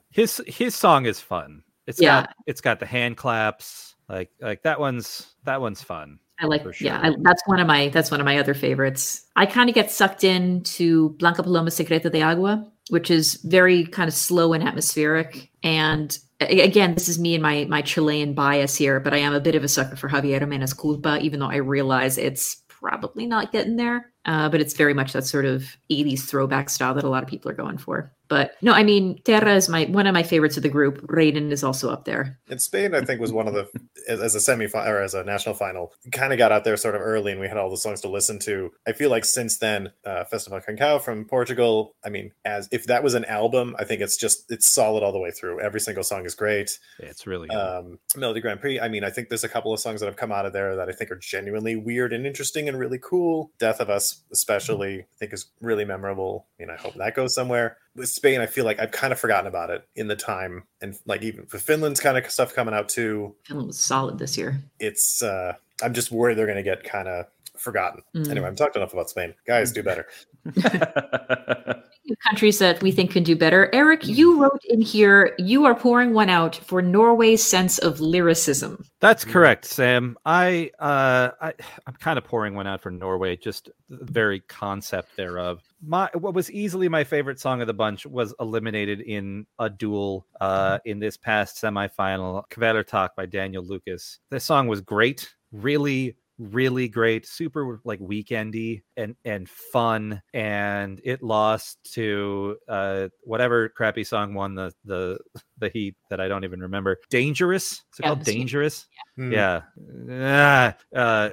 his 0.09 0.41
his 0.47 0.75
song 0.75 1.05
is 1.05 1.19
fun. 1.19 1.63
It's 1.87 2.01
Yeah. 2.01 2.21
got 2.21 2.35
it's 2.47 2.59
got 2.61 2.79
the 2.79 2.85
hand 2.87 3.17
claps. 3.17 3.95
Like 4.09 4.31
like 4.41 4.63
that 4.63 4.79
one's 4.79 5.31
that 5.45 5.61
one's 5.61 5.83
fun. 5.83 6.17
I 6.41 6.47
like, 6.47 6.63
For 6.63 6.73
yeah. 6.83 6.99
I, 7.01 7.15
that's 7.19 7.41
one 7.45 7.59
of 7.59 7.67
my 7.67 7.89
that's 7.89 8.09
one 8.09 8.19
of 8.19 8.25
my 8.25 8.37
other 8.37 8.53
favorites. 8.53 9.25
I 9.35 9.45
kind 9.45 9.69
of 9.69 9.75
get 9.75 9.91
sucked 9.91 10.23
into 10.23 11.09
Blanca 11.19 11.43
Paloma 11.43 11.71
Secreta 11.71 12.09
de 12.09 12.21
Agua, 12.21 12.67
which 12.89 13.11
is 13.11 13.35
very 13.43 13.85
kind 13.85 14.07
of 14.07 14.13
slow 14.13 14.53
and 14.53 14.63
atmospheric. 14.63 15.51
And 15.61 16.17
again, 16.39 16.95
this 16.95 17.07
is 17.07 17.19
me 17.19 17.35
and 17.35 17.43
my 17.43 17.65
my 17.69 17.81
Chilean 17.81 18.33
bias 18.33 18.75
here, 18.75 18.99
but 18.99 19.13
I 19.13 19.17
am 19.17 19.33
a 19.33 19.39
bit 19.39 19.55
of 19.55 19.63
a 19.63 19.67
sucker 19.67 19.95
for 19.95 20.09
Javiera 20.09 20.47
Mena's 20.47 20.73
Culpa, 20.73 21.19
even 21.21 21.39
though 21.39 21.49
I 21.49 21.57
realize 21.57 22.17
it's 22.17 22.63
probably 22.67 23.27
not 23.27 23.51
getting 23.51 23.75
there. 23.75 24.11
Uh, 24.25 24.49
but 24.49 24.61
it's 24.61 24.75
very 24.75 24.93
much 24.93 25.13
that 25.13 25.25
sort 25.25 25.45
of 25.45 25.63
80s 25.91 26.21
throwback 26.21 26.69
style 26.69 26.93
that 26.93 27.03
a 27.03 27.09
lot 27.09 27.23
of 27.23 27.29
people 27.29 27.49
are 27.49 27.55
going 27.55 27.77
for. 27.77 28.13
But 28.31 28.55
no, 28.61 28.71
I 28.71 28.83
mean, 28.83 29.21
Terra 29.25 29.55
is 29.55 29.67
my 29.67 29.83
one 29.87 30.07
of 30.07 30.13
my 30.13 30.23
favorites 30.23 30.55
of 30.55 30.63
the 30.63 30.69
group. 30.69 31.05
Rayden 31.07 31.51
is 31.51 31.65
also 31.65 31.89
up 31.89 32.05
there. 32.05 32.39
And 32.49 32.61
Spain, 32.61 32.95
I 32.95 33.01
think, 33.01 33.19
was 33.19 33.33
one 33.33 33.45
of 33.45 33.53
the 33.53 33.67
as, 34.07 34.21
as 34.21 34.35
a 34.35 34.39
semi 34.39 34.67
or 34.73 35.01
as 35.01 35.13
a 35.13 35.25
national 35.25 35.53
final, 35.53 35.91
kind 36.13 36.31
of 36.31 36.39
got 36.39 36.49
out 36.49 36.63
there 36.63 36.77
sort 36.77 36.95
of 36.95 37.01
early, 37.01 37.33
and 37.33 37.41
we 37.41 37.49
had 37.49 37.57
all 37.57 37.69
the 37.69 37.75
songs 37.75 37.99
to 38.01 38.07
listen 38.07 38.39
to. 38.39 38.71
I 38.87 38.93
feel 38.93 39.09
like 39.09 39.25
since 39.25 39.57
then, 39.57 39.91
uh, 40.05 40.23
Festival 40.23 40.61
Cancao 40.61 41.01
from 41.01 41.25
Portugal. 41.25 41.93
I 42.05 42.09
mean, 42.09 42.31
as 42.45 42.69
if 42.71 42.85
that 42.85 43.03
was 43.03 43.15
an 43.15 43.25
album, 43.25 43.75
I 43.77 43.83
think 43.83 43.99
it's 43.99 44.15
just 44.15 44.49
it's 44.49 44.73
solid 44.73 45.03
all 45.03 45.11
the 45.11 45.19
way 45.19 45.31
through. 45.31 45.59
Every 45.59 45.81
single 45.81 46.05
song 46.05 46.25
is 46.25 46.33
great. 46.33 46.79
It's 46.99 47.27
really 47.27 47.49
good. 47.49 47.57
Um, 47.57 47.99
Melodi 48.15 48.41
Grand 48.41 48.61
Prix. 48.61 48.79
I 48.79 48.87
mean, 48.87 49.03
I 49.03 49.09
think 49.09 49.27
there's 49.27 49.43
a 49.43 49.49
couple 49.49 49.73
of 49.73 49.81
songs 49.81 49.99
that 49.99 50.05
have 50.05 50.15
come 50.15 50.31
out 50.31 50.45
of 50.45 50.53
there 50.53 50.77
that 50.77 50.87
I 50.87 50.93
think 50.93 51.11
are 51.11 51.17
genuinely 51.17 51.75
weird 51.75 52.13
and 52.13 52.25
interesting 52.25 52.69
and 52.69 52.79
really 52.79 52.99
cool. 53.03 53.51
Death 53.59 53.81
of 53.81 53.89
Us, 53.89 54.21
especially, 54.31 54.99
I 55.01 55.05
think 55.19 55.33
is 55.33 55.47
really 55.59 55.83
memorable. 55.83 56.47
I 56.57 56.63
mean, 56.63 56.69
I 56.69 56.77
hope 56.77 56.93
that 56.93 57.13
goes 57.13 57.35
somewhere. 57.35 57.75
With 57.95 58.09
Spain, 58.09 58.39
I 58.39 58.45
feel 58.45 58.63
like 58.63 58.79
I've 58.79 58.91
kind 58.91 59.11
of 59.11 59.19
forgotten 59.19 59.47
about 59.47 59.69
it 59.69 59.85
in 59.95 60.07
the 60.07 60.15
time, 60.15 60.63
and 60.81 60.97
like 61.05 61.21
even 61.23 61.45
for 61.45 61.57
Finland's 61.59 61.99
kind 61.99 62.17
of 62.17 62.29
stuff 62.31 62.53
coming 62.53 62.73
out 62.73 62.87
too. 62.87 63.35
Finland 63.43 63.67
was 63.67 63.79
solid 63.79 64.17
this 64.17 64.37
year. 64.37 64.61
It's 64.79 65.21
uh, 65.21 65.53
I'm 65.83 65.93
just 65.93 66.11
worried 66.11 66.37
they're 66.37 66.45
going 66.45 66.57
to 66.57 66.63
get 66.63 66.83
kind 66.83 67.07
of 67.07 67.25
forgotten. 67.57 68.01
Mm. 68.15 68.29
Anyway, 68.29 68.47
I'm 68.47 68.55
talked 68.55 68.75
enough 68.75 68.93
about 68.93 69.09
Spain. 69.09 69.33
Guys, 69.45 69.71
do 69.71 69.83
better. 69.83 70.07
countries 72.23 72.59
that 72.59 72.81
we 72.81 72.91
think 72.91 73.11
can 73.11 73.23
do 73.23 73.35
better. 73.35 73.69
Eric, 73.73 74.07
you 74.07 74.41
wrote 74.41 74.61
in 74.69 74.81
here 74.81 75.35
you 75.37 75.65
are 75.65 75.75
pouring 75.75 76.13
one 76.13 76.29
out 76.29 76.55
for 76.55 76.81
Norway's 76.81 77.43
sense 77.43 77.77
of 77.79 77.99
lyricism. 77.99 78.83
That's 78.99 79.25
correct, 79.25 79.65
Sam. 79.65 80.17
I 80.25 80.71
uh 80.79 81.31
I 81.41 81.53
I'm 81.87 81.93
kind 81.95 82.17
of 82.17 82.23
pouring 82.23 82.55
one 82.55 82.67
out 82.67 82.81
for 82.81 82.91
Norway, 82.91 83.35
just 83.35 83.69
the 83.89 84.05
very 84.05 84.41
concept 84.41 85.15
thereof. 85.15 85.61
My 85.85 86.09
what 86.13 86.33
was 86.33 86.51
easily 86.51 86.87
my 86.89 87.03
favorite 87.03 87.39
song 87.39 87.61
of 87.61 87.67
the 87.67 87.73
bunch 87.73 88.05
was 88.05 88.33
eliminated 88.39 89.01
in 89.01 89.45
a 89.59 89.69
duel 89.69 90.27
uh 90.39 90.79
in 90.85 90.99
this 90.99 91.17
past 91.17 91.61
semifinal, 91.61 92.43
Kvelertak 92.49 93.09
by 93.15 93.25
Daniel 93.25 93.63
Lucas. 93.63 94.19
This 94.29 94.45
song 94.45 94.67
was 94.67 94.81
great, 94.81 95.33
really 95.51 96.15
really 96.41 96.87
great 96.87 97.27
super 97.27 97.79
like 97.83 97.99
weekendy 97.99 98.81
and 98.97 99.15
and 99.23 99.47
fun 99.47 100.21
and 100.33 100.99
it 101.03 101.21
lost 101.21 101.77
to 101.83 102.57
uh 102.67 103.07
whatever 103.23 103.69
crappy 103.69 104.03
song 104.03 104.33
won 104.33 104.55
the 104.55 104.73
the 104.85 105.19
the 105.59 105.69
heat 105.69 105.95
that 106.09 106.19
i 106.19 106.27
don't 106.27 106.43
even 106.43 106.61
remember. 106.61 106.97
Dangerous? 107.09 107.73
Is 107.93 107.99
it 107.99 108.05
Yeah, 108.05 108.07
called 108.07 108.23
dangerous 108.23 108.87
yeah. 109.17 109.61
Ah, 110.09 110.75
uh, 110.95 111.29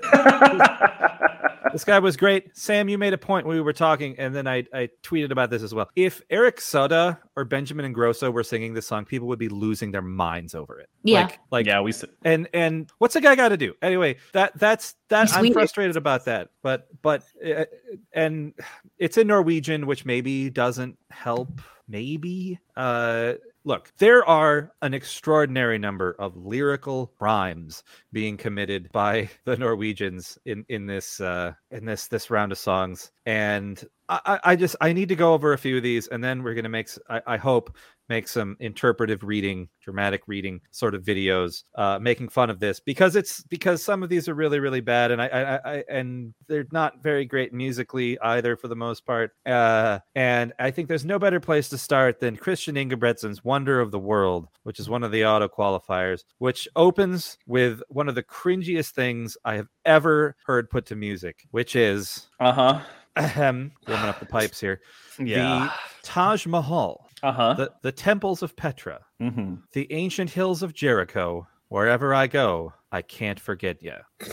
this 1.72 1.84
guy 1.84 1.98
was 1.98 2.16
great. 2.16 2.56
Sam, 2.56 2.88
you 2.88 2.98
made 2.98 3.12
a 3.12 3.18
point 3.18 3.46
when 3.46 3.56
we 3.56 3.62
were 3.62 3.72
talking, 3.72 4.18
and 4.18 4.34
then 4.34 4.46
I, 4.46 4.64
I 4.72 4.88
tweeted 5.02 5.30
about 5.30 5.50
this 5.50 5.62
as 5.62 5.74
well. 5.74 5.88
If 5.96 6.22
Eric 6.30 6.58
Saade 6.58 7.18
or 7.36 7.44
Benjamin 7.44 7.92
Ingrosso 7.92 8.32
were 8.32 8.42
singing 8.44 8.74
this 8.74 8.86
song, 8.86 9.04
people 9.04 9.28
would 9.28 9.38
be 9.38 9.48
losing 9.48 9.90
their 9.90 10.02
minds 10.02 10.54
over 10.54 10.78
it. 10.80 10.88
Yeah. 11.02 11.22
Like, 11.22 11.38
like 11.50 11.66
yeah, 11.66 11.80
we. 11.80 11.92
and 12.24 12.48
and 12.52 12.90
what's 12.98 13.16
a 13.16 13.20
guy 13.20 13.34
got 13.34 13.48
to 13.48 13.56
do 13.56 13.74
anyway 13.82 14.16
that 14.32 14.58
that's 14.58 14.94
that 15.08 15.22
He's 15.28 15.32
i'm 15.34 15.40
Swedish. 15.40 15.54
frustrated 15.54 15.96
about 15.96 16.24
that 16.26 16.50
but 16.62 16.88
but 17.02 17.22
uh, 17.44 17.64
and 18.12 18.52
it's 18.98 19.16
in 19.16 19.26
norwegian 19.26 19.86
which 19.86 20.04
maybe 20.04 20.50
doesn't 20.50 20.98
help 21.10 21.60
maybe 21.88 22.58
uh 22.76 23.34
look 23.68 23.92
there 23.98 24.24
are 24.24 24.72
an 24.80 24.94
extraordinary 24.94 25.78
number 25.78 26.16
of 26.18 26.34
lyrical 26.36 27.08
crimes 27.18 27.84
being 28.12 28.36
committed 28.36 28.90
by 28.92 29.28
the 29.44 29.56
norwegians 29.56 30.38
in 30.46 30.64
in 30.70 30.86
this 30.86 31.20
uh 31.20 31.52
in 31.70 31.84
this 31.84 32.08
this 32.08 32.30
round 32.30 32.52
of 32.52 32.58
songs 32.58 33.10
and 33.26 33.84
I, 34.08 34.40
I 34.42 34.56
just 34.56 34.76
I 34.80 34.92
need 34.92 35.10
to 35.10 35.16
go 35.16 35.34
over 35.34 35.52
a 35.52 35.58
few 35.58 35.76
of 35.76 35.82
these, 35.82 36.08
and 36.08 36.24
then 36.24 36.42
we're 36.42 36.54
gonna 36.54 36.68
make 36.68 36.88
I, 37.10 37.20
I, 37.26 37.36
hope 37.36 37.76
make 38.08 38.26
some 38.26 38.56
interpretive 38.58 39.22
reading, 39.22 39.68
dramatic 39.82 40.22
reading 40.26 40.62
sort 40.70 40.94
of 40.94 41.02
videos, 41.02 41.64
uh, 41.74 41.98
making 42.00 42.30
fun 42.30 42.48
of 42.48 42.58
this 42.58 42.80
because 42.80 43.16
it's 43.16 43.42
because 43.44 43.82
some 43.82 44.02
of 44.02 44.08
these 44.08 44.26
are 44.26 44.34
really 44.34 44.60
really 44.60 44.80
bad, 44.80 45.10
and 45.10 45.20
I, 45.20 45.26
I, 45.26 45.72
I 45.72 45.84
and 45.90 46.32
they're 46.46 46.66
not 46.72 47.02
very 47.02 47.26
great 47.26 47.52
musically 47.52 48.18
either 48.20 48.56
for 48.56 48.68
the 48.68 48.76
most 48.76 49.04
part. 49.04 49.32
Uh, 49.44 49.98
and 50.14 50.54
I 50.58 50.70
think 50.70 50.88
there's 50.88 51.04
no 51.04 51.18
better 51.18 51.40
place 51.40 51.68
to 51.68 51.78
start 51.78 52.20
than 52.20 52.38
Christian 52.38 52.76
Ingebrigtsen's 52.76 53.44
"Wonder 53.44 53.78
of 53.78 53.90
the 53.90 53.98
World," 53.98 54.48
which 54.62 54.80
is 54.80 54.88
one 54.88 55.04
of 55.04 55.12
the 55.12 55.26
auto 55.26 55.48
qualifiers, 55.48 56.24
which 56.38 56.66
opens 56.76 57.36
with 57.46 57.82
one 57.88 58.08
of 58.08 58.14
the 58.14 58.22
cringiest 58.22 58.92
things 58.92 59.36
I 59.44 59.56
have 59.56 59.68
ever 59.84 60.34
heard 60.46 60.70
put 60.70 60.86
to 60.86 60.96
music, 60.96 61.46
which 61.58 61.74
is 61.74 62.28
Uh 62.38 62.52
huh. 62.52 62.80
ahem, 63.16 63.72
warming 63.88 64.08
up 64.08 64.20
the 64.20 64.26
pipes 64.26 64.60
here. 64.60 64.80
Yeah. 65.18 65.72
Taj 66.04 66.46
Mahal, 66.46 67.08
Uh 67.20 67.32
huh. 67.32 67.54
the, 67.54 67.72
the 67.82 67.90
temples 67.90 68.44
of 68.44 68.54
Petra, 68.54 69.00
hmm 69.18 69.56
the 69.72 69.92
ancient 69.92 70.30
hills 70.30 70.62
of 70.62 70.72
Jericho. 70.72 71.48
Wherever 71.68 72.14
I 72.14 72.28
go, 72.28 72.72
I 72.92 73.02
can't 73.02 73.40
forget 73.40 73.82
you. 73.82 73.94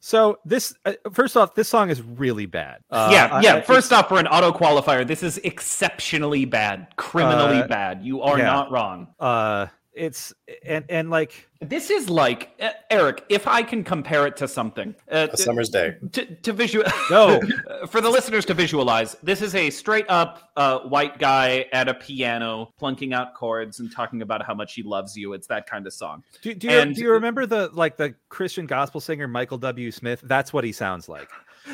so 0.00 0.38
this, 0.44 0.72
uh, 0.86 0.92
first 1.12 1.36
off, 1.36 1.54
this 1.56 1.68
song 1.68 1.90
is 1.90 2.00
really 2.00 2.46
bad. 2.46 2.78
Uh, 2.90 3.10
yeah, 3.12 3.28
I- 3.32 3.40
yeah. 3.42 3.54
I- 3.56 3.60
First 3.62 3.92
off, 3.92 4.08
for 4.08 4.18
an 4.20 4.26
auto 4.28 4.52
qualifier, 4.52 5.04
this 5.06 5.22
is 5.24 5.38
exceptionally 5.38 6.44
bad, 6.44 6.86
criminally 6.96 7.58
Uh, 7.62 7.66
bad. 7.66 8.02
You 8.04 8.22
are 8.22 8.38
yeah. 8.38 8.44
not 8.46 8.70
wrong. 8.70 9.08
It's 9.98 10.32
and 10.64 10.84
and 10.88 11.10
like 11.10 11.48
This 11.60 11.90
is 11.90 12.08
like 12.08 12.50
uh, 12.60 12.70
Eric. 12.90 13.24
If 13.28 13.46
I 13.48 13.62
can 13.62 13.82
compare 13.84 14.26
it 14.26 14.36
to 14.38 14.46
something, 14.48 14.94
uh, 15.10 15.26
A 15.32 15.36
summer's 15.36 15.68
day. 15.68 15.96
to, 16.12 16.24
to 16.36 16.52
visual 16.52 16.84
No. 17.10 17.40
for 17.88 18.00
the 18.00 18.08
listeners 18.10 18.44
to 18.46 18.54
visualize 18.54 19.16
this 19.22 19.42
is 19.42 19.54
a 19.54 19.70
straight 19.70 20.06
up 20.08 20.50
uh, 20.56 20.78
white 20.80 21.18
guy 21.18 21.66
at 21.72 21.88
a 21.88 21.94
piano 21.94 22.72
plunking 22.78 23.12
out 23.12 23.34
chords 23.34 23.80
and 23.80 23.90
talking 23.92 24.22
about 24.22 24.44
how 24.46 24.54
much 24.54 24.74
he 24.74 24.82
loves 24.82 25.16
you 25.16 25.32
it's 25.32 25.46
that 25.48 25.68
kind 25.68 25.86
of 25.86 25.92
song 25.92 26.22
Do, 26.42 26.54
do, 26.54 26.68
you, 26.68 26.72
And- 26.78 26.94
do 26.94 27.00
you 27.02 27.10
remember 27.12 27.44
the 27.46 27.70
like 27.72 27.96
the 27.96 28.14
Christian 28.28 28.66
gospel 28.66 29.00
singer 29.00 29.26
Michael 29.28 29.58
W. 29.58 29.90
Smith? 29.90 30.20
That's 30.24 30.52
what 30.52 30.64
he 30.64 30.72
sounds 30.72 31.08
like. 31.08 31.28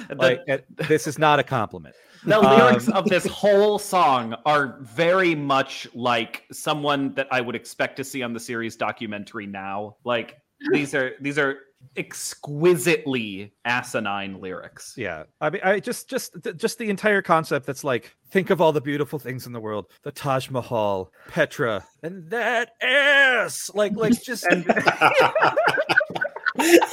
The, 0.09 0.14
Like 0.14 0.41
it- 0.47 0.66
this 0.76 1.07
is 1.07 1.18
not 1.18 1.39
a 1.39 1.43
compliment. 1.43 1.95
the 2.24 2.39
um, 2.39 2.45
lyrics 2.45 2.89
of 2.89 3.05
this 3.07 3.26
whole 3.26 3.78
song 3.78 4.35
are 4.47 4.78
very 4.80 5.35
much 5.35 5.87
like 5.95 6.45
someone 6.51 7.12
that 7.14 7.28
i 7.30 7.39
would 7.39 7.55
expect 7.55 7.97
to 7.97 8.05
see 8.05 8.22
on 8.22 8.32
the 8.32 8.41
series 8.41 8.76
documentary 8.76 9.47
now 9.47 9.95
like 10.05 10.39
these 10.72 10.95
are 10.95 11.12
these 11.20 11.39
are 11.39 11.59
exquisitely 11.99 13.53
asinine 13.66 14.41
lyrics 14.41 14.95
Yeah, 14.97 15.24
I 15.41 15.51
mean, 15.51 15.61
I 15.62 15.80
just 15.80 16.09
just 16.09 16.43
th- 16.43 16.57
just 16.57 16.78
the 16.78 16.89
entire 16.89 17.20
concept. 17.20 17.66
That's 17.66 17.85
like 17.85 18.14
think 18.30 18.49
of 18.49 18.61
all 18.62 18.72
the 18.72 18.80
beautiful 18.80 19.18
things 19.18 19.47
in 19.47 19.53
the 19.53 19.61
world: 19.61 19.87
the 20.03 20.11
Taj 20.11 20.49
Mahal, 20.49 21.12
Petra, 21.28 21.85
and 22.03 22.30
that 22.30 22.70
ass. 22.80 23.70
Like 23.74 23.93
like 23.97 24.22
just 24.22 24.47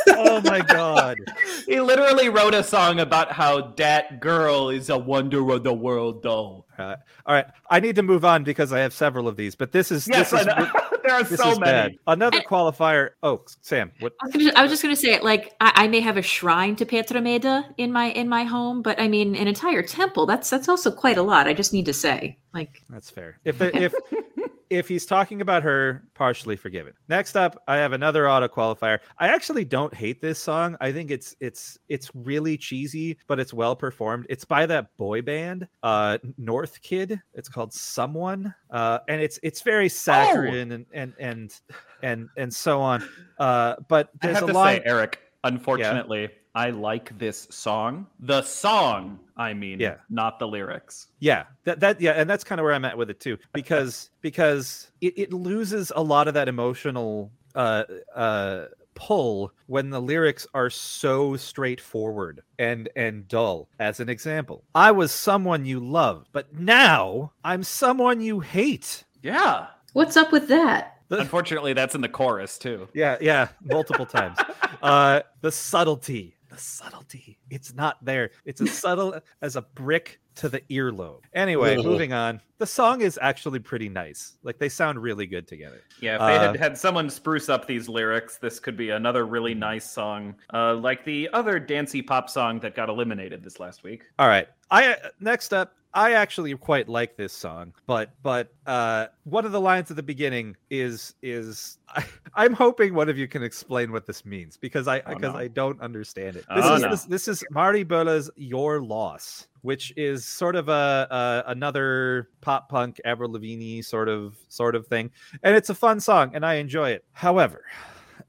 oh 0.09 0.41
my 0.45 0.59
god. 0.61 1.17
he 1.67 1.79
literally 1.79 2.29
wrote 2.29 2.53
a 2.53 2.63
song 2.63 2.99
about 2.99 3.31
how 3.31 3.61
that 3.77 4.19
girl 4.19 4.69
is 4.69 4.89
a 4.89 4.97
wonder 4.97 5.49
of 5.51 5.63
the 5.63 5.73
world 5.73 6.21
though 6.23 6.65
Uh, 6.77 6.95
all 7.25 7.35
right, 7.35 7.45
I 7.69 7.79
need 7.79 7.95
to 7.97 8.03
move 8.03 8.25
on 8.25 8.43
because 8.43 8.73
I 8.73 8.79
have 8.79 8.93
several 8.93 9.27
of 9.27 9.35
these. 9.37 9.53
But 9.55 9.71
this 9.71 9.91
is 9.91 10.07
Yes, 10.07 10.31
this 10.31 10.41
is 10.41 10.45
there 11.03 11.13
are 11.13 11.23
this 11.23 11.39
so 11.39 11.49
many. 11.51 11.59
bad. 11.61 11.91
Another 12.07 12.37
And- 12.37 12.45
qualifier. 12.47 13.09
Oh, 13.21 13.41
Sam, 13.61 13.91
what? 13.99 14.13
I 14.21 14.25
was, 14.25 14.33
gonna, 14.35 14.51
I 14.55 14.61
was 14.63 14.71
just 14.71 14.81
going 14.81 14.95
to 14.95 14.99
say, 14.99 15.19
like, 15.19 15.53
I, 15.61 15.71
I 15.83 15.87
may 15.87 15.99
have 15.99 16.17
a 16.17 16.21
shrine 16.23 16.75
to 16.77 16.85
Petra 16.85 17.21
Mede 17.21 17.65
in 17.77 17.91
my 17.91 18.07
in 18.11 18.27
my 18.27 18.43
home, 18.45 18.81
but 18.81 18.99
I 18.99 19.07
mean, 19.07 19.35
an 19.35 19.47
entire 19.47 19.83
temple—that's 19.83 20.49
that's 20.49 20.67
also 20.69 20.89
quite 20.91 21.17
a 21.17 21.21
lot. 21.23 21.47
I 21.47 21.53
just 21.53 21.71
need 21.73 21.85
to 21.85 21.93
say, 21.93 22.37
like, 22.53 22.81
That's 22.89 23.09
fair. 23.11 23.39
If 23.45 23.59
the, 23.59 23.69
if 23.77 23.93
if 24.71 24.87
he's 24.87 25.05
talking 25.05 25.41
about 25.41 25.63
her, 25.63 26.03
partially 26.15 26.55
forgiven. 26.55 26.93
Next 27.09 27.35
up, 27.35 27.61
I 27.67 27.75
have 27.75 27.91
another 27.91 28.29
auto 28.29 28.47
qualifier. 28.47 28.99
I 29.19 29.27
actually 29.27 29.65
don't 29.65 29.93
hate 29.93 30.21
this 30.21 30.39
song. 30.39 30.77
I 30.79 30.91
think 30.93 31.11
it's 31.11 31.35
it's 31.41 31.77
it's 31.89 32.09
really 32.15 32.57
cheesy, 32.57 33.17
but 33.27 33.39
it's 33.39 33.53
well 33.53 33.75
performed. 33.75 34.25
It's 34.29 34.45
by 34.45 34.65
that 34.67 34.95
boy 34.97 35.21
band, 35.21 35.67
uh, 35.83 36.19
North 36.37 36.81
Kid. 36.81 37.21
It's 37.33 37.49
called 37.49 37.73
Someone, 37.73 38.55
uh, 38.71 38.99
and 39.09 39.21
it's 39.21 39.39
it's 39.43 39.61
very 39.61 39.89
saccharine 39.89 40.71
and 40.71 40.85
and 40.93 41.13
and 41.19 41.53
and 42.01 42.29
and 42.37 42.53
so 42.53 42.79
on. 42.81 43.07
Uh, 43.37 43.75
but 43.89 44.09
I 44.21 44.27
there's 44.27 44.39
have 44.39 44.49
a 44.49 44.53
to 44.53 44.57
line. 44.57 44.77
say, 44.77 44.83
Eric, 44.85 45.19
unfortunately, 45.43 46.29
I 46.55 46.69
like 46.69 47.17
this 47.17 47.47
song. 47.49 48.07
The 48.19 48.41
song, 48.41 49.19
I 49.41 49.53
mean, 49.53 49.79
Yeah. 49.79 49.95
not 50.09 50.39
the 50.39 50.47
lyrics. 50.47 51.07
Yeah, 51.19 51.45
that 51.65 51.79
that 51.81 51.99
yeah, 52.01 52.11
and 52.11 52.29
that's 52.29 52.43
kind 52.43 52.59
of 52.59 52.63
where 52.63 52.73
I'm 52.73 52.85
at 52.85 52.97
with 52.97 53.09
it 53.09 53.19
too, 53.19 53.37
because 53.53 54.09
because 54.21 54.91
it, 55.01 55.13
it 55.17 55.33
loses 55.33 55.91
a 55.95 56.01
lot 56.03 56.27
of 56.27 56.33
that 56.35 56.47
emotional 56.47 57.31
uh 57.55 57.83
uh 58.15 58.65
pull 58.93 59.51
when 59.67 59.89
the 59.89 59.99
lyrics 60.01 60.45
are 60.53 60.69
so 60.69 61.35
straightforward 61.37 62.41
and 62.59 62.89
and 62.95 63.27
dull. 63.27 63.67
As 63.79 63.99
an 63.99 64.09
example, 64.09 64.63
I 64.75 64.91
was 64.91 65.11
someone 65.11 65.65
you 65.65 65.79
loved, 65.79 66.27
but 66.33 66.53
now 66.59 67.31
I'm 67.43 67.63
someone 67.63 68.21
you 68.21 68.39
hate. 68.41 69.03
Yeah. 69.23 69.67
what's 69.93 70.17
up 70.17 70.31
with 70.31 70.47
that? 70.49 70.97
The- 71.09 71.19
Unfortunately, 71.19 71.73
that's 71.73 71.95
in 71.95 72.01
the 72.01 72.09
chorus 72.09 72.57
too. 72.57 72.87
yeah, 72.93 73.17
yeah, 73.21 73.49
multiple 73.63 74.05
times. 74.05 74.37
Uh 74.81 75.21
the 75.41 75.51
subtlety, 75.51 76.35
the 76.51 76.57
subtlety. 76.57 77.39
It's 77.49 77.73
not 77.73 78.03
there. 78.03 78.31
It's 78.45 78.61
as 78.61 78.71
subtle 78.71 79.19
as 79.41 79.55
a 79.55 79.61
brick 79.61 80.19
to 80.35 80.49
the 80.49 80.61
earlobe. 80.69 81.21
Anyway, 81.33 81.77
Ugh. 81.77 81.85
moving 81.85 82.13
on. 82.13 82.39
The 82.57 82.65
song 82.67 83.01
is 83.01 83.17
actually 83.21 83.59
pretty 83.59 83.89
nice. 83.89 84.37
Like 84.43 84.59
they 84.59 84.69
sound 84.69 85.01
really 85.01 85.25
good 85.25 85.47
together. 85.47 85.81
Yeah, 85.99 86.15
if 86.15 86.19
they 86.21 86.37
Uh, 86.37 86.51
had 86.51 86.55
had 86.59 86.77
someone 86.77 87.09
spruce 87.09 87.49
up 87.49 87.65
these 87.67 87.89
lyrics, 87.89 88.37
this 88.37 88.59
could 88.59 88.77
be 88.77 88.91
another 88.91 89.25
really 89.25 89.53
nice 89.55 89.89
song, 89.89 90.35
uh, 90.53 90.75
like 90.75 91.03
the 91.03 91.27
other 91.33 91.59
dancey 91.59 92.01
pop 92.01 92.29
song 92.29 92.59
that 92.59 92.75
got 92.75 92.87
eliminated 92.89 93.43
this 93.43 93.59
last 93.59 93.83
week. 93.83 94.03
All 94.19 94.27
right. 94.27 94.47
I 94.69 94.95
next 95.19 95.53
up, 95.53 95.73
I 95.93 96.13
actually 96.13 96.55
quite 96.55 96.87
like 96.87 97.17
this 97.17 97.33
song, 97.33 97.73
but 97.87 98.11
but 98.23 98.53
uh 98.65 99.07
one 99.25 99.43
of 99.45 99.51
the 99.51 99.59
lines 99.59 99.89
at 99.91 99.97
the 99.97 100.03
beginning 100.03 100.55
is 100.69 101.15
is 101.21 101.79
I, 101.89 102.05
I'm 102.35 102.53
hoping 102.53 102.93
one 102.93 103.09
of 103.09 103.17
you 103.17 103.27
can 103.27 103.43
explain 103.43 103.91
what 103.91 104.05
this 104.05 104.23
means 104.25 104.55
because 104.55 104.87
I 104.87 104.99
Oh, 104.99 105.15
because 105.15 105.33
no. 105.33 105.35
I 105.37 105.47
don't 105.49 105.81
understand 105.81 106.37
it. 106.37 106.45
This 106.55 106.65
Oh, 106.65 106.75
is 106.75 106.81
no. 106.83 106.89
this, 106.91 107.03
this 107.05 107.27
is 107.27 107.43
Mari 107.51 107.83
Bølla's 107.83 108.29
Your 108.37 108.81
Loss, 108.81 109.47
which 109.61 109.93
is 109.97 110.25
sort 110.25 110.55
of 110.55 110.69
a, 110.69 111.43
a 111.45 111.51
another 111.51 112.29
pop 112.41 112.69
punk 112.69 112.99
Avril 113.05 113.31
Lavigne 113.31 113.81
sort 113.81 114.09
of 114.09 114.35
sort 114.49 114.75
of 114.75 114.87
thing, 114.87 115.11
and 115.43 115.55
it's 115.55 115.69
a 115.69 115.75
fun 115.75 115.99
song 115.99 116.31
and 116.33 116.45
I 116.45 116.55
enjoy 116.55 116.91
it. 116.91 117.05
However, 117.13 117.65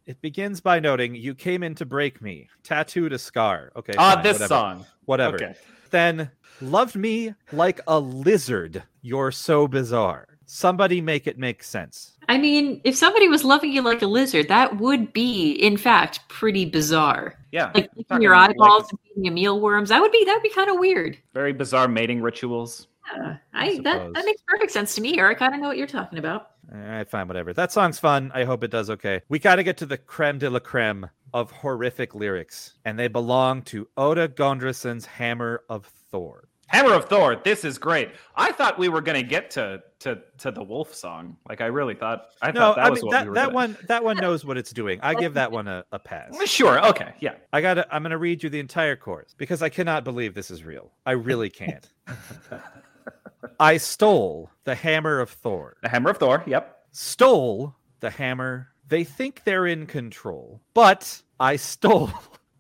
it 0.06 0.20
begins 0.20 0.60
by 0.60 0.80
noting 0.80 1.14
you 1.14 1.34
came 1.34 1.62
in 1.62 1.74
to 1.76 1.86
break 1.86 2.20
me, 2.20 2.48
tattooed 2.64 3.12
a 3.12 3.18
scar. 3.18 3.72
Okay, 3.76 3.94
Ah, 3.98 4.14
fine, 4.14 4.22
this 4.24 4.34
whatever, 4.34 4.48
song. 4.48 4.86
whatever 5.04 5.34
Okay. 5.36 5.54
then 5.90 6.30
loved 6.60 6.96
me 6.96 7.34
like 7.52 7.80
a 7.86 7.98
lizard. 7.98 8.82
You're 9.02 9.30
so 9.32 9.66
bizarre. 9.68 10.31
Somebody 10.54 11.00
make 11.00 11.26
it 11.26 11.38
make 11.38 11.62
sense. 11.62 12.12
I 12.28 12.36
mean, 12.36 12.82
if 12.84 12.94
somebody 12.94 13.26
was 13.26 13.42
loving 13.42 13.72
you 13.72 13.80
like 13.80 14.02
a 14.02 14.06
lizard, 14.06 14.48
that 14.48 14.76
would 14.76 15.10
be, 15.14 15.52
in 15.52 15.78
fact, 15.78 16.20
pretty 16.28 16.66
bizarre. 16.66 17.38
Yeah. 17.52 17.70
Like 17.74 17.88
licking 17.96 18.04
Talking 18.04 18.22
your 18.22 18.36
like 18.36 18.50
eyeballs 18.50 18.90
and 18.90 18.98
feeding 19.00 19.24
you 19.24 19.30
mealworms. 19.30 19.88
That 19.88 20.02
would 20.02 20.12
be 20.12 20.22
that 20.26 20.34
would 20.34 20.42
be 20.42 20.50
kind 20.50 20.68
of 20.68 20.78
weird. 20.78 21.16
very 21.32 21.54
bizarre 21.54 21.88
mating 21.88 22.20
rituals. 22.20 22.86
Yeah, 23.16 23.38
I, 23.54 23.80
that 23.82 24.12
that 24.12 24.26
makes 24.26 24.42
perfect 24.46 24.72
sense 24.72 24.94
to 24.96 25.00
me, 25.00 25.18
Eric. 25.18 25.40
I 25.40 25.48
don't 25.48 25.62
know 25.62 25.68
what 25.68 25.78
you're 25.78 25.86
talking 25.86 26.18
about. 26.18 26.50
All 26.70 26.78
right, 26.78 27.08
fine, 27.08 27.28
whatever. 27.28 27.54
That 27.54 27.72
song's 27.72 27.98
fun. 27.98 28.30
I 28.34 28.44
hope 28.44 28.62
it 28.62 28.70
does 28.70 28.90
okay. 28.90 29.22
We 29.30 29.38
got 29.38 29.56
to 29.56 29.62
get 29.62 29.78
to 29.78 29.86
the 29.86 29.96
creme 29.96 30.38
de 30.38 30.50
la 30.50 30.58
creme 30.58 31.08
of 31.32 31.50
horrific 31.50 32.14
lyrics, 32.14 32.74
and 32.84 32.98
they 32.98 33.08
belong 33.08 33.62
to 33.62 33.88
Oda 33.96 34.28
Gondrosen's 34.28 35.06
Hammer 35.06 35.62
of 35.70 35.86
Thor. 36.10 36.50
Hammer 36.72 36.94
of 36.94 37.04
Thor. 37.04 37.36
This 37.36 37.64
is 37.64 37.76
great. 37.78 38.10
I 38.34 38.50
thought 38.52 38.78
we 38.78 38.88
were 38.88 39.00
gonna 39.02 39.22
get 39.22 39.50
to 39.52 39.82
to 40.00 40.18
to 40.38 40.50
the 40.50 40.62
wolf 40.62 40.94
song. 40.94 41.36
Like 41.48 41.60
I 41.60 41.66
really 41.66 41.94
thought. 41.94 42.28
I 42.40 42.50
no, 42.50 42.60
thought 42.60 42.76
that 42.76 42.84
I 42.86 42.90
was 42.90 43.02
mean 43.02 43.06
what 43.08 43.12
that, 43.12 43.22
we 43.24 43.28
were 43.28 43.34
that 43.34 43.44
gonna- 43.44 43.54
one 43.54 43.76
that 43.88 44.04
one 44.04 44.16
knows 44.20 44.44
what 44.44 44.56
it's 44.56 44.72
doing. 44.72 44.98
I 45.02 45.14
give 45.14 45.34
that 45.34 45.52
one 45.52 45.68
a, 45.68 45.84
a 45.92 45.98
pass. 45.98 46.34
Sure. 46.50 46.84
Okay. 46.88 47.12
Yeah. 47.20 47.34
I 47.52 47.60
got 47.60 47.74
to 47.74 47.94
I'm 47.94 48.02
going 48.02 48.10
to 48.10 48.18
read 48.18 48.42
you 48.42 48.48
the 48.50 48.58
entire 48.60 48.96
chorus 48.96 49.34
because 49.36 49.62
I 49.62 49.68
cannot 49.68 50.02
believe 50.04 50.34
this 50.34 50.50
is 50.50 50.64
real. 50.64 50.92
I 51.06 51.12
really 51.12 51.50
can't. 51.50 51.88
I 53.60 53.76
stole 53.76 54.50
the 54.64 54.74
hammer 54.74 55.20
of 55.20 55.30
Thor. 55.30 55.76
The 55.82 55.88
Hammer 55.88 56.10
of 56.10 56.18
Thor. 56.18 56.42
Yep. 56.46 56.76
Stole 56.92 57.74
the 58.00 58.10
hammer. 58.10 58.68
They 58.88 59.04
think 59.04 59.44
they're 59.44 59.66
in 59.66 59.86
control, 59.86 60.60
but 60.74 61.22
I 61.40 61.56
stole 61.56 62.10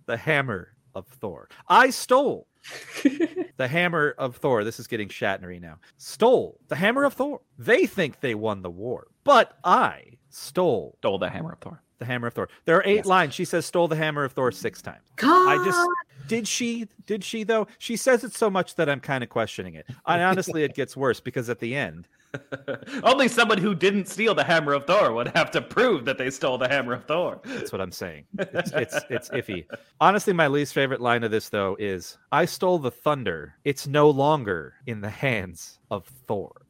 the 0.06 0.16
hammer 0.16 0.68
of 0.94 1.06
Thor. 1.06 1.48
I 1.68 1.90
stole 1.90 2.46
the 3.56 3.68
hammer 3.68 4.14
of 4.18 4.36
Thor. 4.36 4.64
This 4.64 4.78
is 4.80 4.86
getting 4.86 5.08
Shatnery 5.08 5.60
now. 5.60 5.78
Stole 5.96 6.58
the 6.68 6.76
hammer 6.76 7.04
of 7.04 7.14
Thor. 7.14 7.40
They 7.58 7.86
think 7.86 8.20
they 8.20 8.34
won 8.34 8.62
the 8.62 8.70
war, 8.70 9.06
but 9.24 9.56
I 9.64 10.18
stole 10.30 10.94
Stole 10.98 11.18
the 11.18 11.28
Hammer 11.28 11.52
of 11.52 11.58
Thor. 11.58 11.82
the 11.98 12.04
hammer 12.06 12.28
of 12.28 12.34
Thor. 12.34 12.48
There 12.64 12.76
are 12.76 12.82
eight 12.86 12.96
Yes. 12.96 13.06
lines. 13.06 13.34
She 13.34 13.44
says 13.44 13.66
stole 13.66 13.88
the 13.88 13.96
hammer 13.96 14.24
of 14.24 14.32
Thor 14.32 14.50
six 14.52 14.80
times. 14.82 15.06
God. 15.16 15.48
I 15.60 15.64
just 15.64 15.88
did 16.28 16.46
she 16.48 16.88
did 17.06 17.22
she 17.24 17.42
though? 17.44 17.66
She 17.78 17.96
says 17.96 18.24
it 18.24 18.32
so 18.32 18.48
much 18.48 18.76
that 18.76 18.88
I'm 18.88 19.00
kind 19.00 19.22
of 19.24 19.30
questioning 19.30 19.74
it. 19.74 19.86
And 20.06 20.22
honestly, 20.22 20.62
it 20.64 20.74
gets 20.74 20.96
worse 20.96 21.20
because 21.20 21.50
at 21.50 21.58
the 21.58 21.74
end, 21.74 22.08
Only 23.02 23.28
someone 23.28 23.58
who 23.58 23.74
didn't 23.74 24.08
steal 24.08 24.34
the 24.34 24.44
Hammer 24.44 24.72
of 24.72 24.86
Thor 24.86 25.12
would 25.12 25.28
have 25.28 25.50
to 25.52 25.62
prove 25.62 26.04
that 26.04 26.18
they 26.18 26.30
stole 26.30 26.58
the 26.58 26.68
Hammer 26.68 26.94
of 26.94 27.04
Thor. 27.04 27.40
that's 27.44 27.72
what 27.72 27.80
I'm 27.80 27.92
saying. 27.92 28.24
It's 28.38 28.72
it's, 28.72 28.98
it's 29.10 29.28
iffy. 29.30 29.66
Honestly, 30.00 30.32
my 30.32 30.48
least 30.48 30.74
favorite 30.74 31.00
line 31.00 31.24
of 31.24 31.30
this 31.30 31.48
though 31.48 31.76
is 31.78 32.18
I 32.30 32.44
stole 32.44 32.78
the 32.78 32.90
thunder. 32.90 33.56
It's 33.64 33.86
no 33.86 34.10
longer 34.10 34.74
in 34.86 35.00
the 35.00 35.10
hands 35.10 35.78
of 35.90 36.06
Thor. 36.26 36.66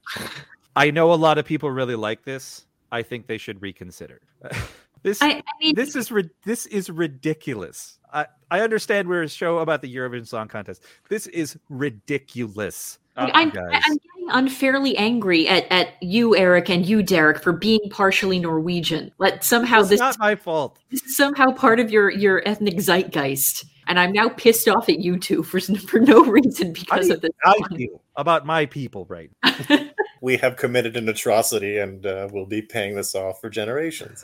I 0.74 0.90
know 0.90 1.12
a 1.12 1.14
lot 1.14 1.38
of 1.38 1.44
people 1.44 1.70
really 1.70 1.96
like 1.96 2.24
this. 2.24 2.66
I 2.90 3.02
think 3.02 3.26
they 3.26 3.38
should 3.38 3.60
reconsider. 3.62 4.20
this 5.02 5.22
I, 5.22 5.30
I 5.30 5.42
mean, 5.60 5.74
this 5.74 5.96
is 5.96 6.12
this 6.44 6.66
is 6.66 6.90
ridiculous. 6.90 7.98
I, 8.12 8.26
I 8.50 8.60
understand 8.60 9.08
we're 9.08 9.22
a 9.22 9.28
show 9.28 9.58
about 9.58 9.80
the 9.80 9.94
Eurovision 9.94 10.26
Song 10.26 10.48
Contest. 10.48 10.82
This 11.08 11.26
is 11.28 11.58
ridiculous. 11.70 12.98
Uh, 13.16 13.30
I'm, 13.34 13.50
guys. 13.50 13.82
I'm 13.84 13.96
getting 13.96 14.28
unfairly 14.30 14.96
angry 14.96 15.46
at, 15.48 15.66
at 15.70 16.02
you, 16.02 16.34
Eric, 16.36 16.70
and 16.70 16.86
you, 16.86 17.02
Derek, 17.02 17.42
for 17.42 17.52
being 17.52 17.80
partially 17.90 18.38
Norwegian. 18.38 19.12
But 19.18 19.44
somehow 19.44 19.80
It's 19.80 19.90
this, 19.90 20.00
not 20.00 20.18
my 20.18 20.34
fault. 20.34 20.78
this 20.90 21.02
is 21.02 21.16
somehow 21.16 21.52
part 21.52 21.78
of 21.80 21.90
your, 21.90 22.10
your 22.10 22.42
ethnic 22.48 22.76
zeitgeist. 22.80 23.64
And 23.88 23.98
I'm 23.98 24.12
now 24.12 24.28
pissed 24.28 24.68
off 24.68 24.88
at 24.88 25.00
you 25.00 25.18
two 25.18 25.42
for 25.42 25.60
for 25.88 25.98
no 25.98 26.24
reason 26.24 26.72
because 26.72 27.10
I- 27.10 27.14
of 27.14 27.20
this. 27.20 27.30
I 27.44 27.52
song. 27.58 27.76
feel 27.76 28.00
about 28.16 28.46
my 28.46 28.64
people 28.66 29.06
right 29.08 29.30
We 30.22 30.36
have 30.36 30.56
committed 30.56 30.96
an 30.96 31.08
atrocity 31.08 31.78
and 31.78 32.06
uh, 32.06 32.28
we'll 32.32 32.46
be 32.46 32.62
paying 32.62 32.94
this 32.94 33.14
off 33.16 33.40
for 33.40 33.50
generations. 33.50 34.22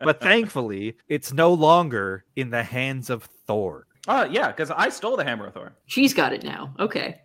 but 0.00 0.20
thankfully 0.20 0.96
it's 1.08 1.32
no 1.32 1.52
longer 1.52 2.24
in 2.36 2.50
the 2.50 2.62
hands 2.62 3.10
of 3.10 3.24
thor 3.46 3.86
Uh, 4.06 4.28
yeah, 4.30 4.48
because 4.48 4.70
I 4.70 4.88
stole 4.90 5.16
the 5.16 5.24
Hammer 5.24 5.46
of 5.48 5.54
Thor. 5.54 5.72
She's 5.86 6.14
got 6.14 6.32
it 6.32 6.44
now. 6.44 6.74
Okay. 6.78 7.20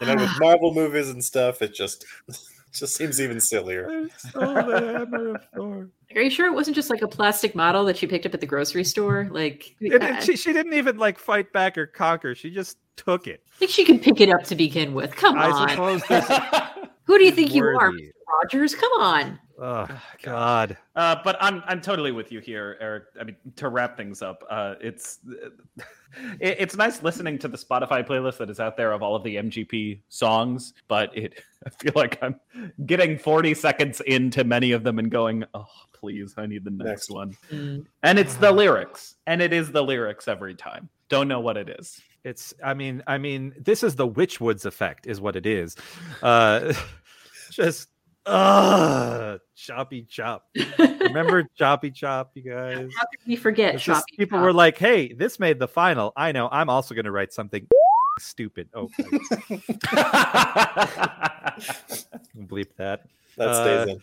And 0.00 0.08
then 0.08 0.18
with 0.18 0.30
Marvel 0.40 0.72
movies 0.72 1.10
and 1.10 1.24
stuff, 1.24 1.60
it 1.62 1.74
just 1.74 2.06
just 2.72 2.94
seems 2.94 3.20
even 3.20 3.40
sillier. 3.40 4.08
Are 4.34 6.22
you 6.22 6.30
sure 6.30 6.46
it 6.46 6.54
wasn't 6.54 6.76
just 6.76 6.90
like 6.90 7.02
a 7.02 7.08
plastic 7.08 7.54
model 7.54 7.84
that 7.84 7.96
she 7.96 8.06
picked 8.06 8.26
up 8.26 8.34
at 8.34 8.40
the 8.40 8.46
grocery 8.46 8.84
store? 8.84 9.28
Like, 9.30 9.74
And- 9.80 10.02
I, 10.02 10.08
and 10.08 10.24
she, 10.24 10.36
she 10.36 10.52
didn't 10.52 10.74
even 10.74 10.96
like 10.96 11.18
fight 11.18 11.52
back 11.52 11.76
or 11.76 11.86
conquer 11.86 12.34
she 12.34 12.50
just 12.50 12.78
took 12.96 13.26
it 13.26 13.42
I 13.54 13.58
think 13.60 13.70
she 13.70 13.84
can 13.84 13.98
pick 13.98 14.20
it 14.20 14.28
up 14.30 14.42
to 14.44 14.54
begin 14.54 14.94
with. 14.94 15.14
Come 15.16 15.38
i 15.38 15.50
on. 15.50 16.00
Who 17.04 17.18
do 17.18 17.24
you 17.24 17.32
think 17.32 17.54
you 17.54 17.64
are. 17.64 17.90
Mr. 17.90 18.10
Rogers? 18.42 18.74
Come 18.74 18.92
on. 19.00 19.38
Oh 19.60 19.86
god 20.22 20.76
Uh, 20.96 21.16
but 21.22 21.36
I'm 21.40 21.62
I'm 21.66 21.80
totally 21.80 22.12
with 22.12 22.32
you 22.32 22.40
here, 22.40 22.76
Eric. 22.80 23.04
I 23.20 23.24
mean, 23.24 23.36
to 23.56 23.68
wrap 23.68 23.96
things 23.96 24.22
up, 24.22 24.42
uh, 24.50 24.74
it's 24.80 25.18
it, 26.40 26.56
it's 26.58 26.76
nice 26.76 27.02
listening 27.02 27.38
to 27.38 27.48
the 27.48 27.56
Spotify 27.56 28.06
playlist 28.06 28.38
that 28.38 28.50
is 28.50 28.58
out 28.60 28.76
there 28.76 28.92
of 28.92 29.02
all 29.02 29.14
of 29.14 29.22
the 29.22 29.36
MGP 29.36 30.00
songs, 30.08 30.74
but 30.88 31.16
it 31.16 31.42
I 31.66 31.70
feel 31.70 31.92
like 31.94 32.18
I'm 32.22 32.40
getting 32.86 33.18
40 33.18 33.54
seconds 33.54 34.00
into 34.02 34.44
many 34.44 34.72
of 34.72 34.82
them 34.82 34.98
and 34.98 35.10
going, 35.10 35.44
oh 35.54 35.66
please, 35.92 36.34
I 36.38 36.46
need 36.46 36.64
the 36.64 36.70
next, 36.70 36.88
Next. 36.88 37.10
one. 37.10 37.36
Mm. 37.52 37.84
And 38.02 38.18
it's 38.18 38.34
the 38.36 38.50
lyrics, 38.50 39.16
and 39.26 39.42
it 39.42 39.52
is 39.52 39.70
the 39.70 39.82
lyrics 39.82 40.26
every 40.28 40.54
time. 40.54 40.88
Don't 41.10 41.28
know 41.28 41.40
what 41.40 41.56
it 41.58 41.68
is. 41.78 42.00
it's 42.24 42.52
i 42.64 42.74
mean 42.74 43.02
i 43.06 43.16
mean 43.18 43.54
this 43.58 43.82
is 43.82 43.94
the 43.96 44.06
witchwoods 44.08 44.66
effect 44.66 45.06
is 45.06 45.20
what 45.20 45.36
it 45.36 45.46
is 45.46 45.76
uh 46.22 46.72
just 47.50 47.88
uh 48.26 49.38
choppy 49.56 50.02
chop 50.02 50.44
remember 50.78 51.42
choppy 51.56 51.90
chop 51.90 52.30
you 52.34 52.42
guys 52.42 52.90
How 52.98 53.06
could 53.06 53.26
we 53.26 53.34
forget? 53.36 53.74
It's 53.76 53.84
just 53.84 54.04
people 54.18 54.38
Shop? 54.38 54.44
were 54.44 54.52
like, 54.52 54.76
"Hey, 54.78 55.12
this 55.14 55.38
made 55.40 55.58
the 55.58 55.68
final." 55.68 56.12
I 56.16 56.32
know. 56.32 56.48
I'm 56.52 56.68
also 56.68 56.94
going 56.94 57.06
to 57.06 57.10
write 57.12 57.32
something 57.32 57.66
stupid. 58.18 58.68
Oh, 58.74 58.88
bleep 62.36 62.68
that. 62.76 63.02
That 63.36 63.54
stays 63.56 64.00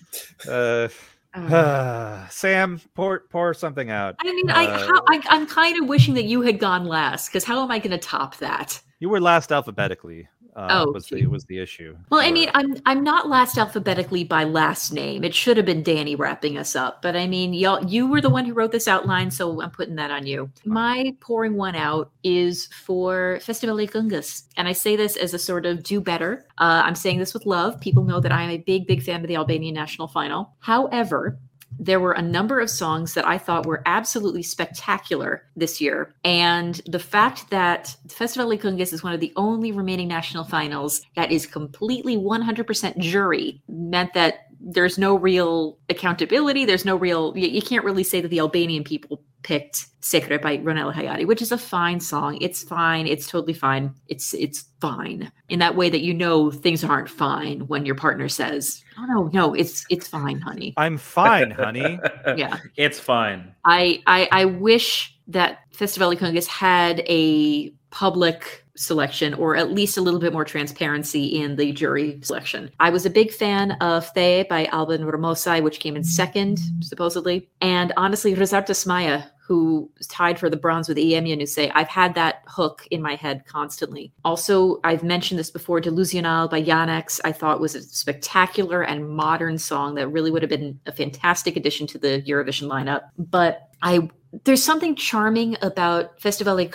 in. 0.48 0.52
Uh, 0.52 0.88
Uh, 1.34 2.28
Sam, 2.30 2.82
pour 2.96 3.20
pour 3.30 3.54
something 3.54 3.92
out. 3.92 4.16
I 4.20 4.32
mean, 4.34 4.50
I, 4.50 4.66
Uh, 4.66 4.88
how, 4.88 5.04
I 5.08 5.22
I'm 5.30 5.46
kind 5.46 5.80
of 5.82 5.88
wishing 5.88 6.16
that 6.16 6.24
you 6.24 6.42
had 6.42 6.58
gone 6.58 6.86
last 6.86 7.28
because 7.28 7.44
how 7.44 7.62
am 7.62 7.70
I 7.70 7.78
going 7.80 7.92
to 7.92 7.98
top 8.00 8.38
that? 8.38 8.82
You 9.00 9.10
were 9.10 9.22
last 9.22 9.52
alphabetically. 9.52 10.28
Uh, 10.58 10.86
Oh, 10.88 10.92
was 10.92 11.06
the 11.06 11.26
was 11.28 11.46
the 11.46 11.60
issue? 11.60 11.96
Well, 12.10 12.20
I 12.20 12.32
mean, 12.32 12.50
I'm 12.56 12.76
I'm 12.88 13.04
not 13.04 13.30
last 13.30 13.60
alphabetically 13.60 14.24
by 14.24 14.44
last 14.44 14.92
name. 14.92 15.24
It 15.24 15.36
should 15.36 15.56
have 15.56 15.68
been 15.68 15.84
Danny 15.84 16.16
wrapping 16.16 16.58
us 16.58 16.76
up, 16.76 17.04
but 17.04 17.16
I 17.16 17.28
mean, 17.28 17.54
y'all, 17.54 17.86
you 17.86 18.08
were 18.08 18.22
the 18.22 18.30
one 18.32 18.44
who 18.44 18.54
wrote 18.54 18.72
this 18.72 18.88
outline, 18.88 19.30
so 19.30 19.62
I'm 19.62 19.70
putting 19.70 19.96
that 19.98 20.10
on 20.10 20.26
you. 20.26 20.50
My 20.66 21.16
pouring 21.20 21.58
one 21.58 21.76
out 21.76 22.12
is 22.24 22.66
for 22.74 23.38
Festivali 23.42 23.84
i 23.84 23.86
Këngës, 23.86 24.46
and 24.58 24.68
I 24.68 24.72
say 24.74 24.96
this 24.96 25.16
as 25.16 25.36
a 25.36 25.40
sort 25.40 25.68
of 25.68 25.84
do 25.84 26.02
better. 26.02 26.44
Uh, 26.58 26.82
I'm 26.84 26.96
saying 26.96 27.20
this 27.20 27.36
with 27.36 27.46
love. 27.46 27.80
People 27.80 28.04
know 28.04 28.20
that 28.20 28.32
I'm 28.32 28.50
a 28.50 28.58
big, 28.58 28.88
big 28.88 29.04
fan 29.04 29.22
of 29.22 29.28
the 29.28 29.36
Albanian 29.36 29.76
national 29.76 30.08
final. 30.08 30.54
However. 30.60 31.38
There 31.80 32.00
were 32.00 32.14
a 32.14 32.22
number 32.22 32.60
of 32.60 32.70
songs 32.70 33.14
that 33.14 33.28
I 33.28 33.38
thought 33.38 33.66
were 33.66 33.84
absolutely 33.86 34.44
spectacular 34.44 35.44
this 35.56 35.80
year. 35.80 36.16
And 36.24 36.82
the 36.86 37.00
fact 37.00 37.50
that 37.52 37.96
Festival 38.10 38.50
de 38.50 38.82
is 38.82 39.04
one 39.04 39.14
of 39.14 39.20
the 39.20 39.34
only 39.36 39.72
remaining 39.72 40.08
national 40.08 40.44
finals 40.44 41.02
that 41.16 41.32
is 41.32 41.46
completely 41.46 42.18
100% 42.18 42.98
jury 42.98 43.62
meant 43.68 44.14
that 44.14 44.48
there's 44.60 44.98
no 44.98 45.16
real 45.16 45.78
accountability. 45.90 46.66
There's 46.66 46.86
no 46.86 46.96
real, 46.96 47.38
you, 47.38 47.48
you 47.48 47.62
can't 47.62 47.86
really 47.86 48.04
say 48.04 48.22
that 48.22 48.30
the 48.30 48.40
Albanian 48.40 48.84
people 48.84 49.22
picked 49.48 49.86
Secret 50.02 50.42
by 50.42 50.58
Ronela 50.58 50.94
Hajati, 50.94 51.26
which 51.26 51.42
is 51.42 51.54
a 51.54 51.58
fine 51.58 52.02
song. 52.02 52.38
It's 52.42 52.64
fine. 52.64 53.08
It's 53.08 53.30
totally 53.30 53.54
fine. 53.54 53.94
It's 54.10 54.34
it's 54.34 54.66
fine 54.82 55.32
in 55.48 55.60
that 55.60 55.76
way 55.76 55.90
that 55.90 56.02
you 56.02 56.14
know 56.14 56.52
things 56.52 56.84
aren't 56.84 57.10
fine 57.10 57.62
when 57.62 57.86
your 57.86 57.96
partner 57.96 58.28
says, 58.28 58.84
"Oh 58.98 59.06
no, 59.06 59.30
no, 59.34 59.54
it's 59.54 59.86
it's 59.90 60.08
fine, 60.08 60.42
honey." 60.42 60.74
I'm 60.78 60.98
fine, 60.98 61.52
honey. 61.52 62.00
Yeah. 62.38 62.58
It's 62.76 63.00
fine. 63.00 63.56
I 63.64 64.04
I, 64.06 64.28
I 64.32 64.46
wish 64.46 65.18
that 65.30 65.60
Festivali 65.74 66.14
i 66.14 66.20
Këngës 66.20 66.48
had 66.48 67.02
a 67.08 67.70
public 67.90 68.66
selection 68.76 69.34
or 69.34 69.56
at 69.56 69.72
least 69.72 69.98
a 69.98 70.02
little 70.02 70.20
bit 70.20 70.32
more 70.34 70.46
transparency 70.46 71.26
in 71.26 71.56
the 71.56 71.72
jury 71.72 72.20
selection. 72.22 72.70
I 72.80 72.90
was 72.90 73.06
a 73.06 73.10
big 73.10 73.32
fan 73.32 73.72
of 73.82 74.14
The 74.14 74.46
by 74.50 74.66
Alban 74.66 75.04
Ramosaj, 75.04 75.64
which 75.64 75.80
came 75.80 75.96
in 75.96 76.04
second, 76.04 76.60
supposedly. 76.82 77.50
And 77.62 77.92
honestly, 77.98 78.36
Rezarta 78.36 78.72
Smaja, 78.72 79.30
who 79.48 79.90
tied 80.10 80.38
for 80.38 80.50
the 80.50 80.58
bronze 80.58 80.90
with 80.90 80.98
EM 80.98 81.24
Yanuse, 81.24 81.72
I've 81.74 81.88
had 81.88 82.16
that 82.16 82.44
hook 82.48 82.86
in 82.92 83.02
my 83.02 83.16
head 83.16 83.46
constantly. 83.46 84.12
Also, 84.26 84.82
I've 84.84 85.04
mentioned 85.04 85.40
this 85.40 85.50
before, 85.50 85.80
Delusional 85.80 86.50
by 86.50 86.62
Yanex, 86.62 87.22
I 87.24 87.32
thought 87.32 87.62
was 87.62 87.74
a 87.74 87.82
spectacular 87.82 88.82
and 88.82 89.10
modern 89.10 89.58
song 89.58 89.96
that 89.96 90.10
really 90.10 90.32
would 90.32 90.42
have 90.42 90.50
been 90.50 90.80
a 90.86 90.92
fantastic 90.92 91.56
addition 91.56 91.88
to 91.88 91.98
the 91.98 92.22
Eurovision 92.28 92.68
lineup. 92.68 93.04
But 93.18 93.70
I 93.82 94.10
there's 94.44 94.64
something 94.64 94.96
charming 94.96 95.56
about 95.62 96.20
Festival 96.22 96.58
de 96.58 96.68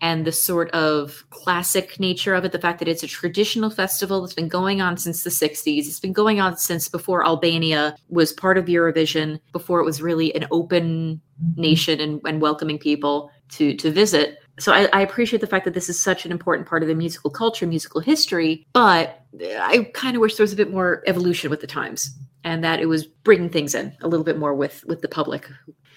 and 0.00 0.24
the 0.24 0.32
sort 0.32 0.70
of 0.70 1.24
classic 1.30 2.00
nature 2.00 2.34
of 2.34 2.44
it, 2.44 2.52
the 2.52 2.58
fact 2.58 2.78
that 2.78 2.88
it's 2.88 3.02
a 3.02 3.06
traditional 3.06 3.70
festival 3.70 4.20
that's 4.20 4.34
been 4.34 4.48
going 4.48 4.80
on 4.80 4.96
since 4.96 5.22
the 5.24 5.30
60s. 5.30 5.86
It's 5.86 6.00
been 6.00 6.12
going 6.12 6.40
on 6.40 6.56
since 6.56 6.88
before 6.88 7.26
Albania 7.26 7.96
was 8.08 8.32
part 8.32 8.56
of 8.56 8.66
Eurovision, 8.66 9.40
before 9.52 9.80
it 9.80 9.84
was 9.84 10.00
really 10.00 10.34
an 10.34 10.46
open 10.50 11.20
nation 11.56 12.00
and, 12.00 12.20
and 12.24 12.40
welcoming 12.40 12.78
people 12.78 13.30
to, 13.50 13.74
to 13.76 13.90
visit. 13.90 14.38
So 14.58 14.72
I, 14.72 14.88
I 14.92 15.00
appreciate 15.00 15.40
the 15.40 15.46
fact 15.46 15.64
that 15.64 15.74
this 15.74 15.88
is 15.88 16.02
such 16.02 16.24
an 16.24 16.32
important 16.32 16.68
part 16.68 16.82
of 16.82 16.88
the 16.88 16.94
musical 16.94 17.30
culture, 17.30 17.66
musical 17.66 18.00
history, 18.00 18.66
but 18.72 19.24
I 19.42 19.90
kind 19.94 20.16
of 20.16 20.20
wish 20.20 20.36
there 20.36 20.44
was 20.44 20.52
a 20.52 20.56
bit 20.56 20.70
more 20.70 21.02
evolution 21.06 21.50
with 21.50 21.60
the 21.60 21.66
times 21.66 22.14
and 22.44 22.64
that 22.64 22.80
it 22.80 22.86
was 22.86 23.04
bringing 23.04 23.48
things 23.48 23.74
in 23.74 23.94
a 24.02 24.08
little 24.08 24.24
bit 24.24 24.38
more 24.38 24.54
with 24.54 24.84
with 24.86 25.02
the 25.02 25.08
public 25.08 25.48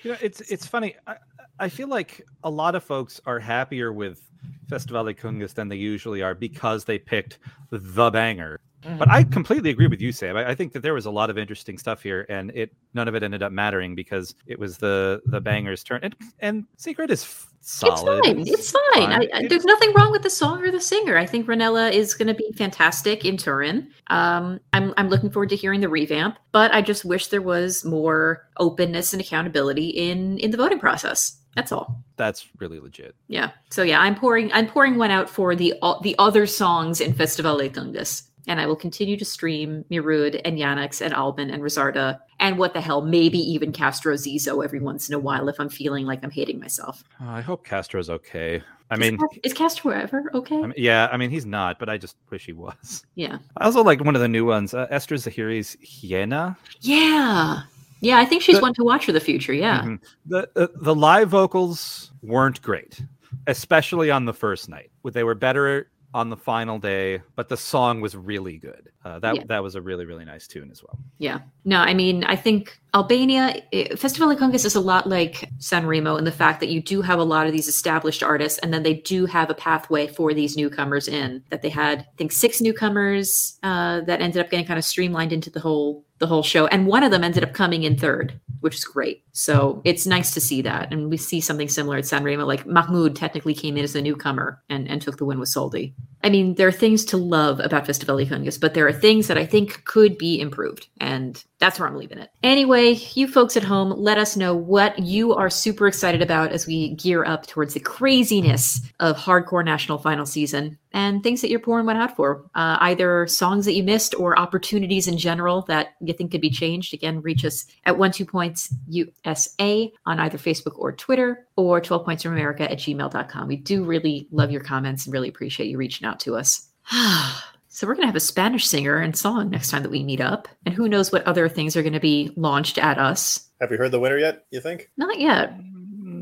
You 0.04 0.12
know, 0.12 0.18
it's 0.22 0.42
it's 0.42 0.66
funny. 0.66 0.96
I, 1.08 1.16
I 1.60 1.70
feel 1.70 1.88
like 1.88 2.26
a 2.44 2.50
lot 2.50 2.76
of 2.76 2.84
folks 2.84 3.22
are 3.26 3.40
happier 3.40 3.94
with 3.94 4.22
Festivali 4.70 5.10
i 5.10 5.14
Këngës 5.14 5.54
than 5.54 5.70
they 5.70 5.76
usually 5.76 6.22
are 6.22 6.34
because 6.34 6.86
they 6.86 6.98
picked 6.98 7.40
the 7.70 8.10
banger. 8.12 8.60
But 8.98 9.10
I 9.10 9.24
completely 9.24 9.70
agree 9.70 9.88
with 9.88 10.02
you, 10.02 10.12
Sam. 10.12 10.38
I, 10.38 10.50
I 10.50 10.56
think 10.56 10.74
that 10.74 10.82
there 10.82 10.94
was 10.94 11.06
a 11.06 11.12
lot 11.12 11.30
of 11.30 11.38
interesting 11.38 11.78
stuff 11.78 12.04
here, 12.04 12.26
and 12.30 12.52
it 12.52 12.74
none 12.94 13.08
of 13.08 13.16
it 13.16 13.24
ended 13.24 13.44
up 13.44 13.52
mattering 13.52 13.96
because 13.96 14.36
it 14.46 14.60
was 14.60 14.78
the 14.78 15.22
the 15.26 15.42
banger's 15.42 15.84
turn. 15.84 16.00
And 16.04 16.16
and 16.40 16.66
Secret 16.78 17.12
is 17.12 17.24
f- 17.24 17.50
solid. 17.62 18.24
It's 18.26 18.28
fine. 18.28 18.48
It's 18.48 18.72
fine. 18.72 19.12
I, 19.12 19.28
I, 19.34 19.48
there's 19.48 19.66
nothing 19.66 19.94
wrong 19.94 20.12
with 20.12 20.24
the 20.24 20.30
song 20.30 20.62
or 20.62 20.72
the 20.72 20.82
singer. 20.82 21.18
I 21.18 21.26
think 21.26 21.48
Ronela 21.48 21.92
is 21.92 22.14
going 22.14 22.28
to 22.28 22.34
be 22.34 22.52
fantastic 22.56 23.26
in 23.26 23.38
Turin. 23.38 23.90
Um, 24.08 24.60
I'm 24.74 24.94
I'm 24.98 25.10
looking 25.10 25.30
forward 25.30 25.50
to 25.50 25.56
hearing 25.56 25.82
the 25.82 25.90
revamp, 25.90 26.38
but 26.52 26.74
I 26.74 26.82
just 26.82 27.06
wish 27.06 27.28
there 27.28 27.42
was 27.42 27.86
more 27.86 28.48
openness 28.58 29.14
and 29.14 29.22
accountability 29.22 29.90
in 29.90 30.38
in 30.40 30.52
the 30.52 30.58
voting 30.58 30.80
process. 30.80 31.38
That's 31.56 31.72
all. 31.72 32.04
That's 32.18 32.48
really 32.58 32.80
legit. 32.80 33.16
Yeah. 33.28 33.52
So 33.70 33.84
yeah, 33.84 34.02
I'm 34.02 34.16
pouring 34.16 34.52
I'm 34.54 34.68
pouring 34.68 34.98
one 34.98 35.12
out 35.12 35.30
for 35.30 35.56
the 35.56 35.74
the 36.02 36.16
other 36.18 36.46
songs 36.48 37.00
in 37.00 37.14
Festivali 37.14 37.66
i 37.66 37.70
Këngës. 37.70 38.24
And 38.48 38.60
I 38.60 38.66
will 38.66 38.76
continue 38.76 39.16
to 39.18 39.24
stream 39.26 39.86
Mirud 39.90 40.42
and 40.44 40.58
Yanix 40.58 41.00
and 41.02 41.14
Albin 41.14 41.50
and 41.50 41.64
Rosarda 41.64 42.20
and 42.42 42.58
what 42.58 42.74
the 42.74 42.82
hell, 42.82 43.02
maybe 43.02 43.38
even 43.40 43.72
Kastro 43.72 44.16
Zizo 44.16 44.64
every 44.64 44.82
once 44.82 45.08
in 45.08 45.16
a 45.16 45.20
while 45.20 45.48
if 45.48 45.60
I'm 45.60 45.70
feeling 45.70 46.06
like 46.06 46.20
I'm 46.24 46.32
hating 46.32 46.60
myself. 46.60 47.04
Uh, 47.22 47.30
I 47.30 47.42
hope 47.42 47.66
Kastro's 47.66 48.10
okay. 48.10 48.62
I 48.92 48.98
mean, 48.98 49.18
is 49.44 49.54
Kastro 49.54 49.92
ever 49.92 50.30
okay? 50.34 50.58
I 50.58 50.62
mean, 50.68 50.74
yeah, 50.76 51.08
I 51.12 51.16
mean 51.18 51.30
he's 51.30 51.46
not, 51.46 51.80
but 51.80 51.88
I 51.90 51.98
just 51.98 52.18
wish 52.30 52.46
he 52.46 52.52
was. 52.54 53.06
yeah. 53.16 53.38
I 53.58 53.66
also 53.66 53.82
like 53.82 54.04
one 54.04 54.16
of 54.16 54.22
the 54.22 54.28
new 54.28 54.46
ones, 54.46 54.74
uh, 54.74 54.88
Esther 54.90 55.16
Zahiri's 55.16 55.78
Hiena. 55.82 56.58
Yeah. 56.82 57.62
Yeah, 58.02 58.20
I 58.20 58.26
think 58.26 58.42
she's 58.42 58.58
The- 58.58 58.62
one 58.62 58.74
to 58.74 58.84
watch 58.84 59.06
for 59.06 59.14
the 59.14 59.22
future. 59.22 59.54
Yeah. 59.54 59.84
Mhm. 59.84 60.00
The 60.26 60.50
uh, 60.58 60.68
the 60.76 60.94
live 60.94 61.30
vocals 61.30 62.12
weren't 62.22 62.62
great, 62.62 63.02
especially 63.48 64.12
on 64.12 64.26
the 64.26 64.34
first 64.34 64.68
night. 64.68 64.92
But 65.02 65.14
they 65.14 65.24
were 65.24 65.36
better 65.36 65.90
on 66.14 66.30
the 66.30 66.38
final 66.38 66.78
day, 66.80 67.22
but 67.36 67.50
the 67.50 67.58
song 67.58 68.02
was 68.02 68.16
really 68.16 68.58
good. 68.58 68.90
Uh, 69.04 69.20
that 69.20 69.36
Yeah. 69.36 69.44
that 69.48 69.64
was 69.64 69.76
a 69.76 69.82
really 69.82 70.06
really 70.06 70.26
nice 70.26 70.48
tune 70.48 70.70
as 70.72 70.84
well. 70.84 71.00
Yeah. 71.18 71.40
No, 71.66 71.78
I 71.80 71.94
mean, 71.94 72.24
I 72.24 72.36
think 72.36 72.80
Albania, 72.96 73.56
eh, 73.72 73.96
Festivali 73.96 74.36
i 74.36 74.38
Këngës 74.38 74.66
is 74.66 74.76
a 74.76 74.80
lot 74.80 75.10
like 75.10 75.50
San 75.58 75.88
Remo 75.88 76.16
in 76.16 76.26
the 76.26 76.32
fact 76.32 76.60
that 76.60 76.70
you 76.70 76.80
do 76.80 77.02
have 77.02 77.18
a 77.18 77.24
lot 77.24 77.48
of 77.48 77.52
these 77.52 77.68
established 77.68 78.22
artists, 78.22 78.60
and 78.60 78.72
then 78.72 78.84
they 78.84 78.94
do 78.94 79.26
have 79.26 79.50
a 79.50 79.56
pathway 79.56 80.06
for 80.06 80.32
these 80.32 80.56
newcomers 80.56 81.08
in. 81.08 81.42
That 81.50 81.64
they 81.64 81.70
had, 81.70 82.02
I 82.02 82.16
think, 82.18 82.32
six 82.32 82.62
newcomers 82.62 83.58
uh, 83.64 84.02
that 84.02 84.22
ended 84.22 84.42
up 84.42 84.52
getting 84.52 84.68
kind 84.68 84.78
of 84.78 84.86
streamlined 84.86 85.34
into 85.34 85.50
the 85.50 85.60
whole 85.60 86.06
the 86.20 86.28
whole 86.28 86.44
show, 86.44 86.68
and 86.68 86.86
one 86.88 87.04
of 87.04 87.12
them 87.12 87.24
ended 87.24 87.44
up 87.44 87.54
coming 87.54 87.84
in 87.84 87.98
third, 87.98 88.40
which 88.60 88.76
is 88.76 88.86
great. 88.86 89.24
So 89.32 89.82
it's 89.84 90.06
nice 90.06 90.32
to 90.36 90.40
see 90.40 90.62
that, 90.62 90.94
and 90.94 91.10
we 91.10 91.18
see 91.18 91.42
something 91.42 91.68
similar 91.68 91.98
at 91.98 92.06
San 92.06 92.24
Remo. 92.24 92.46
Like 92.46 92.68
Mahmood 92.68 93.16
technically 93.16 93.56
came 93.56 93.76
in 93.76 93.84
as 93.84 93.96
a 93.96 94.02
newcomer 94.02 94.62
and 94.70 94.88
and 94.88 95.02
took 95.02 95.18
the 95.18 95.26
win 95.26 95.40
with 95.40 95.50
Soldi. 95.50 95.94
I 96.24 96.30
mean, 96.30 96.56
there 96.56 96.68
are 96.70 96.72
things 96.72 97.04
to 97.06 97.18
love 97.18 97.60
about 97.60 97.86
Festivali 97.86 98.26
i 98.26 98.30
Këngës, 98.30 98.60
but 98.60 98.74
there 98.74 98.88
are 98.88 98.94
things 98.94 99.28
that 99.28 99.38
I 99.38 99.46
think 99.46 99.84
could 99.84 100.18
be 100.18 100.40
improved, 100.40 100.88
and 101.02 101.44
that's 101.60 101.80
where 101.80 101.88
I'm 101.88 101.98
leaving 101.98 102.20
it. 102.20 102.30
Anyway, 102.42 102.83
you 102.92 103.28
folks 103.28 103.58
at 103.58 103.64
home, 103.64 103.92
let 103.92 104.18
us 104.18 104.38
know 104.38 104.56
what 104.56 105.00
you 105.00 105.34
are 105.34 105.50
super 105.50 105.88
excited 105.88 106.22
about 106.22 106.52
as 106.52 106.68
we 106.68 106.96
gear 106.96 107.24
up 107.26 107.48
towards 107.48 107.74
the 107.74 107.80
craziness 107.80 108.82
of 109.00 109.18
hardcore 109.18 109.64
national 109.66 109.98
final 109.98 110.26
season 110.26 110.78
and 110.92 111.24
things 111.24 111.42
that 111.42 111.50
you're 111.50 111.60
pouring 111.60 111.86
one 111.86 111.98
out 111.98 112.16
for. 112.16 112.46
Uh, 112.56 112.78
either 112.82 113.28
songs 113.28 113.66
that 113.66 113.74
you 113.74 113.84
missed 113.84 114.16
or 114.16 114.38
opportunities 114.38 115.08
in 115.08 115.18
general 115.18 115.64
that 115.64 115.96
you 116.02 116.14
think 116.14 116.32
could 116.32 116.42
be 116.42 116.50
changed. 116.50 116.94
Again, 116.94 117.22
reach 117.22 117.46
us 117.46 117.66
at 117.86 117.98
one 117.98 118.12
two 118.12 118.26
points 118.26 118.74
USA 118.88 119.92
on 120.06 120.20
either 120.20 120.38
Facebook 120.38 120.78
or 120.78 120.92
Twitter 120.92 121.48
or 121.56 121.82
12 121.82 122.06
points 122.06 122.24
from 122.24 122.34
America 122.34 122.70
at 122.70 122.80
gmail.com. 122.80 123.48
We 123.48 123.58
do 123.58 123.84
really 123.84 124.28
love 124.32 124.52
your 124.52 124.62
comments 124.62 125.06
and 125.06 125.14
really 125.14 125.30
appreciate 125.30 125.68
you 125.68 125.78
reaching 125.78 126.08
out 126.08 126.20
to 126.22 126.36
us. 126.36 126.70
So 127.76 127.88
we're 127.88 127.96
going 127.96 128.04
to 128.04 128.08
have 128.08 128.16
a 128.16 128.20
Spanish 128.20 128.68
singer 128.68 128.98
and 128.98 129.18
song 129.18 129.50
next 129.50 129.72
time 129.72 129.82
that 129.82 129.90
we 129.90 130.04
meet 130.04 130.22
up. 130.22 130.48
And 130.64 130.76
who 130.76 130.88
knows 130.88 131.12
what 131.12 131.26
other 131.26 131.50
things 131.50 131.76
are 131.76 131.82
going 131.82 131.94
to 131.94 132.00
be 132.00 132.32
launched 132.36 132.78
at 132.78 133.00
us. 133.00 133.50
Have 133.60 133.72
you 133.72 133.78
heard 133.78 133.90
the 133.90 134.00
winner 134.00 134.20
yet? 134.20 134.46
You 134.52 134.62
think? 134.62 134.92
Not 134.96 135.20
yet, 135.20 135.60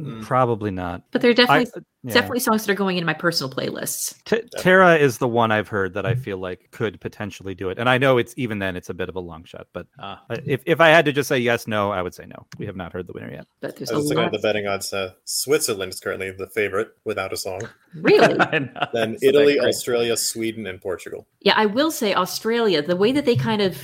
Mm, 0.01 0.23
Probably 0.23 0.71
not. 0.71 1.03
but 1.11 1.21
there 1.21 1.29
are 1.29 1.33
I, 1.33 1.35
definitely 1.35 1.83
yeah. 2.03 2.13
definitely 2.13 2.39
songs 2.39 2.65
that 2.65 2.71
are 2.71 2.75
going 2.75 2.97
into 2.97 3.05
my 3.05 3.13
personal 3.13 3.51
playlists. 3.51 4.15
T- 4.25 4.41
Terra 4.57 4.97
is 4.97 5.19
the 5.19 5.27
one 5.27 5.51
I've 5.51 5.67
heard 5.67 5.93
that 5.93 6.05
I 6.05 6.15
feel 6.15 6.37
like 6.37 6.69
could 6.71 6.99
potentially 6.99 7.53
do 7.53 7.69
it, 7.69 7.77
and 7.77 7.87
I 7.89 7.97
know 7.97 8.17
it's 8.17 8.33
even 8.37 8.59
then 8.59 8.75
it's 8.75 8.89
a 8.89 8.93
bit 8.93 9.09
of 9.09 9.15
a 9.15 9.19
long 9.19 9.43
shot. 9.43 9.67
But 9.73 9.87
uh, 9.99 10.15
if 10.45 10.61
if 10.65 10.81
I 10.81 10.89
had 10.89 11.05
to 11.05 11.11
just 11.11 11.29
say 11.29 11.37
yes, 11.37 11.67
no, 11.67 11.91
I 11.91 12.01
would 12.01 12.13
say 12.15 12.25
no. 12.25 12.47
We 12.57 12.65
have 12.65 12.75
not 12.75 12.93
heard 12.93 13.05
the 13.07 13.13
winner 13.13 13.31
yet. 13.31 13.45
But 13.61 13.75
there's 13.75 13.91
I 13.91 13.93
a 13.93 13.97
was 13.97 14.05
looking 14.07 14.17
lot. 14.23 14.33
at 14.33 14.41
the 14.41 14.47
betting 14.47 14.67
odds. 14.67 14.91
Uh, 14.91 15.11
Switzerland 15.25 15.93
is 15.93 15.99
currently 15.99 16.31
the 16.31 16.47
favorite 16.47 16.89
without 17.05 17.31
a 17.33 17.37
song. 17.37 17.61
Really? 17.95 18.35
Then 18.93 19.17
So 19.19 19.27
Italy, 19.27 19.55
they're. 19.59 19.67
Australia, 19.67 20.17
Sweden, 20.17 20.65
and 20.65 20.81
Portugal. 20.81 21.27
Yeah, 21.41 21.53
I 21.55 21.65
will 21.67 21.91
say 21.91 22.13
Australia, 22.15 22.81
the 22.81 22.95
way 22.95 23.11
that 23.11 23.25
they 23.25 23.35
kind 23.35 23.61
of 23.61 23.77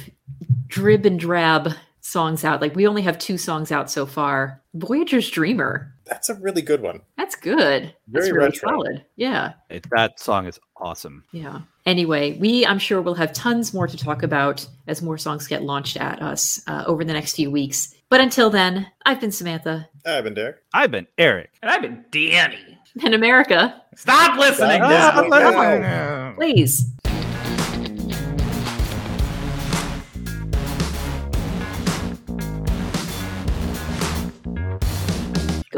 drib 0.67 1.05
and 1.05 1.19
drab 1.19 1.71
songs 2.01 2.43
out, 2.43 2.61
like 2.61 2.75
we 2.75 2.87
only 2.87 3.01
have 3.01 3.17
two 3.19 3.37
songs 3.37 3.71
out 3.71 3.91
so 3.91 4.05
far. 4.05 4.61
Voyager's 4.73 5.29
Dreamer. 5.29 5.93
That's 6.09 6.29
a 6.29 6.35
really 6.35 6.61
good 6.61 6.81
one. 6.81 7.01
That's 7.17 7.35
good. 7.35 7.83
That's 7.83 8.27
Very 8.27 8.31
really 8.31 8.45
retro. 8.49 8.69
solid. 8.69 9.05
Yeah. 9.15 9.53
It, 9.69 9.85
that 9.91 10.19
song 10.19 10.45
is 10.47 10.59
awesome. 10.77 11.23
Yeah. 11.31 11.61
Anyway, 11.85 12.37
we, 12.37 12.65
I'm 12.65 12.79
sure, 12.79 13.01
we'll 13.01 13.13
have 13.15 13.33
tons 13.33 13.73
more 13.73 13.87
to 13.87 13.97
talk 13.97 14.23
about 14.23 14.67
as 14.87 15.01
more 15.01 15.17
songs 15.17 15.47
get 15.47 15.63
launched 15.63 15.97
at 15.97 16.21
us 16.21 16.61
uh, 16.67 16.83
over 16.87 17.03
the 17.03 17.13
next 17.13 17.35
few 17.35 17.51
weeks. 17.51 17.93
But 18.09 18.21
until 18.21 18.49
then, 18.49 18.87
I've 19.05 19.19
been 19.19 19.31
Samantha. 19.31 19.89
I've 20.05 20.23
been 20.23 20.33
Derek. 20.33 20.57
I've 20.73 20.91
been 20.91 21.07
Eric. 21.17 21.51
And 21.61 21.69
I've 21.71 21.81
been 21.81 22.05
Danny. 22.11 22.77
In 23.03 23.13
America, 23.13 23.79
Stop 23.95 24.39
listening. 24.39 24.79
Now. 24.79 25.21
no. 25.21 26.33
please. 26.35 26.91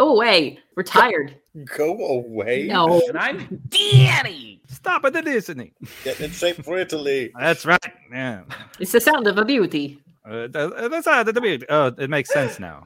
Go 0.09 0.15
away. 0.15 0.57
We're 0.75 0.81
tired. 0.81 1.35
Go 1.77 1.93
away. 2.17 2.65
No. 2.67 2.99
And 3.09 3.15
I'm 3.15 3.61
Danny. 3.69 4.59
Stop 4.67 5.05
it 5.05 5.13
listening. 5.23 5.71
Get 6.03 6.19
in 6.19 6.31
shape 6.31 6.65
for 6.65 6.79
Italy. 6.79 7.31
That's 7.39 7.63
right. 7.63 7.77
Yeah. 8.11 8.41
It's 8.79 8.91
the 8.91 9.01
sound 9.01 9.27
of 9.27 9.37
a 9.37 9.45
beauty. 9.45 10.01
Uh, 10.25 10.47
that- 10.47 10.87
that's 10.89 11.05
uh, 11.05 11.21
that- 11.23 11.35
that- 11.35 11.65
oh, 11.69 11.93
it 12.03 12.09
makes 12.09 12.33
sense 12.33 12.59
now. 12.59 12.77